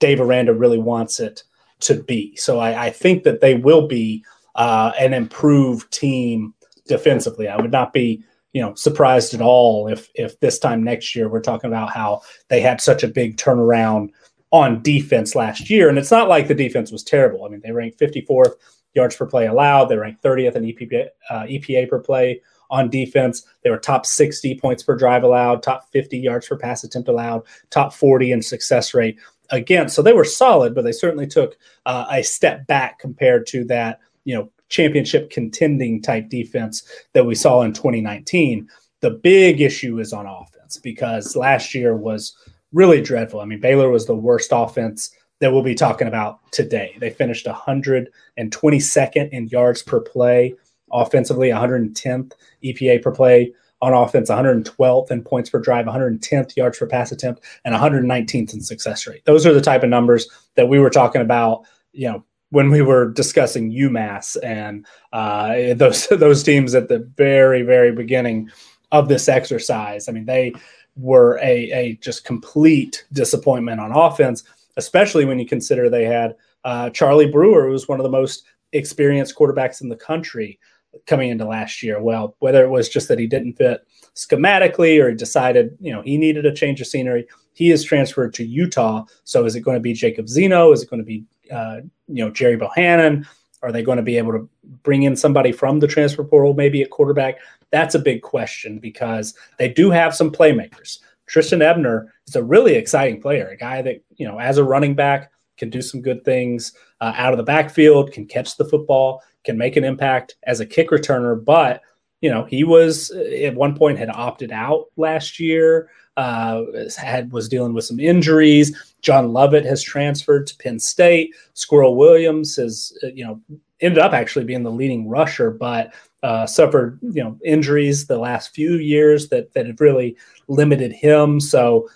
[0.00, 1.44] Dave Aranda really wants it
[1.80, 2.36] to be.
[2.36, 4.24] So I, I think that they will be
[4.54, 6.54] uh, an improved team
[6.86, 7.48] defensively.
[7.48, 11.28] I would not be, you know, surprised at all if if this time next year
[11.28, 14.10] we're talking about how they had such a big turnaround
[14.50, 15.88] on defense last year.
[15.88, 17.44] And it's not like the defense was terrible.
[17.44, 18.52] I mean, they ranked 54th
[18.94, 19.86] yards per play allowed.
[19.86, 22.40] They ranked 30th in EPA, uh, EPA per play
[22.70, 23.44] on defense.
[23.62, 27.42] They were top 60 points per drive allowed, top 50 yards per pass attempt allowed,
[27.70, 29.18] top 40 in success rate
[29.50, 29.88] again.
[29.88, 31.56] So they were solid, but they certainly took
[31.86, 36.82] uh, a step back compared to that, you know, championship contending type defense
[37.12, 38.68] that we saw in 2019.
[39.00, 42.36] The big issue is on offense because last year was
[42.72, 43.40] really dreadful.
[43.40, 46.96] I mean, Baylor was the worst offense that we'll be talking about today.
[46.98, 50.54] They finished 122nd in yards per play
[50.92, 52.32] offensively, 110th
[52.64, 57.44] EPA per play on offense, 112th in points per drive, 110th yards per pass attempt,
[57.64, 59.24] and 119th in success rate.
[59.24, 62.24] Those are the type of numbers that we were talking about, you know,
[62.54, 68.48] when we were discussing UMass and uh, those those teams at the very very beginning
[68.92, 70.08] of this exercise.
[70.08, 70.54] I mean, they
[70.96, 74.44] were a, a just complete disappointment on offense,
[74.76, 78.44] especially when you consider they had uh, Charlie Brewer, who was one of the most
[78.72, 80.60] experienced quarterbacks in the country
[81.06, 82.00] coming into last year.
[82.00, 86.02] Well, whether it was just that he didn't fit schematically or he decided, you know,
[86.02, 89.04] he needed a change of scenery, he is transferred to Utah.
[89.24, 90.70] So is it going to be Jacob Zeno?
[90.70, 91.24] Is it going to be
[91.54, 93.26] uh, you know Gerry Bohanon?
[93.62, 94.48] Are they going to be able to
[94.82, 97.38] bring in somebody from the transfer portal, maybe at quarterback?
[97.70, 100.98] That's a big question because they do have some playmakers.
[101.26, 104.94] Trestan Ebner is a really exciting player, a guy that you know as a running
[104.94, 109.22] back can do some good things uh, out of the backfield, can catch the football,
[109.44, 111.42] can make an impact as a kick returner.
[111.42, 111.80] But
[112.24, 116.62] you know he was at one point had opted out last year uh,
[116.96, 118.94] had was dealing with some injuries.
[119.02, 121.34] John Lovett has transferred to Penn State.
[121.54, 123.40] Sqwirl Williams has, uh, you know,
[123.80, 125.92] ended up actually being the leading rusher, but
[126.22, 130.16] uh, suffered, you know, injuries the last few years that that have really
[130.48, 131.40] limited him.
[131.40, 131.90] So,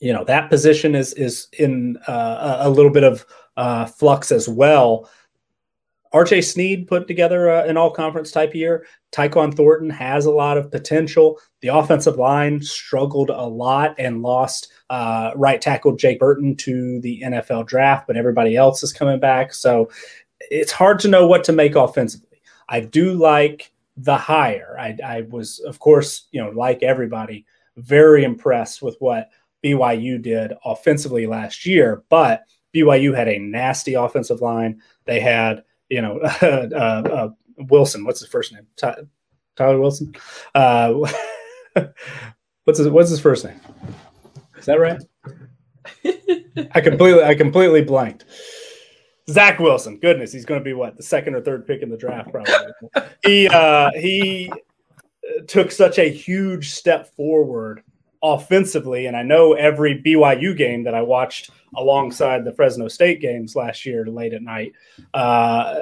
[0.00, 3.24] you know, that position is is in uh, a little bit of
[3.56, 5.08] uh, flux as well.
[6.12, 8.86] RJ Sneed put together uh, an all conference type year.
[9.12, 11.38] Tyquan Thornton has a lot of potential.
[11.60, 17.22] The offensive line struggled a lot and lost uh, right tackle Jake Burton to the
[17.24, 19.54] NFL draft, but everybody else is coming back.
[19.54, 19.90] So
[20.50, 22.42] it's hard to know what to make offensively.
[22.68, 24.76] I do like the hire.
[24.78, 29.30] I, I was, of course, you know, like everybody, very impressed with what
[29.64, 32.44] BYU did offensively last year, but
[32.74, 34.80] BYU had a nasty offensive line.
[35.04, 37.28] They had, you know, uh, uh,
[37.68, 38.04] Wilson.
[38.04, 38.66] What's his first name?
[38.76, 39.02] Ty-
[39.56, 40.14] Tyler Wilson.
[40.54, 40.94] Uh,
[42.64, 43.60] what's his What's his first name?
[44.56, 45.00] Is that right?
[46.74, 48.24] I completely I completely blanked.
[49.28, 49.98] Zach Wilson.
[49.98, 52.54] Goodness, he's going to be what the second or third pick in the draft, probably.
[53.24, 54.50] he uh, he
[55.46, 57.82] took such a huge step forward
[58.22, 63.56] offensively, and I know every BYU game that I watched alongside the Fresno State games
[63.56, 64.72] last year late at night,
[65.14, 65.74] uh,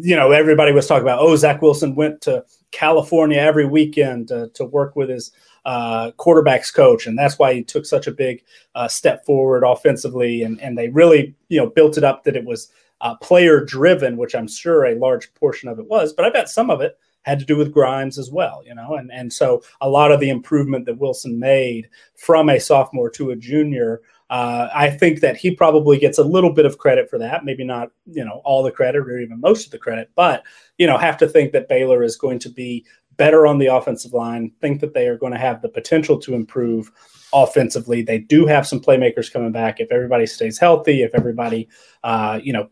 [0.00, 4.48] you know, everybody was talking about, oh, Zach Wilson went to California every weekend to,
[4.54, 5.32] to work with his
[5.64, 8.42] uh, quarterbacks coach, and that's why he took such a big
[8.74, 10.42] uh, step forward offensively.
[10.42, 14.16] And and they really you know built it up that it was uh, player driven,
[14.16, 16.98] which I'm sure a large portion of it was, but I bet some of it
[17.22, 20.20] had to do with Grimes as well, you know, and and so a lot of
[20.20, 24.00] the improvement that Wilson made from a sophomore to a junior.
[24.30, 27.46] Uh, I think that he probably gets a little bit of credit for that.
[27.46, 30.42] Maybe not, you know, all the credit or even most of the credit, but
[30.76, 32.84] you know, have to think that Baylor is going to be
[33.18, 36.34] better on the offensive line, think that they are going to have the potential to
[36.34, 36.90] improve
[37.34, 38.00] offensively.
[38.00, 41.68] They do have some playmakers coming back if everybody stays healthy, if everybody,
[42.04, 42.70] uh, you know,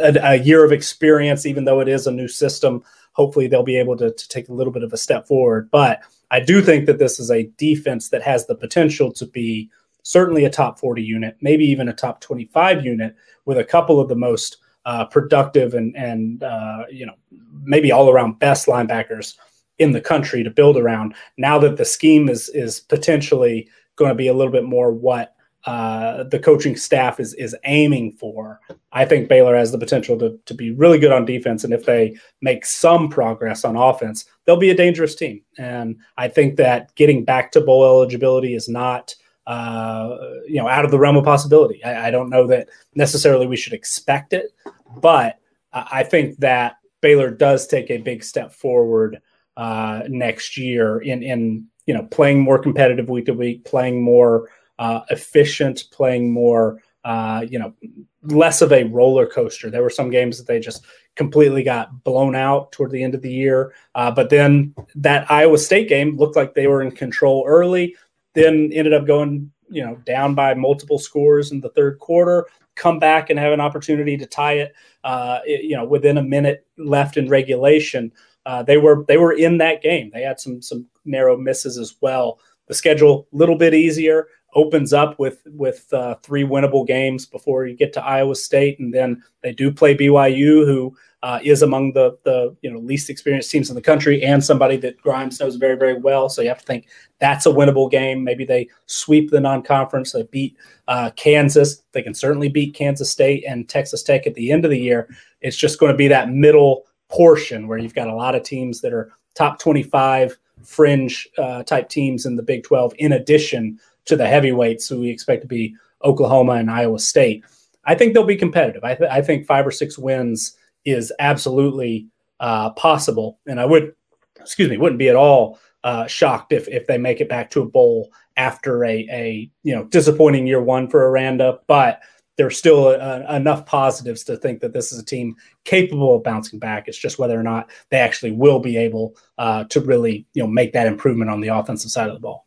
[0.00, 2.82] a, a, year of experience, even though it is a new system,
[3.14, 5.70] hopefully they'll be able to, to take a little bit of a step forward.
[5.70, 6.00] But
[6.30, 9.70] I do think that this is a defense that has the potential to be
[10.02, 13.16] certainly a top 40 unit, maybe even a top 25 unit
[13.46, 17.14] with a couple of the most uh, productive and, and uh, you know,
[17.62, 19.36] maybe all around best linebackers
[19.78, 21.14] in the country to build around.
[21.38, 25.33] Now that the scheme is is potentially going to be a little bit more what
[25.66, 28.60] uh, the coaching staff is is aiming for.
[28.92, 31.84] I think Baylor has the potential to to be really good on defense, and if
[31.86, 35.42] they make some progress on offense, they'll be a dangerous team.
[35.58, 39.14] And I think that getting back to bowl eligibility is not.
[39.46, 40.16] Uh,
[40.48, 41.84] you know, out of the realm of possibility.
[41.84, 44.52] I, I don't know that necessarily we should expect it,
[44.96, 45.38] but
[45.74, 49.20] I think that Baylor does take a big step forward
[49.58, 54.48] uh, next year in in you know playing more competitive week to week, playing more
[54.78, 57.74] uh, efficient, playing more uh, you know
[58.22, 59.70] less of a roller coaster.
[59.70, 60.84] There were some games that they just
[61.16, 65.58] completely got blown out toward the end of the year, uh, but then that Iowa
[65.58, 67.94] State game looked like they were in control early.
[68.34, 72.46] Then ended up going you know down by multiple scores in the third quarter
[72.76, 74.74] come back and have an opportunity to tie it,
[75.04, 78.10] uh, you know, within a minute left in regulation
[78.46, 80.10] uh, they were they were in that game.
[80.12, 82.38] They had some some narrow misses as well.
[82.66, 87.66] The schedule a little bit easier opens up with with uh, three winnable games before
[87.66, 91.92] you get to Iowa State, and then they do play BYU, who uh, is among
[91.92, 95.56] the the you know least experienced teams in the country, and somebody that Grimes knows
[95.56, 96.28] very very well.
[96.28, 96.86] So you have to think
[97.18, 98.22] that's a winnable game.
[98.22, 100.12] Maybe they sweep the non-conference.
[100.12, 100.56] They beat
[100.88, 101.82] uh, Kansas.
[101.92, 105.08] They can certainly beat Kansas State and Texas Tech at the end of the year.
[105.40, 108.80] It's just going to be that middle portion where you've got a lot of teams
[108.80, 114.16] that are top 25 fringe uh, type teams in the Big 12, in addition to
[114.16, 115.74] the heavyweights who we expect to be
[116.04, 117.44] Oklahoma and Iowa State.
[117.84, 118.84] I think they'll be competitive.
[118.84, 122.06] I, th- I think five or six wins is absolutely
[122.40, 123.94] uh, possible, and I would,
[124.40, 127.62] excuse me, wouldn't be at all uh, shocked if if they make it back to
[127.62, 132.00] a bowl after a a you know disappointing year one for Aranda, but
[132.36, 136.58] there's still a, enough positives to think that this is a team capable of bouncing
[136.58, 136.88] back.
[136.88, 140.48] It's just whether or not they actually will be able uh, to really, you know,
[140.48, 142.46] make that improvement on the offensive side of the ball.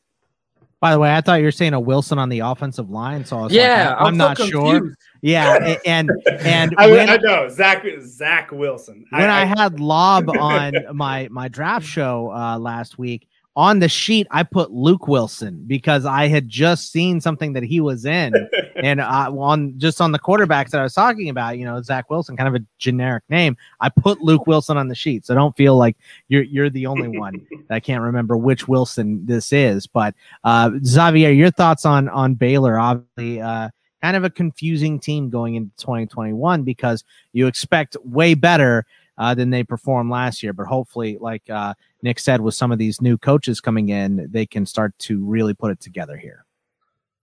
[0.80, 3.40] By the way, I thought you were saying a Wilson on the offensive line, so
[3.40, 4.54] I was yeah, like, I'm, I'm not confused.
[4.54, 4.94] sure.
[5.22, 9.06] Yeah, and and I, when, I, know Zach Zach Wilson.
[9.10, 13.28] When I, I had Lob on my my draft show uh, last week,
[13.58, 17.82] on the sheet I put Luke Wilson because I had just seen something that he
[17.82, 18.32] was in,
[18.76, 22.08] and uh, on just on the quarterbacks that I was talking about, you know, Zach
[22.12, 23.58] Wilson, kind of a generic name.
[23.82, 25.98] I put Luke Wilson on the sheet, so don't feel like
[26.28, 27.48] you're you're the only one.
[27.72, 30.14] I can't remember which Wilson this is, but
[30.44, 32.78] uh, Xavier, your thoughts on on Baylor?
[32.78, 33.70] Obviously, uh,
[34.04, 37.04] kind of a confusing team going into 2021 because
[37.34, 38.86] you expect way better
[39.18, 40.54] uh, than they performed last year.
[40.54, 44.46] But hopefully, like uh, Nick said, with some of these new coaches coming in, they
[44.46, 46.46] can start to really put it together here.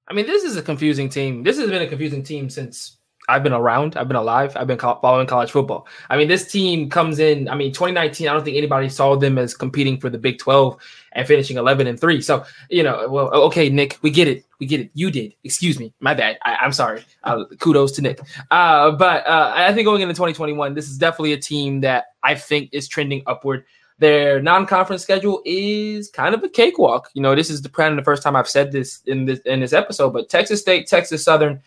[0.09, 1.43] I mean, this is a confusing team.
[1.43, 2.99] This has been a confusing team since
[3.29, 5.87] I've been around, I've been alive, I've been following college football.
[6.11, 7.49] I mean, this team comes in.
[7.49, 8.29] I mean, 2019.
[8.29, 10.77] I don't think anybody saw them as competing for the Big 12
[11.13, 12.21] and finishing 11 and three.
[12.21, 14.91] So you know, well, okay, Nick, we get it, we get it.
[14.95, 15.35] You did.
[15.45, 16.39] Excuse me, my bad.
[16.45, 17.05] I, am sorry.
[17.23, 18.21] Uh, kudos to Nick.
[18.51, 22.35] Uh, but uh, I think going into 2021, this is definitely a team that I
[22.35, 23.65] think is trending upward.
[23.99, 27.11] Their non-conference schedule is kind of a cakewalk.
[27.15, 29.61] You know, this is the of the first time I've said this in this in
[29.61, 31.63] this episode, but Texas State, Texas Southern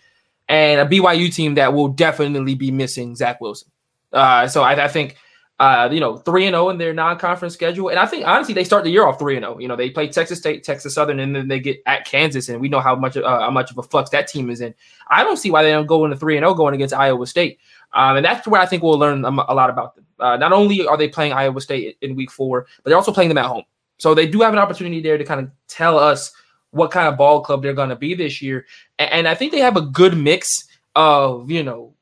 [0.47, 3.69] and a BYU team that will definitely be missing Zach Wilson.
[4.13, 5.17] Uh, so I, I think
[5.59, 8.53] uh, you know three and zero oh in their non-conference schedule, and I think honestly
[8.53, 9.55] they start the year off three and zero.
[9.55, 9.59] Oh.
[9.59, 12.61] You know they play Texas State, Texas Southern, and then they get at Kansas, and
[12.61, 14.73] we know how much uh, how much of a flux that team is in.
[15.09, 17.25] I don't see why they don't go into three and zero oh going against Iowa
[17.25, 17.59] State,
[17.93, 20.05] um, and that's where I think we'll learn a, lot about them.
[20.19, 23.29] Uh, not only are they playing Iowa State in Week Four, but they're also playing
[23.29, 23.63] them at home.
[23.97, 26.31] So they do have an opportunity there to kind of tell us
[26.77, 28.65] what kind of ball club they're going to be this year,
[28.99, 31.93] and, and I think they have a good mix of you know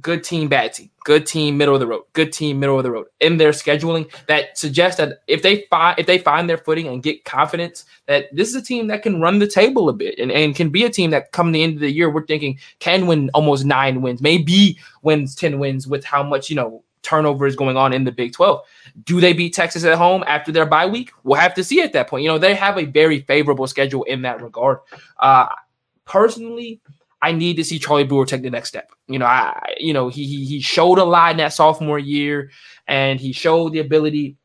[0.00, 2.90] good team, bad team, good team, middle of the road, good team, middle of the
[2.90, 6.88] road in their scheduling that suggests that if they find if they find their footing
[6.88, 10.18] and get confidence that this is a team that can run the table a bit
[10.18, 12.58] and, and can be a team that come the end of the year we're thinking
[12.78, 17.46] can win almost nine wins, maybe wins 10 wins with how much, you know, turnover
[17.46, 18.60] is going on in the Big 12.
[19.04, 21.10] Do they beat Texas at home after their bye week?
[21.24, 22.22] We'll have to see at that point.
[22.22, 24.78] You know, they have a very favorable schedule in that regard.
[25.18, 25.48] Uh
[26.04, 26.80] personally,
[27.20, 28.90] I need to see Charlie Brewer take the next step.
[29.06, 32.50] You know, I you know he he, he showed a lot in that sophomore year,
[32.88, 34.36] and he showed the ability.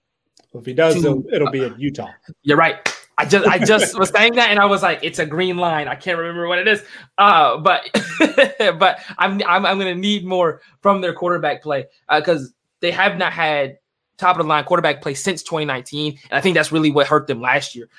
[0.54, 2.10] Well, if he does, to, it'll, it'll be at Utah.
[2.44, 2.78] You're right.
[3.18, 5.88] I just I just was saying that, and I was like, it's a green line.
[5.88, 6.84] I can't remember what it is.
[7.18, 7.90] Uh, but
[8.80, 13.18] but I'm I'm I'm gonna need more from their quarterback play because uh, they have
[13.18, 13.80] not had
[14.18, 17.26] top of the line quarterback play since 2019, and I think that's really what hurt
[17.26, 17.90] them last year.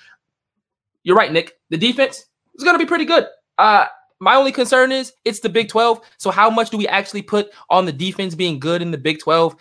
[1.02, 1.58] You're right, Nick.
[1.70, 3.26] The defense is gonna be pretty good.
[3.58, 3.86] Uh,
[4.20, 6.00] my only concern is it's the Big 12.
[6.18, 9.20] So how much do we actually put on the defense being good in the Big
[9.20, 9.56] 12?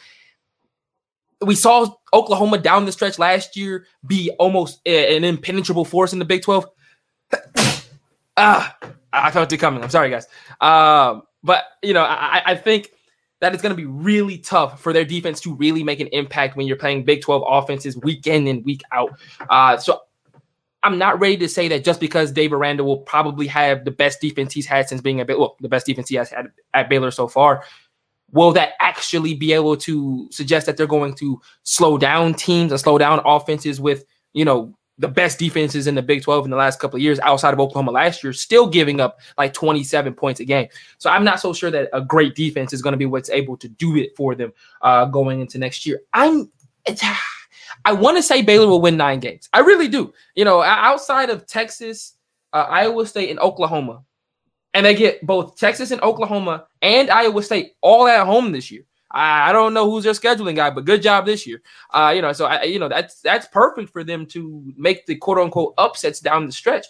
[1.41, 6.26] We saw Oklahoma down the stretch last year be almost an impenetrable force in the
[6.26, 6.65] Big 12.
[8.38, 8.76] ah,
[9.14, 9.84] I felt it coming.
[9.84, 10.27] I'm sorry, guys.
[10.61, 12.91] Um, but you know, I, I think
[13.39, 16.55] that it's going to be really tough for their defense to really make an impact
[16.57, 19.11] when you're playing Big 12 offenses week in and week out.
[19.49, 20.01] Uh, so
[20.84, 24.22] I'm not ready to say that just because Dave Aranda will probably have the best
[24.22, 26.89] defense he's had since being a bit, well, the best defense he has had at
[26.89, 27.64] Baylor so far.
[28.31, 32.79] Will that actually be able to suggest that they're going to slow down teams and
[32.79, 36.57] slow down offenses with, you know, the best defenses in the Big 12 in the
[36.57, 40.39] last couple of years outside of Oklahoma last year, still giving up like 27 points
[40.39, 40.67] a game.
[40.97, 43.57] So I'm not so sure that a great defense is going to be what's able
[43.57, 44.51] to do it for them
[44.81, 46.01] uh, going into next year.
[46.13, 46.51] I'm.
[47.85, 49.49] I want to say Baylor will win nine games.
[49.53, 50.13] I really do.
[50.35, 52.15] You know, outside of Texas,
[52.53, 54.03] uh, Iowa State, and Oklahoma,
[54.73, 58.84] and they get both Texas and Oklahoma and Iowa State all at home this year.
[59.11, 61.61] I, I don't know who's their scheduling guy, but good job this year.
[61.94, 65.15] Uh, you know, so I, you know that's that's perfect for them to make the
[65.15, 66.85] quote unquote upsets down the stretch.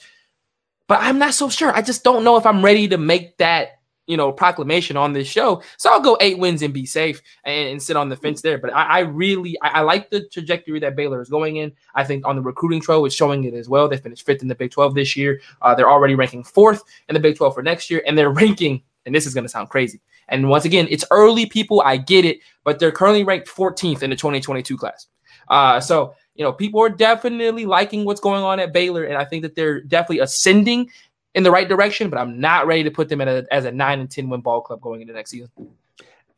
[0.88, 1.76] But I'm not so sure.
[1.76, 3.77] I just don't know if I'm ready to make that
[4.08, 5.62] you know, proclamation on this show.
[5.78, 8.58] So I'll go eight wins and be safe and, and sit on the fence there.
[8.58, 11.74] But I, I really I, I, like the trajectory that Baylor is going in.
[11.94, 13.88] I think on the recruiting trail, it's showing it as well.
[13.88, 15.42] They finished fifth in the Big 12 this year.
[15.62, 18.82] Uh, they're already ranking fourth in the Big 12 for next year, and they're ranking.
[19.06, 20.02] And this is going to sound crazy.
[20.30, 21.82] And once again, it's early, people.
[21.86, 25.08] I get it, but they're currently ranked 14th in the 2022 class.
[25.48, 29.26] Uh, so you know, people are definitely liking what's going on at Baylor, and I
[29.26, 30.92] think that they're definitely ascending
[31.38, 34.00] in the right direction, but I'm not ready to put them a, as a nine
[34.00, 35.50] and ten win ball club going into next season.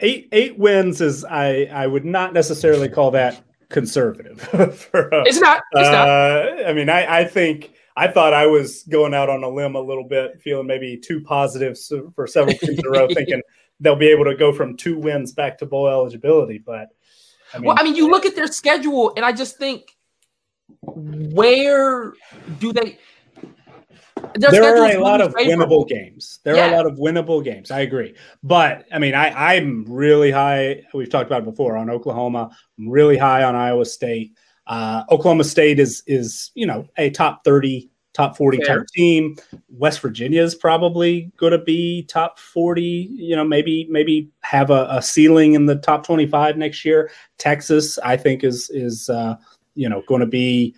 [0.02, 4.42] Eight eight wins is I I would not necessarily call that conservative.
[4.76, 5.64] for, uh, it's not.
[5.72, 6.08] It's not.
[6.10, 9.76] Uh, I mean, I I think I thought I was going out on a limb
[9.76, 11.80] a little bit, feeling maybe too positive
[12.14, 13.42] for several teams in a row, thinking
[13.80, 16.58] they'll be able to go from two wins back to bowl eligibility.
[16.58, 16.90] But
[17.54, 19.96] I mean, well, I mean, you look at their schedule, and I just think,
[20.82, 22.14] where
[22.60, 23.00] do they?
[24.36, 25.86] There are a lot of favorable.
[25.86, 26.40] winnable games.
[26.44, 26.68] There yeah.
[26.68, 27.72] are a lot of winnable games.
[27.72, 30.84] I agree, but I mean, I, I'm really high.
[30.94, 32.50] We've talked about it before on Oklahoma.
[32.78, 34.34] I'm really high on Iowa State.
[34.68, 38.80] Uh, Oklahoma State is is you know a top thirty, top forty Fair.
[38.80, 39.36] type team.
[39.70, 43.10] West Virginia is probably going to be top forty.
[43.12, 47.10] You know, maybe maybe have a, a, ceiling in the top twenty five next year.
[47.38, 49.36] Texas, I think, is is uh,
[49.76, 50.76] you know going to be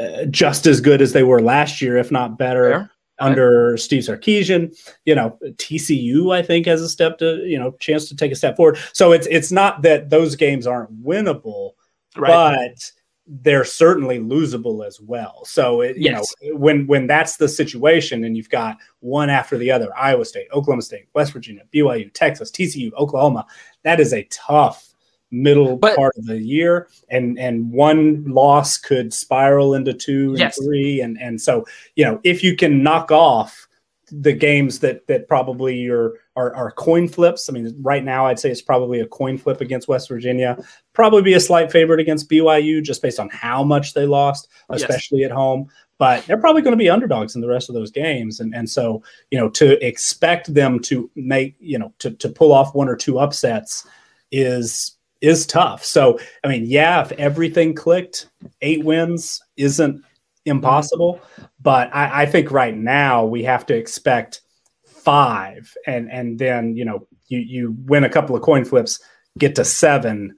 [0.00, 2.70] uh, just as good as they were last year, if not better.
[2.70, 2.90] Fair.
[3.22, 3.78] Under right.
[3.78, 4.74] Steve Sarkisian,
[5.04, 8.34] you know TCU, I think has a step to you know chance to take a
[8.34, 8.78] step forward.
[8.94, 11.72] So it's it's not that those games aren't winnable,
[12.16, 12.30] right.
[12.70, 12.92] but
[13.26, 15.44] they're certainly losable as well.
[15.44, 16.34] So it, you Yes.
[16.42, 20.48] know when when that's the situation and you've got one after the other, Iowa State,
[20.54, 23.46] Oklahoma State, West Virginia, BYU, Texas, TCU, Oklahoma,
[23.84, 24.89] that is a tough
[25.30, 30.38] middle But- part of the year and and one loss could spiral into two and
[30.38, 30.58] Yes.
[30.62, 31.64] three and and so
[31.96, 33.66] you know if you can knock off
[34.12, 37.48] the games that that probably are, are are coin flips.
[37.48, 40.58] I mean, right now I'd say it's probably a coin flip against West Virginia.
[40.94, 44.80] Probably be a slight favorite against BYU just based on how much they lost, Yes.
[44.80, 45.68] especially at home.
[45.98, 48.68] But they're probably going to be underdogs in the rest of those games, and and
[48.68, 49.00] so
[49.30, 52.96] you know to expect them to make you know to to pull off one or
[52.96, 53.86] two upsets
[54.32, 55.84] is is tough.
[55.84, 58.28] So I mean, yeah, if everything clicked,
[58.62, 60.02] eight wins isn't
[60.46, 61.20] impossible.
[61.60, 64.40] But I, I think right now we have to expect
[64.86, 69.00] five, and and then you know you you win a couple of coin flips,
[69.38, 70.36] get to seven,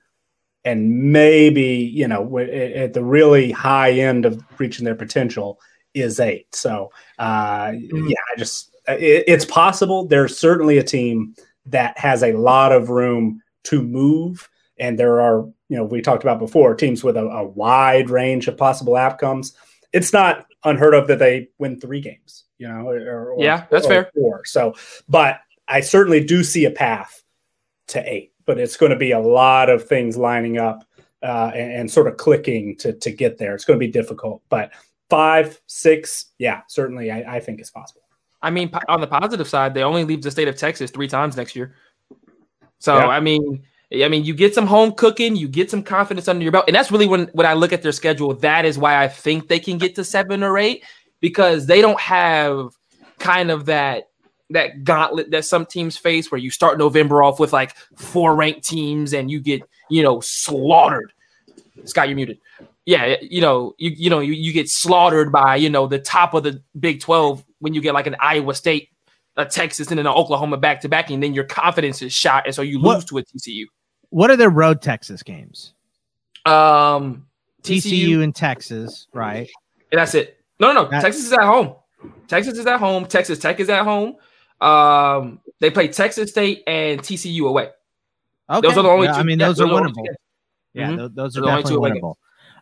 [0.65, 5.61] and maybe you know at the really high end of reaching their potential
[5.95, 6.55] is eight.
[6.55, 8.11] So uh, Mhm.
[8.11, 10.07] yeah, I just it, it's possible.
[10.07, 11.35] There's certainly a team
[11.67, 14.49] that has a lot of room to move,
[14.79, 18.49] and there are you know we talked about before teams with a, a wide range
[18.49, 19.55] of possible outcomes.
[19.93, 22.89] It's not unheard of that they win three games, you know.
[22.89, 24.11] Or, or- Yeah, that's or fair.
[24.15, 24.45] Four.
[24.45, 24.75] So,
[25.09, 27.23] but I certainly do see a path
[27.89, 30.85] to eight, but it's going to be a lot of things lining up
[31.23, 33.55] uh, and, and sort of clicking to to get there.
[33.55, 34.73] It's going to be difficult, but
[35.11, 38.01] five, six, yeah, certainly I, I think it's possible.
[38.41, 41.37] I mean, on the positive side, they only leave the state of Texas three times
[41.37, 41.75] next year.
[42.79, 43.07] So Yeah.
[43.09, 43.63] I mean,
[43.95, 46.75] I mean, you get some home cooking, you get some confidence under your belt, and
[46.75, 48.35] that's really when when I look at their schedule.
[48.35, 50.85] That is why I think they can get to seven or eight
[51.21, 52.71] because they don't have
[53.19, 54.05] kind of that
[54.51, 58.67] that gauntlet that some teams face where you start November off with like four ranked
[58.67, 61.13] teams and you get you know slaughtered.
[61.85, 62.39] Scott, you're muted.
[62.87, 66.35] Yeah, you know, you you know, you, you get slaughtered by you know the top
[66.35, 68.89] of the Big Twelve when you get like an Iowa State,
[69.37, 72.47] a Texas, and then an Oklahoma back to back, and then your confidence is shot,
[72.47, 73.67] and so you What- lose to a TCU.
[74.13, 75.73] What are their road Texas games?
[76.45, 77.27] Um,
[77.63, 79.49] TCU and Texas, right?
[79.91, 80.39] and that's it.
[80.61, 80.91] No, no, no.
[80.91, 81.77] That- Texas is at home.
[82.29, 83.07] Texas is at home.
[83.07, 84.17] Texas Tech is at home.
[84.61, 87.71] Um, they play Texas State and TCU away.
[88.51, 88.69] Okay.
[88.69, 89.07] Those are the only.
[89.07, 90.15] Yeah, two, I mean, yeah, those are the only two winnable.
[90.75, 90.97] Yeah, Mhm.
[90.99, 92.15] tho- those are They're the only definitely two winnable.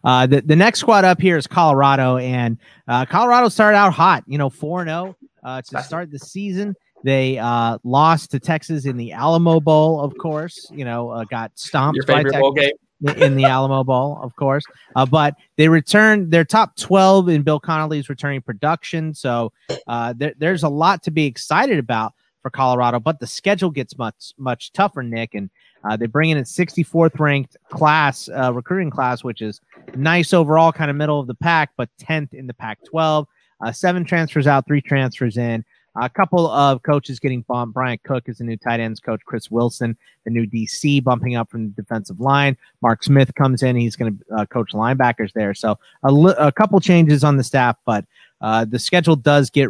[0.05, 4.23] Uh, the, the next squad up here is Colorado, and uh, Colorado started out hot,
[4.29, 6.77] you know, 4 0 uh, to start the season.
[7.03, 11.53] They uh, lost to Texas in the Alamo Bowl, of course, you know, uh, got
[11.59, 12.73] stomped Your by Texas
[13.17, 14.65] in the Alamo Bowl, of course.
[14.95, 19.15] Uh, but they returned their top 12 in Bill Connolly's returning production.
[19.15, 19.53] So
[19.87, 23.97] uh, there, there's a lot to be excited about for Colorado, but the schedule gets
[23.99, 25.35] much, much tougher, Nick.
[25.35, 25.51] And
[25.85, 29.61] uh, they bring in a 64th ranked class, uh, recruiting class, which is
[29.95, 33.27] nice overall, kind of middle of the pack, but 10th in the Pac 12.
[33.63, 35.65] Uh, seven transfers out, three transfers in.
[35.97, 37.75] A couple of coaches getting bumped.
[37.75, 39.21] Brian Cook is the new tight ends coach.
[39.25, 42.57] Chris Wilson, the new DC, bumping up from the defensive line.
[42.81, 43.75] Mark Smith comes in.
[43.75, 45.53] He's going to uh, coach linebackers there.
[45.53, 48.05] So a, li- a couple changes on the staff, but
[48.41, 49.69] uh, the schedule does get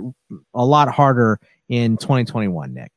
[0.54, 2.92] a lot harder in 2021, Nick.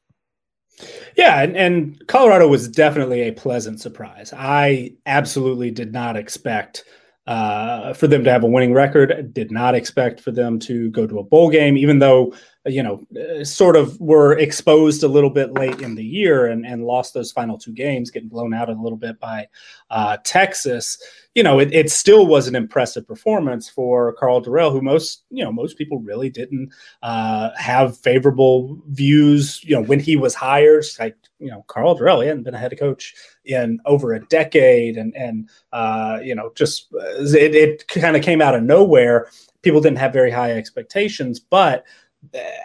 [1.16, 4.34] Yeah, and, and Colorado was definitely a pleasant surprise.
[4.36, 6.84] I absolutely did not expect
[7.28, 9.34] uh, for them to have a winning record.
[9.34, 12.34] Did not expect for them to go to a bowl game, even though
[12.66, 16.66] you know, uh, sort of were exposed a little bit late in the year and,
[16.66, 19.48] and lost those final two games, getting blown out a little bit by
[19.90, 20.98] uh, Texas.
[21.36, 25.44] You know, it, it still was an impressive performance for Karl Dorrell, who most, you
[25.44, 26.72] know, most people really didn't
[27.02, 29.62] uh, have favorable views.
[29.64, 32.60] You know, when he was hired, like, you know, Karl Dorrell, he hadn't been a
[32.60, 33.14] head coach
[33.44, 34.96] in over a decade.
[34.96, 39.28] And, and uh, you know, just it, it kind of came out of nowhere.
[39.64, 41.86] People didn't have very high expectations, but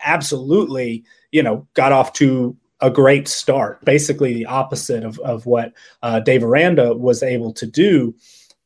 [0.04, 3.84] absolutely, you know, got off to a great start.
[3.84, 5.72] Basically, the opposite of, of what
[6.02, 8.14] uh, Dave Aranda was able to do.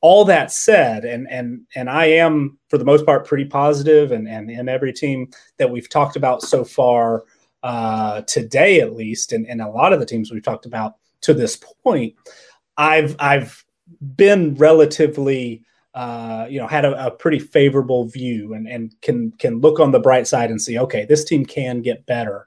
[0.01, 4.29] All that said, and and and I am for the most part pretty positive, and
[4.29, 7.23] and and every team that we've talked about so far
[7.63, 11.33] uh, today, at least, and, and a lot of the teams we've talked about to
[11.33, 12.15] this point,
[12.77, 13.65] I've I've
[14.17, 15.65] been relatively
[15.95, 19.91] uh, you know, had a, a, pretty favorable view and, and can can look on
[19.91, 22.47] the bright side and see, okay, this team can get better.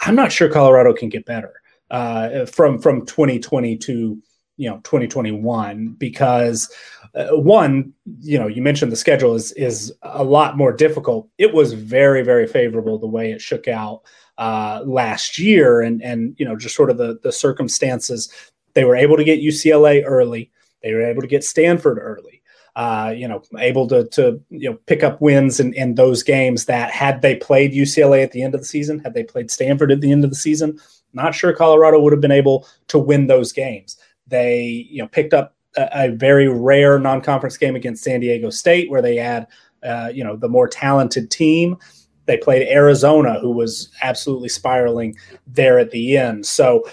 [0.00, 1.54] I'm not sure Colorado can get better
[1.90, 4.22] uh, from from 2020 to
[4.56, 6.72] you know 2021 because
[7.14, 11.28] uh, one, you know, you mentioned the schedule is is a lot more difficult.
[11.38, 14.02] It was very very favorable the way it shook out
[14.38, 18.32] uh, last year, and and you know just sort of the the circumstances.
[18.74, 20.50] They were able to get UCLA early.
[20.82, 22.35] They were able to get Stanford early.
[22.76, 26.66] Uh, you know, able to to you know pick up wins in, in those games
[26.66, 29.90] that had they played UCLA at the end of the season, had they played Stanford
[29.90, 30.78] at the end of the season,
[31.14, 33.96] not sure Colorado would have been able to win those games.
[34.26, 38.90] They you know picked up a, a very rare non-conference game against San Diego State
[38.90, 39.46] where they had
[39.82, 41.78] uh, you know the more talented team.
[42.26, 45.16] They played Arizona, who was absolutely spiraling
[45.46, 46.44] there at the end.
[46.44, 46.84] So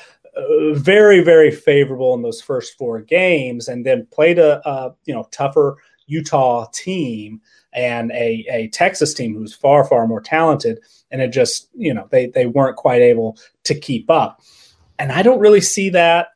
[0.74, 5.28] very, very favorable in those first four games, and then played a, a you know
[5.32, 5.78] tougher
[6.08, 7.42] Utah team
[7.74, 10.80] and a, a Texas team who's far, far more talented.
[11.12, 14.42] And it just, you know, they, they weren't quite able to keep up.
[15.00, 16.30] And I don't really see that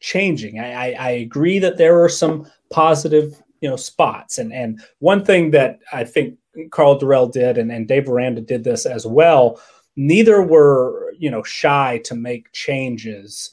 [0.00, 0.60] changing.
[0.60, 4.38] I, I, I agree that there are some positive, you know, spots.
[4.38, 6.38] And, and one thing that I think
[6.70, 9.60] Karl Dorrell did, and, and Dave Aranda did this as well,
[9.96, 13.50] neither were, you know, shy to make changes.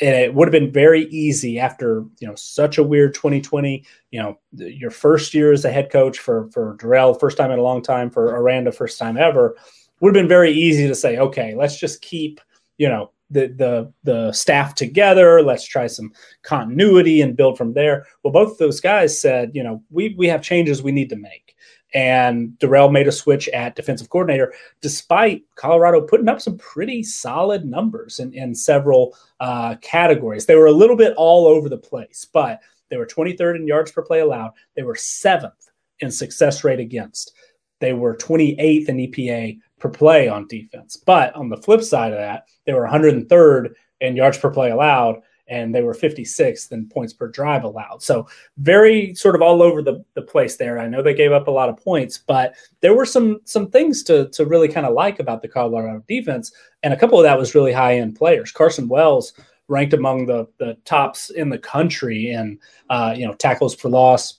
[0.00, 4.20] And it would have been very easy after you know such a weird 2020 you
[4.20, 7.62] know your first year as a head coach for for Dorrell first time in a
[7.62, 9.56] long time for Aranda first time ever
[10.00, 12.40] would have been very easy to say okay let's just keep
[12.76, 15.42] you know the the the staff together.
[15.42, 16.12] Let's try some
[16.42, 18.06] continuity and build from there.
[18.22, 21.53] Well both those guys said you know we we have changes we need to make
[21.94, 27.64] and Dorrell made a switch at defensive coordinator, despite Colorado putting up some pretty solid
[27.64, 30.44] numbers in, in several uh, categories.
[30.44, 32.60] They were a little bit all over the place, but
[32.90, 34.52] they were 23rd in yards per play allowed.
[34.74, 37.32] They were seventh in success rate against.
[37.80, 40.96] They were 28th in EPA per play on defense.
[40.96, 45.22] But on the flip side of that, they were 103rd in yards per play allowed
[45.48, 48.02] and they were 56th in points per drive allowed.
[48.02, 48.26] So
[48.58, 50.78] very sort of all over the, the place there.
[50.78, 54.02] I know they gave up a lot of points, but there were some some things
[54.04, 56.52] to to really kind of like about the Colorado defense,
[56.82, 58.52] and a couple of that was really high end players.
[58.52, 59.32] Carson Wells
[59.68, 62.58] ranked among the the tops in the country in
[62.90, 64.38] uh, you know tackles for loss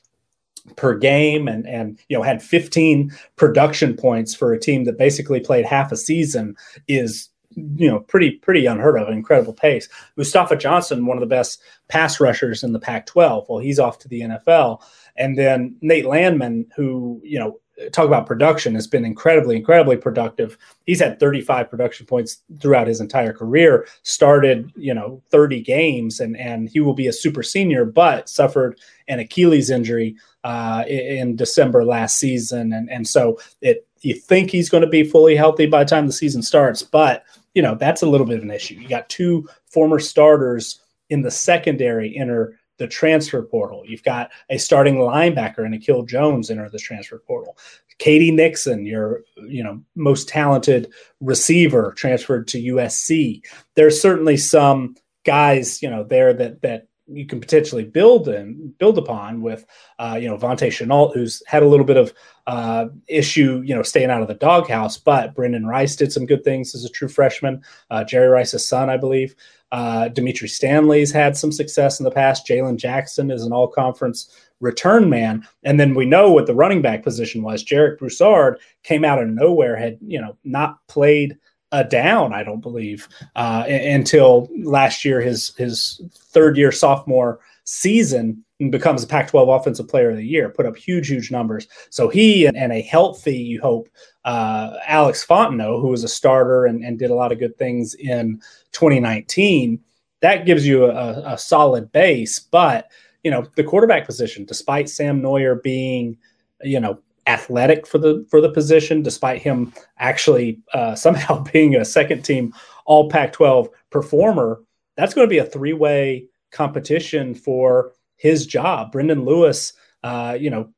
[0.75, 5.39] per game and and you know had 15 production points for a team that basically
[5.39, 6.55] played half a season
[6.87, 9.87] is you know, pretty pretty unheard of, incredible pace.
[10.15, 13.45] Mustafa Johnson, one of the best pass rushers in the Pac-12.
[13.49, 14.81] Well, he's off to the NFL,
[15.15, 17.59] and then Nate Landman, who you know,
[17.91, 20.57] talk about production, has been incredibly incredibly productive.
[20.85, 23.87] He's had 35 production points throughout his entire career.
[24.03, 28.79] Started you know 30 games, and and he will be a super senior, but suffered
[29.07, 34.69] an Achilles injury uh, in December last season, and and so it you think he's
[34.69, 37.23] going to be fully healthy by the time the season starts, but
[37.55, 38.75] you know, that's a little bit of an issue.
[38.75, 43.83] You got two former starters in the secondary enter the transfer portal.
[43.85, 47.57] You've got a starting linebacker and Akil Jones enter the transfer portal.
[47.97, 48.31] K.D.
[48.31, 50.91] Nixon, your you know most talented
[51.21, 53.41] receiver, transferred to USC.
[53.75, 58.97] There's certainly some guys you know there that that you can potentially build and build
[58.97, 59.65] upon with,
[59.99, 62.13] uh, you know, Vontae Shenault, who's had a little bit of
[62.47, 64.97] uh, issue, you know, staying out of the doghouse.
[64.97, 67.61] But Brenden Rice did some good things as a true freshman.
[67.91, 69.35] Uh, Jerry Rice's son, I believe.
[69.71, 72.47] Uh, Dimitri Stanley's had some success in the past.
[72.47, 77.03] Jalen Jackson is an all-conference return man, and then we know what the running back
[77.03, 77.63] position was.
[77.63, 81.37] Jarek Broussard came out of nowhere, had you know not played
[81.71, 88.43] a down, I don't believe, uh, until last year, his his third year sophomore season,
[88.69, 90.49] becomes a Pac-12 Offensive Player of the Year.
[90.49, 91.67] Put up huge, huge numbers.
[91.89, 93.89] So he and, and a healthy, you hope,
[94.23, 97.95] uh, Alex Fontenot, who was a starter and, and, did a lot of good things
[97.95, 98.39] in
[98.71, 99.79] 2019,
[100.21, 102.39] that gives you a, a solid base.
[102.39, 102.89] But
[103.23, 106.17] you know, the quarterback position, despite Sam Noyer being,
[106.61, 111.85] you know, athletic for the for the position, despite him actually uh, somehow being a
[111.85, 112.53] second team
[112.85, 114.61] All Pac-12 performer.
[114.95, 118.91] That's going to be a three way competition for his job.
[118.91, 119.73] Brendon Lewis,
[120.03, 120.69] uh, you know,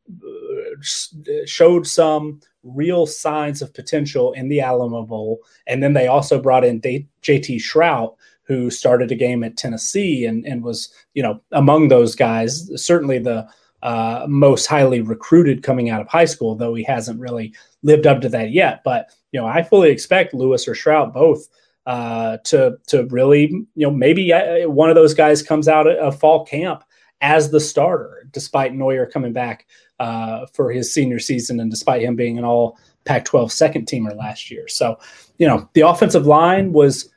[1.46, 6.66] showed some real signs of potential in the Alamo Bowl, and then they also brought
[6.66, 8.16] in JT Shrout.
[8.44, 13.20] Who started a game at Tennessee and, and was, you know, among those guys, certainly
[13.20, 13.46] the
[13.84, 18.22] uh, most highly recruited coming out of high school, though he hasn't really lived up
[18.22, 18.84] to that yet.
[18.84, 21.48] But you know, I fully expect Lewis or Shrout both
[21.86, 26.20] uh, to to really, you know, maybe uh, one of those guys comes out of
[26.20, 26.84] fall camp
[27.22, 29.66] as the starter, despite Noyer coming back
[30.00, 34.52] uh, for his senior season and despite him being an All Pac-12 second teamer last
[34.52, 34.68] year.
[34.68, 35.00] So,
[35.38, 37.10] you know, the offensive line was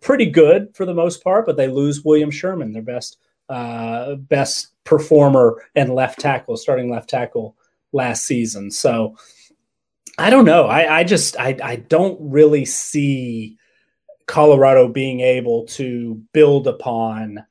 [0.00, 3.18] pretty good for the most part, but they lose William Sherman, their best
[3.48, 7.56] uh, best performer and left tackle, starting left tackle
[7.92, 8.70] last season.
[8.70, 9.16] So
[10.18, 10.66] I don't know.
[10.66, 13.56] I, I just I, I don't really see
[14.26, 17.44] Colorado being able to build upon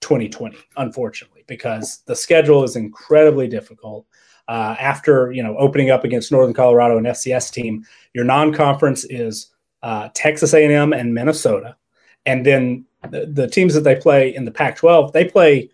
[0.00, 1.38] 2020, unfortunately.
[1.48, 4.06] because the schedule is incredibly difficult.
[4.46, 7.84] Uh, after you know opening up against Northern Colorado and FCS team,
[8.14, 9.52] your non-conference is
[9.82, 11.76] uh, Texas A&M and Minnesota,
[12.24, 15.70] and then the, teams that they play in the Pac-12, they play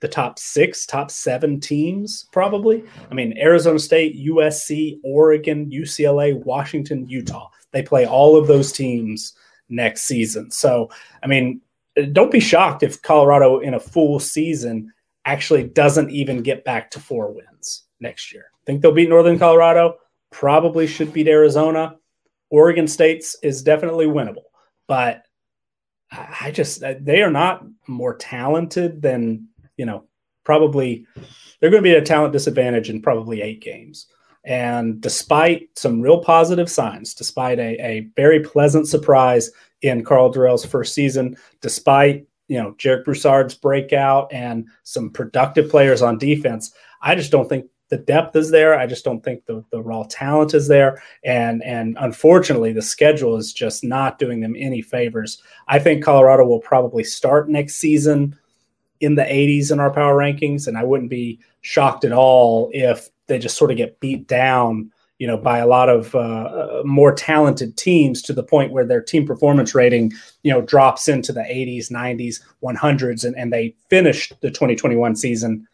[0.00, 2.84] the top six, top seven teams, probably.
[3.10, 7.48] I mean, Arizona State, USC, Oregon, UCLA, Washington, Utah.
[7.72, 9.34] They play all of those teams
[9.68, 10.50] next season.
[10.50, 10.90] So,
[11.22, 11.60] I mean,
[12.12, 14.92] don't be shocked if Colorado in a full season
[15.24, 18.50] actually doesn't even get back to four wins next year.
[18.66, 19.96] Think they'll beat Northern Colorado,
[20.30, 21.96] probably should beat Arizona.
[22.50, 24.44] Oregon State's is definitely winnable,
[24.86, 25.25] but
[26.12, 30.04] I just uh, they are not more talented than, you know,
[30.44, 31.06] probably
[31.60, 34.06] they're going to be at a talent disadvantage in probably 8 games.
[34.44, 39.50] And despite some real positive signs, despite a, a very pleasant surprise
[39.82, 46.00] in Karl Dorrell's first season, despite you know Jarek Broussard's breakout and some productive players
[46.00, 46.72] on defense,
[47.02, 48.78] I just don't think the depth is there.
[48.78, 51.02] I just don't think the, the raw talent is there.
[51.24, 55.42] And and unfortunately, the schedule is just not doing them any favors.
[55.68, 58.36] I think Colorado will probably start next season
[59.00, 63.08] in the 80s in our power rankings, and I wouldn't be shocked at all if
[63.26, 66.82] they just sort of get beat down, you know, by a lot of uh, uh,
[66.84, 71.32] more talented teams to the point where their team performance rating, you know, drops into
[71.32, 75.66] the 80s, 90s, 100s, and, and they finished the 2021 season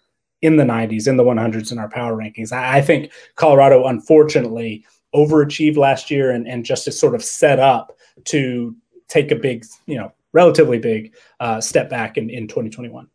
[0.42, 2.52] in the 90s, in the 100s in our power rankings.
[2.52, 7.58] I, I think Colorado, unfortunately, overachieved last year and, and just is sort of set
[7.58, 8.76] up to
[9.08, 13.08] take a big, you know, relatively big uh, step back in, in 2021.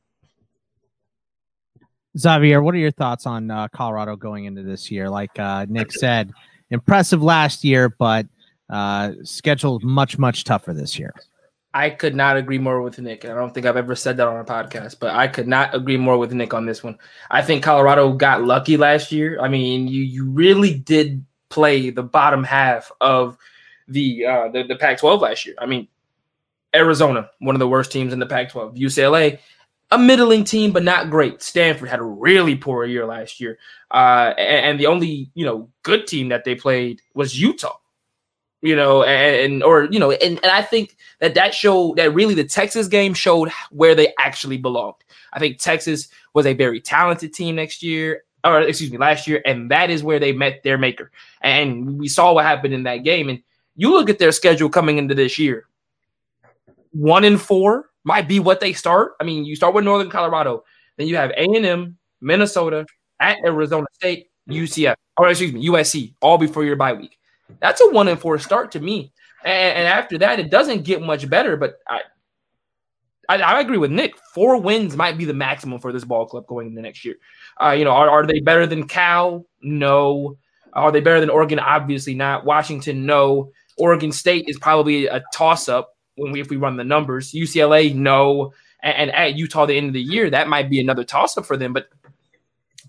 [2.18, 5.10] Xavier, what are your thoughts on uh, Colorado going into this year?
[5.10, 6.32] Like uh, Nick said,
[6.72, 8.26] impressive last year, but
[8.70, 11.14] uh, scheduled much, much tougher this year.
[11.73, 13.26] I could not agree more with Nick.
[13.26, 15.98] I don't think I've ever said that on a podcast, but I could not agree
[15.98, 16.98] more with Nick on this one.
[17.30, 19.39] I think Colorado got lucky last year.
[19.39, 23.38] I mean, you you really did play the bottom half of
[23.88, 25.56] the uh, the, the Pac-12 last year.
[25.60, 25.88] I mean,
[26.76, 28.77] Arizona, one of the worst teams in the Pac-12.
[28.77, 29.39] UCLA,
[29.91, 31.41] a middling team, but not great.
[31.41, 33.57] Stanford had a really poor year last year,
[33.91, 37.77] uh, and, and, the only you know good team that they played was Utah.
[38.68, 42.34] You know, and, or you know, and, and I think that that showed that really
[42.34, 44.95] the Texas game showed where they actually belonged.
[45.31, 49.41] I think Texas was a very talented team next year, or excuse me, last year,
[49.45, 51.11] and that is where they met their maker.
[51.41, 53.30] And we saw what happened in that game.
[53.30, 53.41] And
[53.77, 55.68] you look at their schedule coming into this year:
[56.91, 59.14] one in four might be what they start.
[59.22, 60.65] I mean, you start with Northern Colorado,
[60.98, 62.85] then you have A and M, Minnesota,
[63.22, 67.18] at Arizona State, UCF, or excuse me, USC, all before your bye week.
[67.60, 69.11] That's a one and four start to me.
[69.44, 71.57] And, and after that, it doesn't get much better.
[71.57, 72.02] But I,
[73.30, 74.15] I, I, agree with Nick.
[74.34, 77.15] Four wins might be the maximum for this ball club going into next year.
[77.61, 79.45] Uh, you know, are, are they better than Cal?
[79.61, 80.38] No.
[80.74, 81.60] Are they better than Oregon?
[81.60, 82.45] Obviously not.
[82.45, 83.52] Washington, no.
[83.78, 87.32] Oregon State is probably a toss up when we if we run the numbers.
[87.32, 88.53] UCLA, no,
[88.84, 91.45] and, and at Utah the end of the year, that might be another toss up
[91.45, 91.74] for them.
[91.74, 91.88] But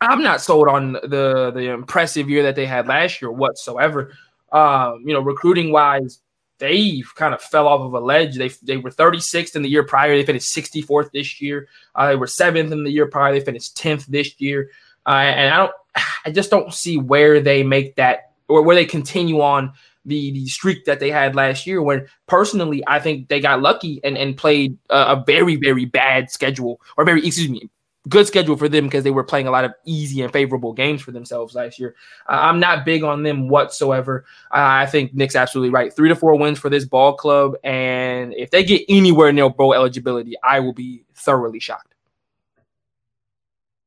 [0.01, 4.13] I'm not sold on the the impressive year that they had last year whatsoever.
[4.53, 6.21] Um, you know, recruiting wise,
[6.59, 8.37] they kind of fell off of a ledge.
[8.37, 10.17] They they were 36th in the year prior.
[10.17, 11.69] They finished 64th this year.
[11.95, 13.33] Uh, they were seventh in the year prior.
[13.33, 14.71] They finished 10th this year.
[15.07, 15.73] Uh, and I don't,
[16.27, 19.73] I just don't see where they make that or where they continue on
[20.05, 21.83] the the streak that they had last year.
[21.83, 26.31] When personally, I think they got lucky and and played a, a very very bad
[26.31, 27.69] schedule or very excuse me
[28.09, 31.03] good schedule for them because they were playing a lot of easy and favorable games
[31.03, 31.95] for themselves last year.
[32.29, 34.25] Uh, I'm not big on them whatsoever.
[34.51, 35.95] Uh, I think Nick's absolutely right.
[35.95, 39.75] Three to four wins for this ball club, and if they get anywhere near bowl
[39.75, 41.95] eligibility, I will be thoroughly shocked.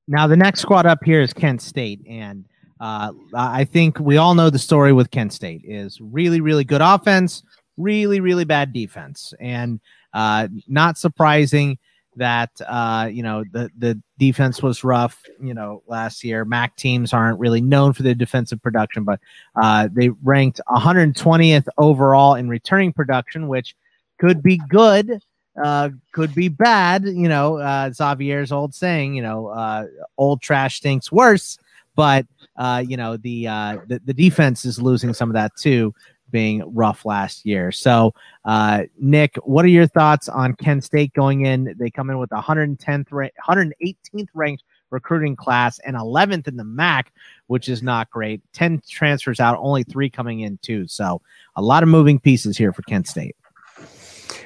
[0.07, 2.45] Now the next squad up here is Kent State, and
[2.79, 6.81] uh, I think we all know the story with Kent State is really, really good
[6.81, 7.43] offense,
[7.77, 9.79] really, really bad defense, and
[10.13, 11.77] uh, not surprising
[12.15, 15.21] that uh, you know the the defense was rough.
[15.41, 19.19] You know, last year MAC teams aren't really known for their defensive production, but
[19.61, 23.75] uh, they ranked 120th overall in returning production, which
[24.19, 25.21] could be good.
[25.61, 27.57] Uh, could be bad, you know.
[27.57, 29.85] Uh, Xavier's old saying, you know, uh,
[30.17, 31.57] old trash stinks worse.
[31.95, 32.25] But
[32.55, 35.93] uh, you know the, uh, the the defense is losing some of that too,
[36.31, 37.71] being rough last year.
[37.71, 38.13] So,
[38.45, 41.75] uh, Nick, what are your thoughts on Kent State going in?
[41.77, 47.13] They come in with 110th, 118th ranked recruiting class and 11th in the MAC,
[47.47, 48.41] which is not great.
[48.53, 50.87] 10 transfers out, only three coming in too.
[50.87, 51.21] So,
[51.55, 53.35] a lot of moving pieces here for Kent State.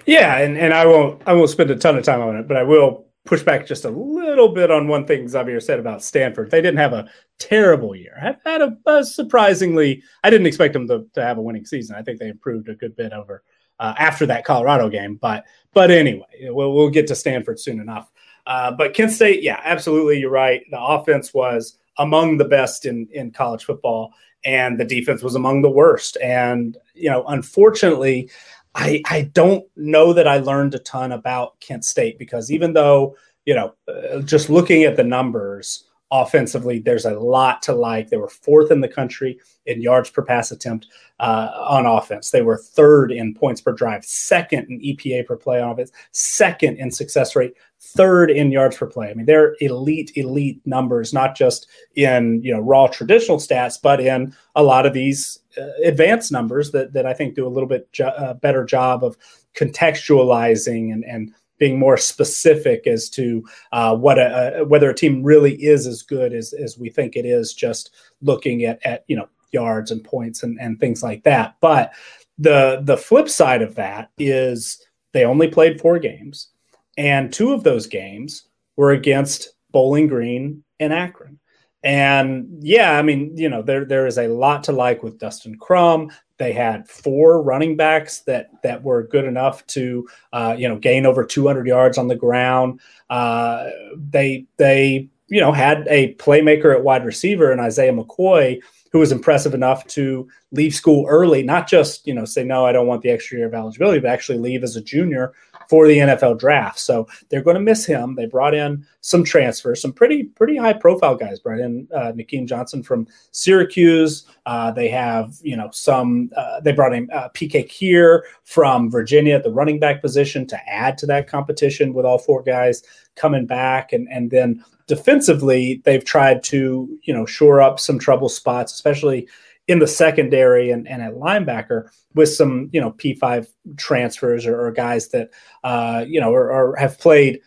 [0.06, 2.57] Yeah, and, and I won't I won't spend a ton of time on it, but
[2.57, 6.52] I will push back just a little bit on one thing Xavier said about Stanford.
[6.52, 8.15] They didn't have a terrible year.
[8.19, 11.95] Had, had a, a, surprisingly, I didn't expect them to, to have a winning season.
[11.95, 13.43] I think they improved a good bit over
[13.80, 15.15] uh, after that Colorado game.
[15.15, 18.11] But but anyway, we'll, we'll get to Stanford soon enough.
[18.47, 20.61] Uh, but Kent State, yeah, absolutely, you're right.
[20.69, 24.14] The offense was among the best in in college football,
[24.45, 26.18] and the defense was among the worst.
[26.22, 28.30] And you know, unfortunately,
[28.76, 33.15] I I don't know that I learned a ton about Kent State because even though
[33.45, 35.85] you know, uh, just looking at the numbers
[36.22, 38.10] offensively, there's a lot to like.
[38.10, 40.88] They were fourth in the country in yards per pass attempt
[41.20, 42.32] uh, on offense.
[42.32, 46.78] They were third in points per drive, second in EPA per play on offense, second
[46.78, 49.10] in success rate, third in yards per play.
[49.10, 54.00] I mean, they're elite, elite numbers, not just in you know raw traditional stats, but
[54.00, 57.70] in a lot of these uh, advanced numbers that that I think do a little
[57.70, 59.18] bit jo- uh, better job of
[59.56, 65.23] contextualizing and and being more specific as to uh, what a, a, whether a team
[65.23, 67.91] really is as good as, as we think it is just
[68.22, 71.94] looking at, at you know yards and points and, and things like that but
[72.38, 76.49] the the flip side of that is they only played four games
[76.98, 81.40] and two of those games were against bowling green and akron
[81.86, 85.56] and yeah, I mean, you know, there there is a lot to like with Dustin
[85.56, 86.10] Crum.
[86.38, 91.06] They had four running backs that that were good enough to, uh, you know, gain
[91.06, 92.80] over 200 yards on the ground.
[93.10, 98.99] Uh, they they you know had a playmaker at wide receiver and Isaiah McCoy who
[98.99, 102.88] was impressive enough to leave school early, not just you know say no, I don't
[102.88, 105.34] want the extra year of eligibility, but actually leave as a junior
[105.70, 106.80] for the NFL draft.
[106.80, 108.16] So they're going to miss him.
[108.16, 111.40] They brought in some transfers, some pretty pretty high profile guys.
[111.40, 114.26] Brought in uh, Nykeim Johnson from Syracuse.
[114.46, 116.32] Uh, they have you know some.
[116.36, 120.70] Uh, they brought in uh, PK Kier from Virginia at the running back position to
[120.70, 122.84] add to that competition with all four guys
[123.16, 128.30] coming back, and and then defensively they've tried to you know shore up some trouble
[128.30, 129.28] spots, especially
[129.68, 133.48] in the secondary and, and at linebacker with some you know P5
[133.78, 135.32] transfers or, or guys that
[135.64, 137.42] uh, you know or, or, have played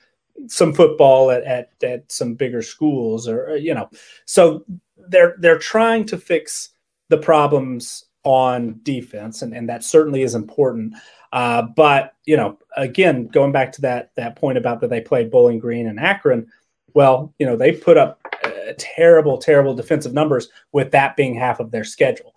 [0.47, 3.89] some football at, at, at some bigger schools or you know.
[4.25, 4.65] So
[4.97, 6.71] they're they're trying to fix
[7.09, 10.95] the problems on defense and, and that certainly is important.
[11.33, 15.31] Uh, but you know again going back to that that point about that they played
[15.31, 16.47] bowling green and akron
[16.99, 18.21] well you know they put up
[18.79, 22.35] terrible, terrible defensive numbers with that being half of their schedule.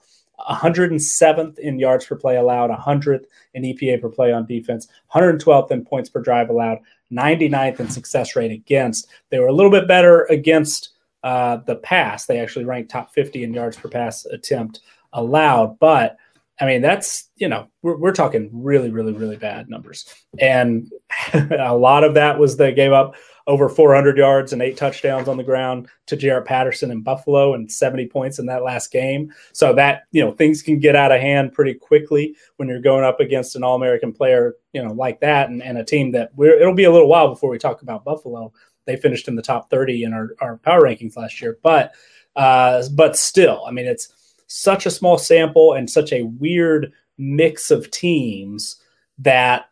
[0.50, 5.86] 107th in yards per play allowed, 100th in EPA per play on defense, 112th in
[5.86, 6.80] points per drive allowed,
[7.12, 9.08] 99th in success rate against.
[9.30, 10.90] They were a little bit better against
[11.24, 12.26] uh, the pass.
[12.26, 14.80] They actually ranked top 50 in yards per pass attempt
[15.14, 16.18] allowed, but
[16.62, 20.06] I mean, that's, you know, we're, we're talking really, really, really bad numbers.
[20.40, 20.88] And
[21.34, 23.16] a lot of that was they gave up
[23.48, 27.72] over 400 yards and eight touchdowns on the ground to Jaret Patterson in Buffalo and
[27.72, 29.34] 70 points in that last game.
[29.54, 33.04] So that, you know, things can get out of hand pretty quickly when you're going
[33.04, 36.30] up against an All American player, you know, like that and, and a team that
[36.36, 38.54] we're, it'll be a little while before we talk about Buffalo.
[38.86, 41.58] They finished in the top 30 in our, our power rankings last year.
[41.64, 41.94] But,
[42.36, 44.14] uh, but still, I mean, it's
[44.52, 48.76] such a small sample and such a weird mix of teams
[49.18, 49.70] that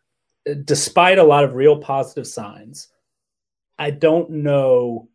[0.63, 2.87] despite a lot of real positive signs,
[3.77, 5.09] I don't know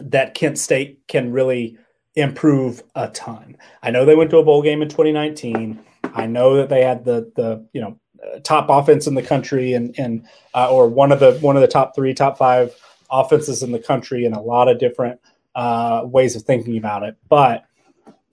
[0.00, 1.78] that Kent State can really
[2.16, 3.56] improve a ton.
[3.82, 5.78] I know they went to a bowl game in 2019.
[6.14, 7.98] I know that they had the the you know
[8.42, 11.68] top offense in the country and and uh, or one of the one of the
[11.68, 12.74] top three, top five
[13.10, 15.18] offenses in the country in a lot of different
[15.54, 17.16] uh, ways of thinking about it.
[17.30, 17.64] But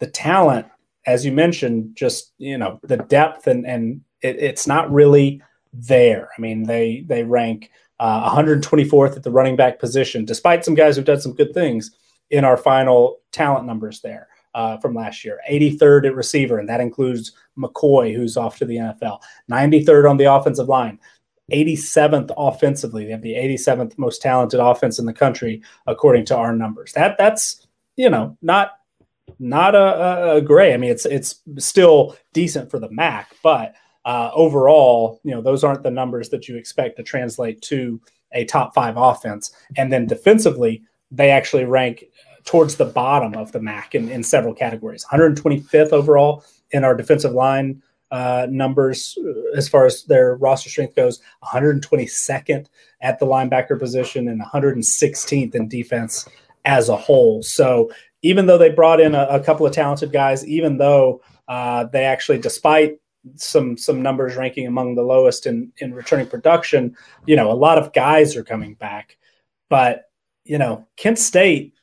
[0.03, 0.65] the talent,
[1.05, 6.27] as you mentioned, just you know the depth and and it, it's not really there.
[6.37, 7.71] I mean, they they rank
[8.01, 11.95] uh, 124th at the running back position, despite some guys who've done some good things
[12.31, 15.39] in our final talent numbers there uh, from last year.
[15.49, 19.21] 83rd at receiver, and that includes McCoy, who's off to the NFL.
[19.49, 20.99] 93rd on the offensive line.
[21.49, 23.05] 87th offensively.
[23.05, 26.91] They have the 87th most talented offense in the country, according to our numbers.
[26.91, 28.71] That that's you know not
[29.39, 30.73] not a, a, gray.
[30.73, 33.75] I mean, it's it's still decent for the MAC, but
[34.05, 38.01] uh, overall, you know, those aren't the numbers that you expect to translate to
[38.33, 39.51] a top five offense.
[39.77, 42.05] And then defensively, they actually rank
[42.43, 45.05] towards the bottom of the MAC in, in several categories.
[45.09, 47.81] 125th overall in our defensive line
[48.11, 52.67] uh, numbers uh, as far as their roster strength goes, 122nd
[53.01, 56.27] at the linebacker position and 116th in defense
[56.65, 57.41] as a whole.
[57.41, 57.91] So
[58.23, 62.03] even though they brought in a, a couple of talented guys, even though uh, they
[62.03, 62.97] actually, despite
[63.35, 66.95] some some numbers ranking among the lowest in in returning production.
[67.25, 69.17] You know, a lot of guys are coming back.
[69.69, 70.05] but
[70.45, 71.73] you know, Kent State,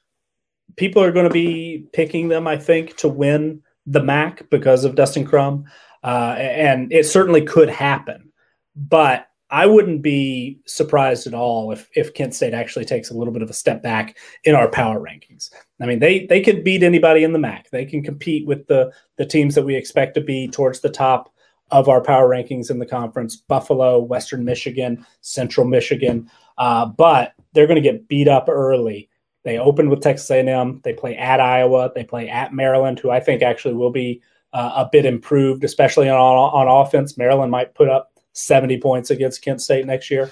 [0.76, 4.94] people are going to be picking them, I think, to win the MAC because of
[4.94, 5.64] Dustin Crum,
[6.04, 8.32] uh, and it certainly could happen.
[8.76, 13.32] But I wouldn't be surprised at all if if Kent State actually takes a little
[13.32, 15.50] bit of a step back in our power rankings.
[15.80, 17.68] I mean, they they could beat anybody in the MAC.
[17.70, 21.32] They can compete with the the teams that we expect to be towards the top
[21.70, 26.30] of our power rankings in the conference: Buffalo, Western Michigan, Central Michigan.
[26.56, 29.08] Uh, but they're going to get beat up early.
[29.42, 30.80] They opened with Texas A&M.
[30.84, 31.90] They play at Iowa.
[31.94, 34.20] They play at Maryland, who I think actually will be
[34.52, 37.18] uh, a bit improved, especially on on offense.
[37.18, 38.09] Maryland might put up
[38.40, 40.30] 70 points against Kent State next year.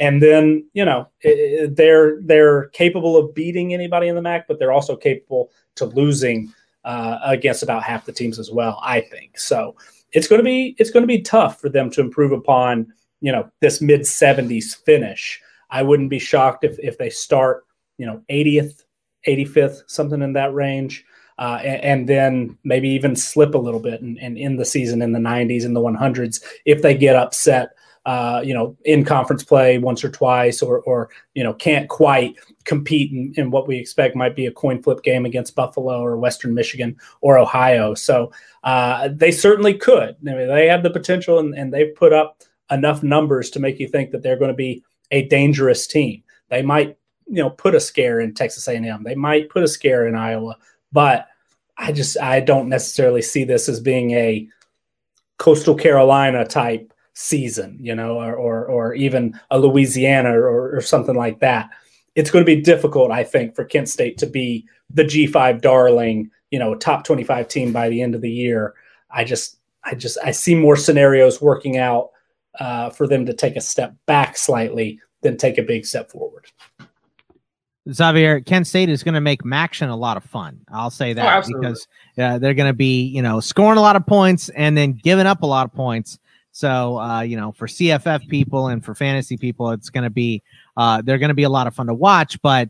[0.00, 4.58] And then, you know, it, they're they're capable of beating anybody in the MAC, but
[4.58, 6.52] they're also capable to losing
[6.84, 8.80] uh, against about half the teams as well.
[8.82, 9.76] I think so.
[10.12, 13.32] It's going to be it's going to be tough for them to improve upon you
[13.32, 15.40] know this mid 70s finish.
[15.70, 17.64] I wouldn't be shocked if if they start
[17.98, 18.84] you know 80th,
[19.26, 21.04] 85th, something in that range
[21.38, 25.00] uh, and, and, then maybe even slip a little bit and, and in the season
[25.00, 27.70] in the 90s and the 100s if they get upset.
[28.06, 32.34] Uh, you know, in conference play once or twice, or, or you know, can't quite
[32.64, 36.16] compete in, in, what we expect might be a coin flip game against Buffalo or
[36.16, 37.92] Western Michigan or Ohio.
[37.92, 38.32] So
[38.64, 40.16] uh, they certainly could.
[40.26, 42.40] I mean, they have the potential, and, and they've put up
[42.70, 46.22] enough numbers to make you think that they're going to be a dangerous team.
[46.48, 46.96] They might,
[47.26, 49.02] you know, put a scare in Texas A&M.
[49.02, 50.56] They might put a scare in Iowa.
[50.92, 51.27] But
[51.78, 54.48] I just I don't necessarily see this as being a
[55.38, 61.14] coastal Carolina type season, you know, or or, or even a Louisiana or, or something
[61.14, 61.70] like that.
[62.14, 66.30] It's going to be difficult, I think, for Kent State to be the G5 darling,
[66.50, 68.74] you know, top 25 team by the end of the year.
[69.10, 72.10] I just I just I see more scenarios working out
[72.58, 76.46] uh, for them to take a step back slightly than take a big step forward.
[77.90, 80.60] Xavier, Kent State is going to make MACtion a lot of fun.
[80.70, 81.88] I'll say that oh, because
[82.18, 85.26] uh, they're going to be, you know, scoring a lot of points and then giving
[85.26, 86.18] up a lot of points.
[86.52, 90.42] So, uh, you know, for CFF people and for fantasy people, it's going to be,
[90.76, 92.68] uh, they're going to be a lot of fun to watch, but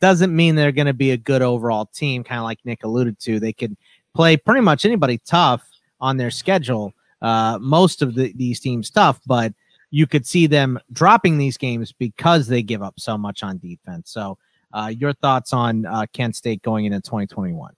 [0.00, 2.24] doesn't mean they're going to be a good overall team.
[2.24, 3.76] Kind of like Nick alluded to, they could
[4.14, 5.62] play pretty much anybody tough
[6.00, 6.92] on their schedule.
[7.20, 9.52] Uh, most of the, these teams tough, but
[9.92, 14.10] you could see them dropping these games because they give up so much on defense.
[14.10, 14.38] So,
[14.72, 17.74] uh, your thoughts on uh, Kent State going into 2021?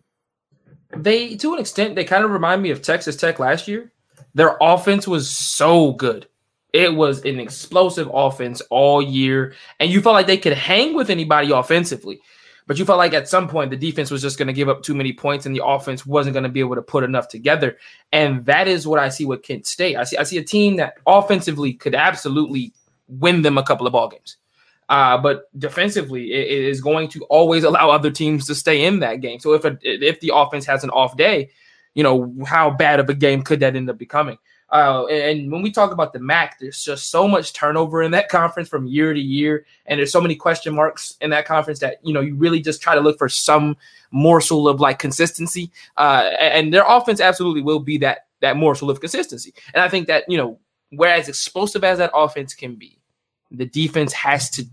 [0.97, 3.93] They, to an extent, they kind of remind me of Texas Tech last year.
[4.33, 6.29] Their offense was so good.
[6.73, 11.11] It was an explosive offense all year, and you felt like they could hang with
[11.11, 12.21] anybody offensively.
[12.67, 14.83] But you felt like at some point the defense was just going to give up
[14.83, 17.77] too many points and the offense wasn't going to be able to put enough together.
[18.11, 19.97] And that is what I see with Kent State.
[19.97, 22.73] I see I see a team that offensively could absolutely
[23.09, 24.39] win them a couple of ball games.
[24.89, 29.01] Uh, but defensively, it, it is going to always allow other teams to stay in
[29.01, 29.41] that game.
[29.41, 31.51] So if a, if the offense has an off day,
[31.95, 34.39] you know how bad of a game could that end up becoming?
[34.71, 38.29] Uh, and when we talk about the MAC, there's just so much turnover in that
[38.31, 41.99] conference from year to year, and there's so many question marks in that conference that
[42.03, 43.77] you know you really just try to look for some
[44.11, 45.71] morsel of like consistency.
[45.97, 49.55] Uh, and their offense absolutely will be that that morsel of consistency.
[49.73, 50.59] And I think that you know,
[50.91, 52.99] whereas explosive as that offense can be,
[53.51, 54.65] the defense has to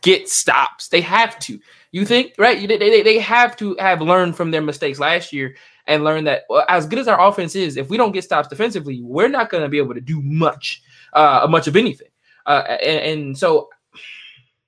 [0.00, 0.88] get stops.
[0.88, 1.60] They have to.
[1.92, 2.66] You think right?
[2.66, 6.44] They, they, they have to have learned from their mistakes last year and learn that
[6.48, 9.50] well, as good as our offense is, if we don't get stops defensively, we're not
[9.50, 10.82] going to be able to do much,
[11.12, 12.08] uh, much of anything.
[12.46, 13.68] Uh, and, and so,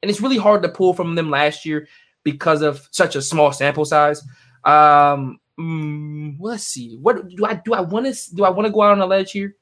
[0.02, 1.88] and it's really hard to pull from them last year
[2.24, 4.22] because of such a small sample size.
[4.64, 6.96] Um, mm, let's see.
[7.00, 7.74] What do I do?
[7.74, 8.44] I want to do.
[8.44, 9.56] I want to go out on a ledge here.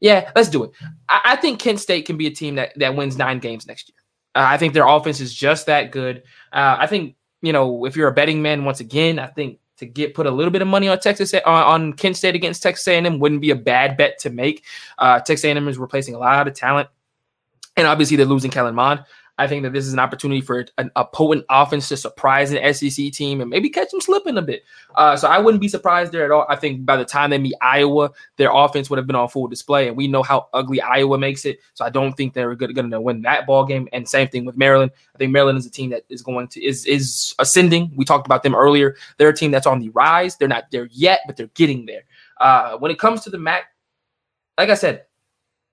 [0.00, 0.70] Yeah, let's do it.
[1.08, 3.88] I, I, think Kent State can be a team that that wins nine games next
[3.88, 3.96] year.
[4.34, 6.24] Uh, I think their offense is just that good.
[6.52, 9.86] Uh, I think you know if you're a betting man, once again, I think to
[9.86, 12.86] get put a little bit of money on Texas on, on Kent State against Texas
[12.86, 14.64] A&M wouldn't be a bad bet to make.
[14.96, 16.88] Uh, Texas A&M is replacing a lot of talent,
[17.76, 19.04] and obviously they're losing Kellen Mond.
[19.38, 22.74] I think that this is an opportunity for an, a potent offense to surprise an
[22.74, 24.62] SEC team and maybe catch them slipping a bit.
[24.94, 26.44] Uh, so I wouldn't be surprised there at all.
[26.50, 29.48] I think by the time they meet Iowa, their offense would have been on full
[29.48, 31.60] display, and we know how ugly Iowa makes it.
[31.72, 33.88] So I don't think they're going to win that ball game.
[33.92, 34.92] And same thing with Maryland.
[35.14, 37.90] I think Maryland is a team that is going to is is ascending.
[37.96, 38.96] We talked about them earlier.
[39.16, 40.36] They're a team that's on the rise.
[40.36, 42.02] They're not there yet, but they're getting there.
[42.38, 43.64] Uh, when it comes to the MAC,
[44.58, 45.06] like I said,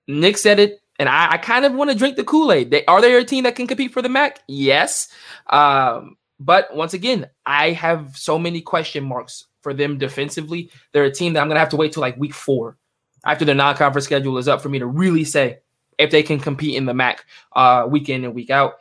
[0.08, 2.70] Nick said it and I, I kind of want to drink the Kool Aid.
[2.70, 4.40] They are they a team that can compete for the MAC?
[4.46, 5.08] Yes,
[5.48, 10.70] um, but once again, I have so many question marks for them defensively.
[10.92, 12.76] They're a team that I'm gonna have to wait till like week four
[13.24, 15.58] after their non-conference schedule is up for me to really say
[15.98, 17.24] if they can compete in the MAC
[17.54, 18.74] uh, week in and week out.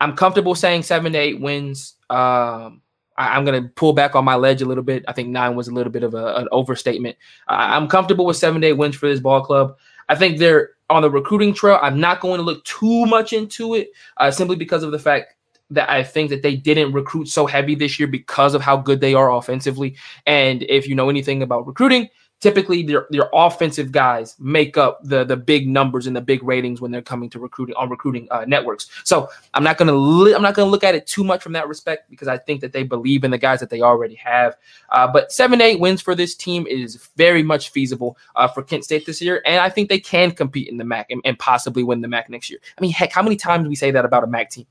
[0.00, 1.94] I'm comfortable saying seven to eight wins.
[2.08, 2.82] Um,
[3.16, 5.04] I, am going to pull back on my ledge a little bit.
[5.08, 7.16] I think nine was a little bit of a, an overstatement.
[7.48, 9.76] I, I'm comfortable with seven to eight wins for this ball club.
[10.08, 11.78] I think they're on the recruiting trail.
[11.82, 15.34] I'm not going to look too much into it uh, simply because of the fact
[15.70, 19.00] that I think that they didn't recruit so heavy this year because of how good
[19.00, 19.96] they are offensively.
[20.26, 22.08] And if you know anything about recruiting,
[22.40, 26.80] typically their their offensive guys make up the the big numbers and the big ratings
[26.80, 28.88] when they're coming to recruiting on recruiting uh, networks.
[29.04, 31.68] So I'm not gonna li- I'm not gonna look at it too much from that
[31.68, 34.56] respect because I think that they believe in the guys that they already have.
[34.90, 38.84] Uh, but seven eight wins for this team is very much feasible uh, for Kent
[38.84, 41.82] State this year, and I think they can compete in the MAC and, and possibly
[41.82, 42.60] win the MAC next year.
[42.76, 44.66] I mean, heck, how many times do we say that about a MAC team?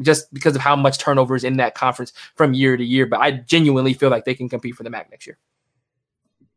[0.00, 3.20] Just because of how much turnover is in that conference from year to year, but
[3.20, 5.36] I genuinely feel like they can compete for the MAC next year.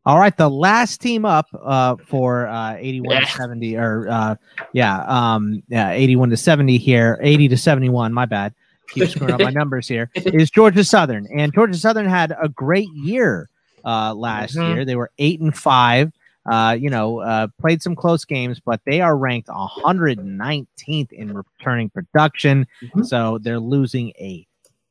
[0.06, 3.20] All right, the last team up uh, for uh, 81 yeah.
[3.20, 4.36] to 70, or uh,
[4.72, 8.12] yeah, um, yeah, 81 to 70 here, 80 to 71.
[8.12, 8.54] My bad.
[8.90, 10.08] Keep screwing up my numbers here.
[10.14, 13.50] Is Georgia Southern, and Georgia Southern had a great year
[13.84, 14.76] uh, last mm-hmm.
[14.76, 14.84] year.
[14.84, 16.12] They were eight and five.
[16.48, 21.90] Uh, you know, uh, played some close games, but they are ranked 119th in returning
[21.90, 22.64] production.
[22.80, 23.02] Mm-hmm.
[23.02, 24.46] So they're losing a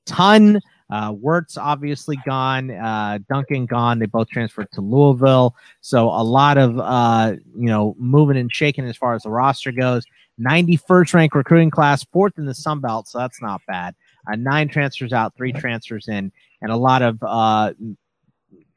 [0.06, 0.60] ton.
[0.90, 2.72] Uh, Werts obviously gone.
[2.72, 4.00] Uh, Duncan gone.
[4.00, 5.56] They both transferred to Louisville.
[5.82, 9.72] So a lot of uh, you know moving and shaking as far as the roster
[9.72, 10.06] goes.
[10.40, 13.96] 91st ranked recruiting class, fourth in the Sun Belt, so that's not bad.
[14.32, 16.32] Uh, nine transfers out, three transfers in,
[16.62, 17.74] and a lot of uh,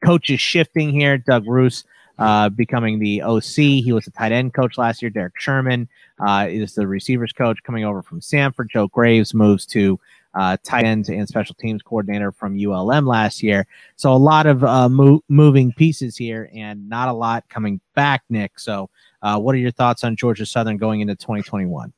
[0.03, 1.17] coaches shifting here.
[1.17, 1.83] Doug Ruse
[2.17, 3.55] uh, becoming the OC.
[3.55, 5.09] He was a tight end coach last year.
[5.09, 5.87] Derek Sherman
[6.19, 8.69] uh, is the receivers coach coming over from Samford.
[8.69, 9.99] Joe Graves moves to
[10.35, 13.65] uh, tight ends and special teams coordinator from ULM last year.
[13.95, 18.23] So a lot of uh, mo- moving pieces here and not a lot coming back,
[18.29, 18.59] Nick.
[18.59, 18.89] So,
[19.21, 21.91] uh, what are your thoughts on Georgia Southern going into 2021?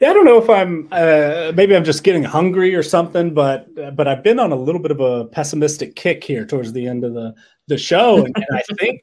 [0.00, 3.66] Yeah, I don't know if I'm uh, maybe I'm just getting hungry or something, but
[3.82, 6.86] uh, but I've been on a little bit of a pessimistic kick here towards the
[6.86, 7.34] end of the
[7.66, 9.02] the show, and, and I think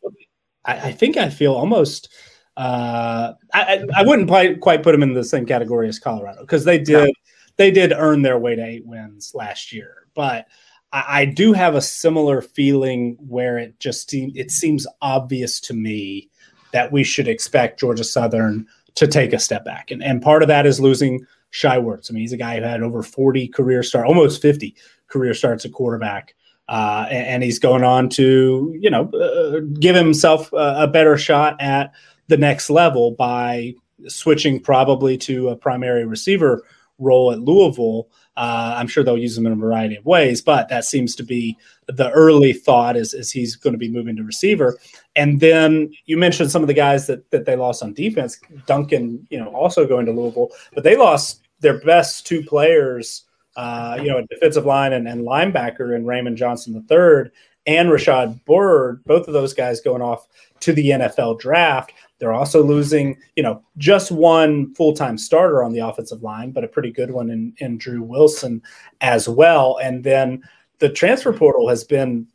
[0.63, 2.13] I, I, think I feel almost.
[2.57, 6.63] Uh, I, I wouldn't quite, quite put them in the same category as Colorado because
[6.63, 7.13] they did
[7.57, 10.47] they did earn their way to eight wins last year, but
[10.91, 16.29] I, I do have a similar feeling where it just it seems obvious to me
[16.71, 20.47] that we should expect Georgia Southern to take a step back, and and part of
[20.47, 22.09] that is losing Shai Werts.
[22.09, 24.75] I mean, he's a guy who had over forty career start, almost fifty
[25.07, 26.35] career starts at quarterback.
[26.67, 31.15] Uh, and, and, he's going on to, you know, uh, give himself a, a better
[31.15, 31.91] shot at
[32.27, 33.71] the next level by
[34.07, 36.63] switching probably to a primary receiver
[36.97, 38.09] role at Louisville.
[38.37, 41.23] Uh, I'm sure they'll use him in a variety of ways, but that seems to
[41.23, 41.57] be
[41.87, 44.77] the early thought is, is he's going to be moving to receiver.
[45.15, 48.39] And then you mentioned some of the guys that, that they lost on defense.
[48.65, 53.23] Duncan, you know, also going to Louisville, but they lost their best two players,
[53.55, 57.31] uh, you know, a defensive line and, and linebacker and Raymond Johnson III
[57.67, 60.27] and Rashad Byrd, both of those guys going off
[60.61, 61.93] to the NFL draft.
[62.25, 66.63] They're also losing, you know, just one full time starter on the offensive line, but
[66.63, 68.63] a pretty good one in, in Drew Wilson
[69.01, 69.77] as well.
[69.79, 70.41] And then
[70.79, 72.25] the transfer portal has been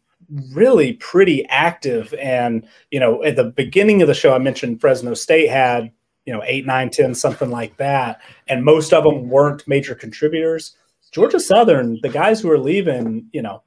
[0.52, 2.14] really pretty active.
[2.20, 5.90] And, you know, at the beginning of the show, I mentioned Fresno State had,
[6.24, 8.20] you know, eight, nine, 10, something like that.
[8.46, 10.76] And most of them weren't major contributors.
[11.10, 13.64] Georgia Southern, the guys who are leaving, you know,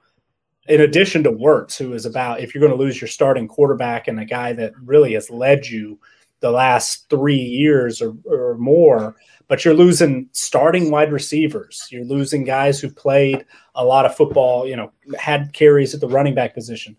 [0.67, 4.07] in addition to Werts, who is about if you're going to lose your starting quarterback
[4.07, 5.99] and a guy that really has led you
[6.39, 9.15] the last three years or, or more,
[9.47, 11.87] but you're losing starting wide receivers.
[11.89, 13.45] You're losing guys who played
[13.75, 16.97] a lot of football, you know, had carries at the running back position,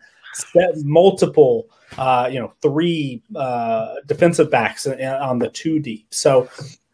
[0.77, 1.69] multiple,
[1.99, 6.07] uh, you know, three uh, defensive backs on the two deep.
[6.11, 6.49] So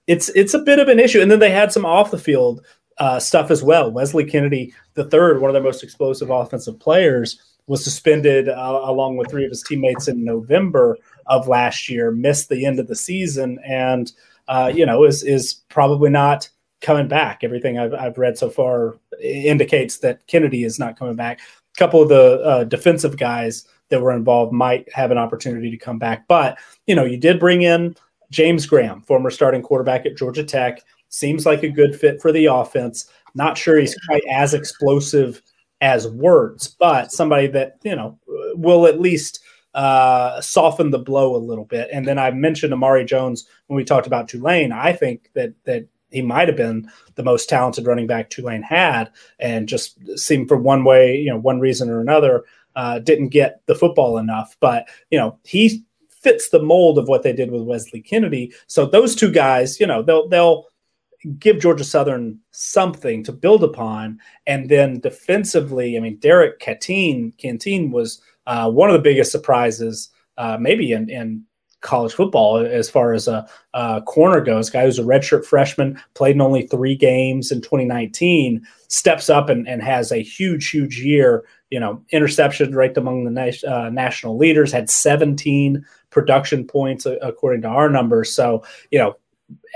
[0.06, 1.20] it's it's a bit of an issue.
[1.20, 2.64] And then they had some off the field
[3.00, 3.90] uh, stuff as well.
[3.90, 9.16] Wesley Kennedy, the third, one of their most explosive offensive players, was suspended uh, along
[9.16, 10.96] with three of his teammates in November
[11.26, 14.12] of last year, missed the end of the season, and
[14.48, 16.48] uh, you know is is probably not
[16.82, 17.42] coming back.
[17.42, 21.40] Everything I've, I've read so far indicates that Kennedy is not coming back.
[21.40, 25.76] A couple of the uh, defensive guys that were involved might have an opportunity to
[25.76, 27.96] come back, but you know you did bring in
[28.30, 32.46] James Graham, former starting quarterback at Georgia Tech Seems like a good fit for the
[32.46, 33.06] offense.
[33.34, 35.42] Not sure he's quite as explosive
[35.80, 38.18] as Werts, but somebody that, you know,
[38.54, 39.40] will at least
[39.74, 41.88] uh, soften the blow a little bit.
[41.92, 44.72] And then I mentioned Amare Jones when we talked about Tulane.
[44.72, 49.10] I think that that he might have been the most talented running back Tulane had,
[49.38, 53.62] and just seemed for one way, you know, one reason or another, uh, didn't get
[53.66, 54.56] the football enough.
[54.60, 58.52] But you know, he fits the mold of what they did with Wesley Kennedy.
[58.66, 60.66] So those two guys, you know, they'll they'll
[61.38, 64.18] give Georgia Southern something to build upon.
[64.46, 70.10] And then defensively, I mean, Derrick Canteen, Canteen was uh, one of the biggest surprises,
[70.38, 71.44] uh, maybe in, in
[71.80, 74.70] college football as far as a, a, corner goes.
[74.70, 79.66] Guy who's a redshirt freshman, played in only three games in 2019, steps up and,
[79.68, 81.44] and has a huge, huge year.
[81.70, 87.62] You know, interceptions ranked among the na- uh, national leaders, had 17 production points according
[87.62, 88.34] to our numbers.
[88.34, 89.16] So, you know,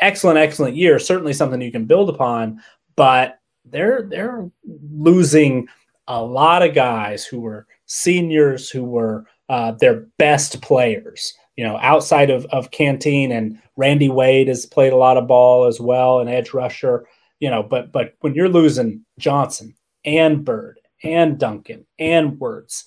[0.01, 0.99] excellent, excellent year.
[0.99, 2.61] Certainly something you can build upon,
[2.97, 4.51] but they're they're
[4.93, 5.69] losing
[6.07, 11.35] a lot of guys who were seniors who were uh, their best players.
[11.57, 15.67] You know, outside of of Canteen and Randy Wade has played a lot of ball
[15.67, 17.07] as well, an edge rusher.
[17.41, 19.75] You know, but but when you're losing Johnson
[20.05, 22.85] and Byrd and Duncan and Werts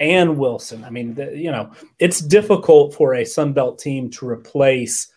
[0.00, 4.28] and Wilson, I mean, the, you know, it's difficult for a Sun Belt team to
[4.28, 5.11] replace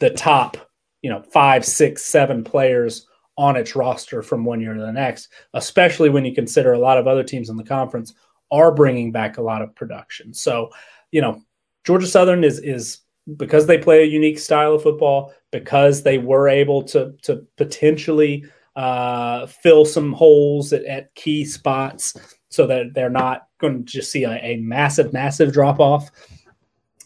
[0.00, 0.56] the top,
[1.02, 3.06] you know, five, six, seven players
[3.38, 6.98] on its roster from one year to the next, especially when you consider a lot
[6.98, 8.12] of other teams in the conference
[8.50, 10.34] are bringing back a lot of production.
[10.34, 10.70] So,
[11.12, 11.40] you know,
[11.84, 12.98] Georgia Southern is is
[13.36, 18.44] because they play a unique style of football, because they were able to to potentially
[18.76, 22.16] uh, fill some holes at, at, key spots,
[22.50, 26.10] so that they're not going to just see a, a massive, massive drop off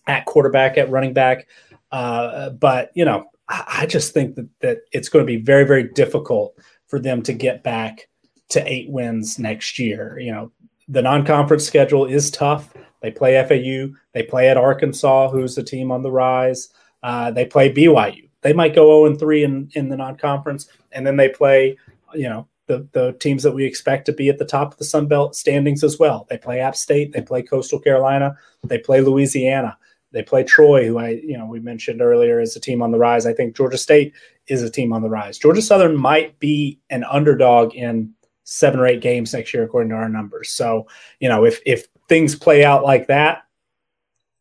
[0.07, 1.47] at quarterback, at running back.
[1.95, 5.65] Uh, but you know, I, I just think that that it's going to be very,
[5.65, 6.59] very difficult
[6.89, 8.09] for them to get back
[8.49, 10.19] to eight wins next year.
[10.19, 10.53] You know,
[10.89, 12.75] the non-conference schedule is tough.
[13.01, 13.97] They play FAU.
[14.13, 16.71] They play at Arkansas, who's a team on the rise.
[17.05, 18.29] Uh, they play BYU.
[18.41, 21.79] They might go 0 and 3 in, in the non-conference, and then they play,
[22.13, 24.85] you know, the the teams that we expect to be at the top of the
[24.85, 26.27] Sun Belt standings as well.
[26.29, 27.13] They play App State.
[27.13, 28.37] They play Coastal Carolina.
[28.65, 29.79] They play Louisiana.
[30.15, 32.99] They play Troy, who I, you know, we mentioned earlier as a team on the
[32.99, 33.27] rise.
[33.27, 34.15] I think Georgia State
[34.47, 35.39] is a team on the rise.
[35.39, 38.15] Georgia Southern might be an underdog in
[38.45, 40.51] seven or eight games next year, according to our numbers.
[40.51, 40.87] So,
[41.19, 43.43] you know, if if things play out like that,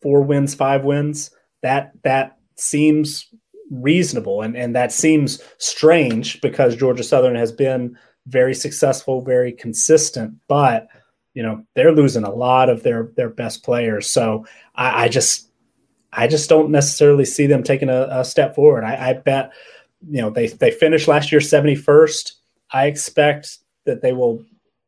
[0.01, 1.31] four wins, five wins,
[1.63, 3.27] that that seems
[3.71, 7.97] reasonable and, and that seems strange because Georgia Southern has been
[8.27, 10.87] very successful, very consistent, but
[11.33, 14.07] you know, they're losing a lot of their their best players.
[14.07, 14.45] So
[14.75, 15.49] I, I just
[16.15, 18.84] I just don't necessarily see them taking a, a step forward.
[18.84, 19.52] I, I, bet,
[20.10, 22.34] you know, they they finished last year 71st.
[22.72, 24.44] I expect that they will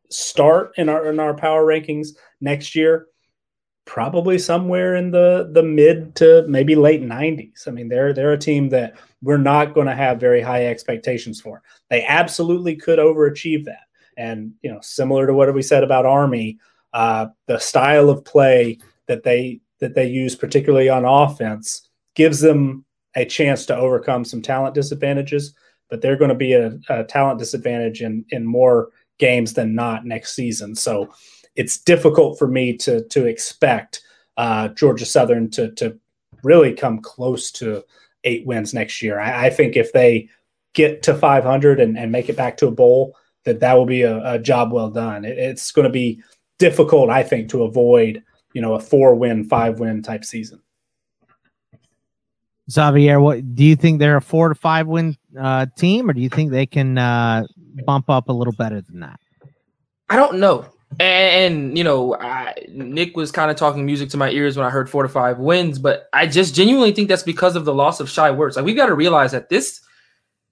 [0.09, 2.09] start in our in our power rankings
[2.41, 3.07] next year,
[3.85, 7.67] probably somewhere in the the mid to maybe late 90s.
[7.67, 11.41] I mean, they're they're a team that we're not going to have very high expectations
[11.41, 11.63] for.
[11.89, 13.85] They absolutely could overachieve that.
[14.17, 16.59] And you know, similar to what we said about Army,
[16.93, 22.85] uh, the style of play that they that they use, particularly on offense, gives them
[23.15, 25.53] a chance to overcome some talent disadvantages.
[25.89, 28.89] But they're going to be a, a talent disadvantage in in more
[29.19, 30.75] games than not next season.
[30.75, 31.13] So
[31.55, 34.01] it's difficult for me to to expect
[34.37, 35.99] uh, Georgia Southern to to
[36.43, 37.83] really come close to
[38.23, 39.19] eight wins next year.
[39.19, 40.29] I, I think if they
[40.73, 43.15] get to 500 and, and, make it back to a bowl,
[43.45, 45.23] that that will be a, a job well done.
[45.23, 46.21] It, it's going to be
[46.59, 48.23] difficult, I think, to avoid
[48.55, 50.59] you know a four win, five win type season.
[52.71, 56.21] Xavier, what do you think they're a four to five win uh, team, or do
[56.21, 57.45] you think they can uh,
[57.85, 59.19] bump up a little better than that?
[60.09, 60.65] I don't know.
[60.99, 64.65] And, and you know, I, Nick was kind of talking music to my ears when
[64.65, 67.73] I heard four to five wins, but I just genuinely think that's because of the
[67.73, 68.55] loss of Shai Werts.
[68.55, 69.81] Like we've got to realize that this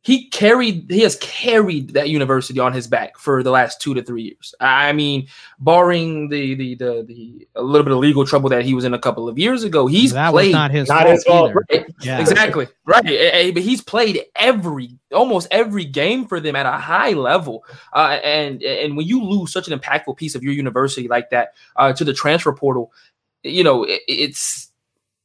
[0.04, 4.04] he carried he has carried that university on his back for the last two to
[4.04, 4.54] three years.
[4.60, 5.28] I mean,
[5.60, 8.94] barring the the the, the a little bit of legal trouble that he was in
[8.94, 11.54] a couple of years ago, he's that played not his not fault his fault.
[11.56, 11.86] Right?
[12.02, 12.20] Yeah.
[12.20, 17.64] Exactly right, but he's played every almost every game for them at a high level.
[17.94, 21.54] Uh, and and when you lose such an impactful piece of your university like that
[21.78, 22.92] uh, to the transfer portal,
[23.44, 24.70] you know it, it's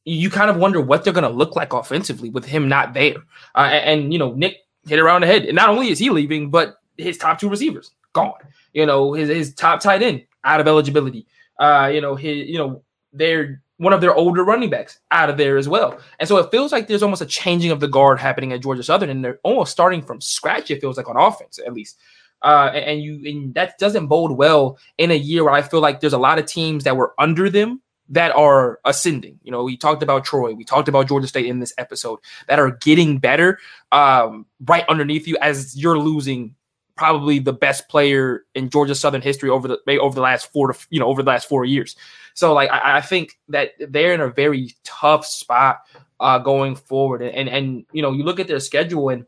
[0.05, 3.17] you kind of wonder what they're going to look like offensively with him not there.
[3.53, 4.57] Uh, and, and, you know, Nick
[4.87, 5.45] hit around the head.
[5.45, 8.33] And not only is he leaving, but his top two receivers gone.
[8.73, 11.25] You know, his, his top tight end out of eligibility.
[11.59, 12.83] Uh, you know, his you know,
[13.13, 15.97] they're one of their older running backs out of there as well.
[16.19, 18.83] And so it feels like there's almost a changing of the guard happening at Georgia
[18.83, 21.97] Southern, and they're almost starting from scratch, it feels like on offense, at least.
[22.41, 25.99] Uh, and you and that doesn't bode well in a year where I feel like
[25.99, 29.39] there's a lot of teams that were under them that are ascending.
[29.43, 32.59] You know, we talked about Troy, we talked about Georgia State in this episode that
[32.59, 33.59] are getting better
[33.91, 36.55] um, right underneath you as you're losing
[36.99, 40.87] probably the best player in Georgia Southern history over the over the last four to
[40.89, 41.95] you know over the last four years.
[42.33, 45.79] So like I, I think that they're in a very tough spot
[46.19, 49.25] uh, going forward, and, and and you know you look at their schedule and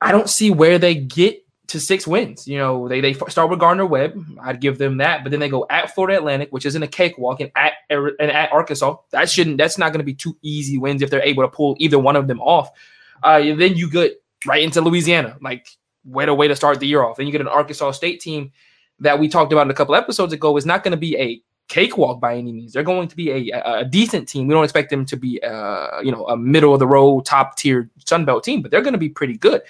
[0.00, 1.41] I don't see where they get
[1.72, 2.46] to six wins.
[2.46, 4.24] You know, they they start with Gardner Webb.
[4.40, 7.40] I'd give them that, but then they go at Florida Atlantic, which isn't a cakewalk,
[7.40, 8.96] and at and at Arkansas.
[9.10, 9.58] That shouldn't.
[9.58, 12.16] That's not going to be two easy wins if they're able to pull either one
[12.16, 12.70] of them off.
[13.22, 15.68] Uh, then you get right into Louisiana, like
[16.04, 17.16] what a way to start the year off.
[17.16, 18.52] Then you get an Arkansas State team
[19.00, 21.42] that we talked about in a couple episodes ago is not going to be a
[21.68, 22.72] cakewalk by any means.
[22.72, 24.46] They're going to be a, a decent team.
[24.46, 27.56] We don't expect them to be, uh, you know, a middle of the road, top
[27.56, 29.62] tier Sun Belt team, but they're going to be pretty good.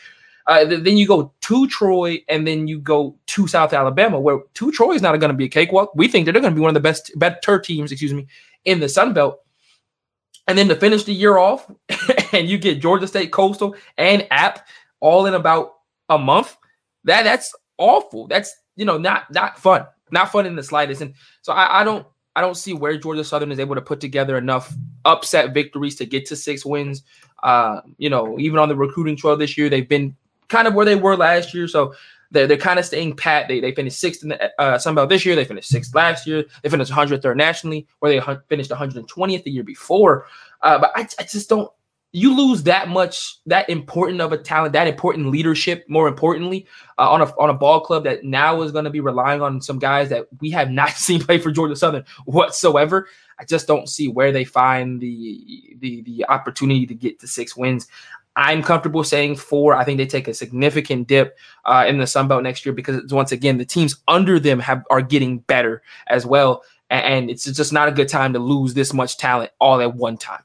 [0.46, 4.40] Uh, th- then you go to Troy, and then you go to South Alabama, where
[4.54, 5.92] to Troy is not going to be a cakewalk.
[5.94, 8.26] We think they're going to be one of the best, better teams, excuse me,
[8.64, 9.40] in the Sun Belt.
[10.48, 11.70] And then to finish the year off,
[12.32, 14.66] and you get Georgia State, Coastal, and App
[15.00, 15.74] all in about
[16.08, 16.56] a month.
[17.04, 18.26] That that's awful.
[18.26, 21.00] That's you know not not fun, not fun in the slightest.
[21.00, 24.00] And so I, I don't I don't see where Georgia Southern is able to put
[24.00, 24.74] together enough
[25.04, 27.02] upset victories to get to six wins.
[27.42, 30.16] Uh, you know, even on the recruiting trail this year, they've been
[30.52, 31.66] kind of where they were last year.
[31.66, 31.94] So
[32.32, 33.48] they're, they're kind of staying pat.
[33.48, 35.36] They, they finished sixth in the uh, Sun Belt this year.
[35.36, 36.44] They finished sixth last year.
[36.62, 40.26] They finished 103rd nationally, where they finished 120th the year before.
[40.62, 41.70] Uh, but I, I just don't.
[42.14, 45.86] You lose that much, that important of a talent, that important leadership.
[45.88, 46.66] More importantly,
[46.98, 49.62] uh, on a on a ball club that now is going to be relying on
[49.62, 53.08] some guys that we have not seen play for Georgia Southern whatsoever.
[53.38, 57.56] I just don't see where they find the the the opportunity to get to six
[57.56, 57.88] wins.
[58.36, 59.74] I'm comfortable saying four.
[59.74, 63.12] I think they take a significant dip uh, in the Sun Belt next year because
[63.12, 67.72] once again the teams under them have are getting better as well, and it's just
[67.72, 70.42] not a good time to lose this much talent all at one time.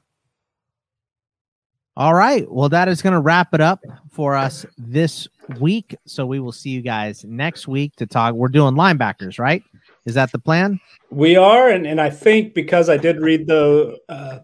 [1.96, 2.48] All right.
[2.48, 5.26] Well, that is going to wrap it up for us this
[5.58, 5.96] week.
[6.04, 8.34] So we will see you guys next week to talk.
[8.34, 9.64] We're doing linebackers, right?
[10.04, 10.78] Is that the plan?
[11.10, 14.38] We are, and and I think because I did read the, uh,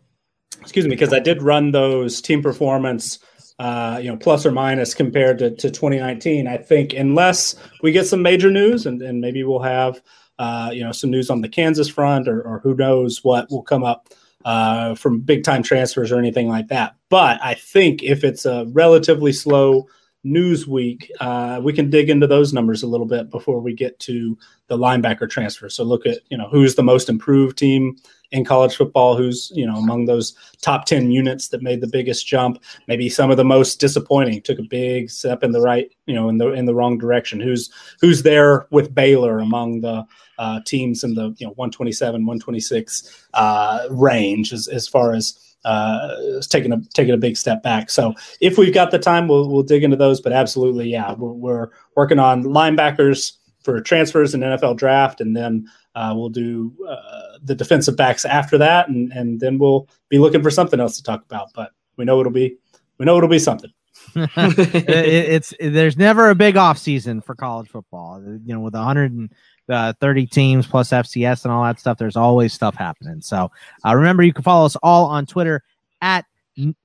[0.60, 3.20] excuse me, because I did run those team performance
[3.58, 6.46] uh, you know, plus or minus compared to, to 2019.
[6.46, 10.02] I think unless we get some major news and, and maybe we'll have,
[10.38, 13.62] uh, you know, some news on the Kansas front or, or who knows what will
[13.62, 14.08] come up
[14.44, 16.96] uh, from big time transfers or anything like that.
[17.08, 19.88] But I think if it's a relatively slow
[20.24, 23.98] news week, uh, we can dig into those numbers a little bit before we get
[24.00, 24.36] to
[24.66, 25.68] the linebacker transfer.
[25.68, 27.96] So look at, you know, who's the most improved team
[28.34, 32.26] in college football who's you know among those top 10 units that made the biggest
[32.26, 36.14] jump maybe some of the most disappointing took a big step in the right you
[36.14, 37.70] know in the in the wrong direction who's
[38.00, 40.04] who's there with baylor among the
[40.38, 46.40] uh, teams in the you know 127 126 uh, range as, as far as uh,
[46.42, 47.88] taking a taking a big step back.
[47.88, 50.20] So if we've got the time, we'll we'll dig into those.
[50.20, 53.32] But absolutely, yeah, we're, we're working on linebackers
[53.62, 58.58] for transfers and NFL draft, and then uh, we'll do uh, the defensive backs after
[58.58, 61.48] that, and and then we'll be looking for something else to talk about.
[61.54, 62.56] But we know it'll be
[62.98, 63.70] we know it'll be something.
[64.16, 68.22] it, it's there's never a big off season for college football.
[68.44, 69.30] You know, with 130
[69.68, 73.20] uh, teams plus FCS and all that stuff, there's always stuff happening.
[73.20, 73.50] So
[73.84, 75.62] uh, remember, you can follow us all on Twitter
[76.00, 76.26] at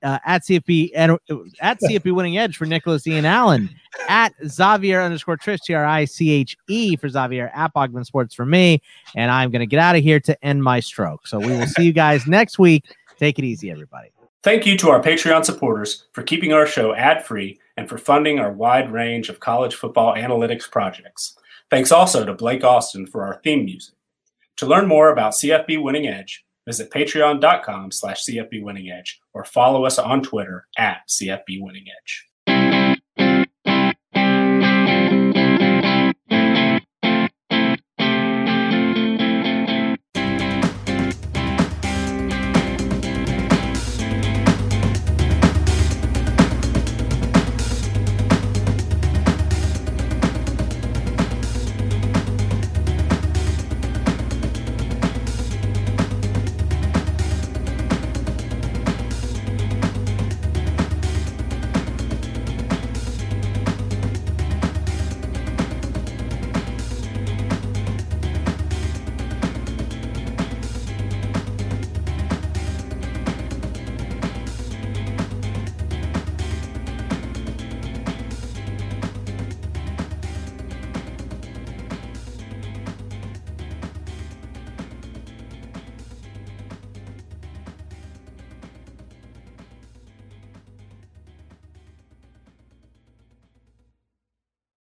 [0.02, 1.12] uh, at CFB and
[1.60, 3.70] at CFB winning edge for Nicholas Ian Allen,
[4.08, 8.34] at Xavier underscore Triche T R I C H E for Xavier at Bogman Sports
[8.34, 8.82] for me,
[9.14, 11.26] and I'm gonna get out of here to end my stroke.
[11.26, 12.84] So we will see you guys next week.
[13.18, 14.10] Take it easy, everybody.
[14.42, 18.38] Thank you to our Patreon supporters for keeping our show ad free and for funding
[18.38, 21.36] our wide range of college football analytics projects.
[21.68, 23.94] Thanks also to Blake Austin for our theme music.
[24.56, 29.84] To learn more about CFB Winning Edge Visit patreon.com slash CFB Winning Edge or follow
[29.84, 32.29] us on Twitter at CFB Winning Edge.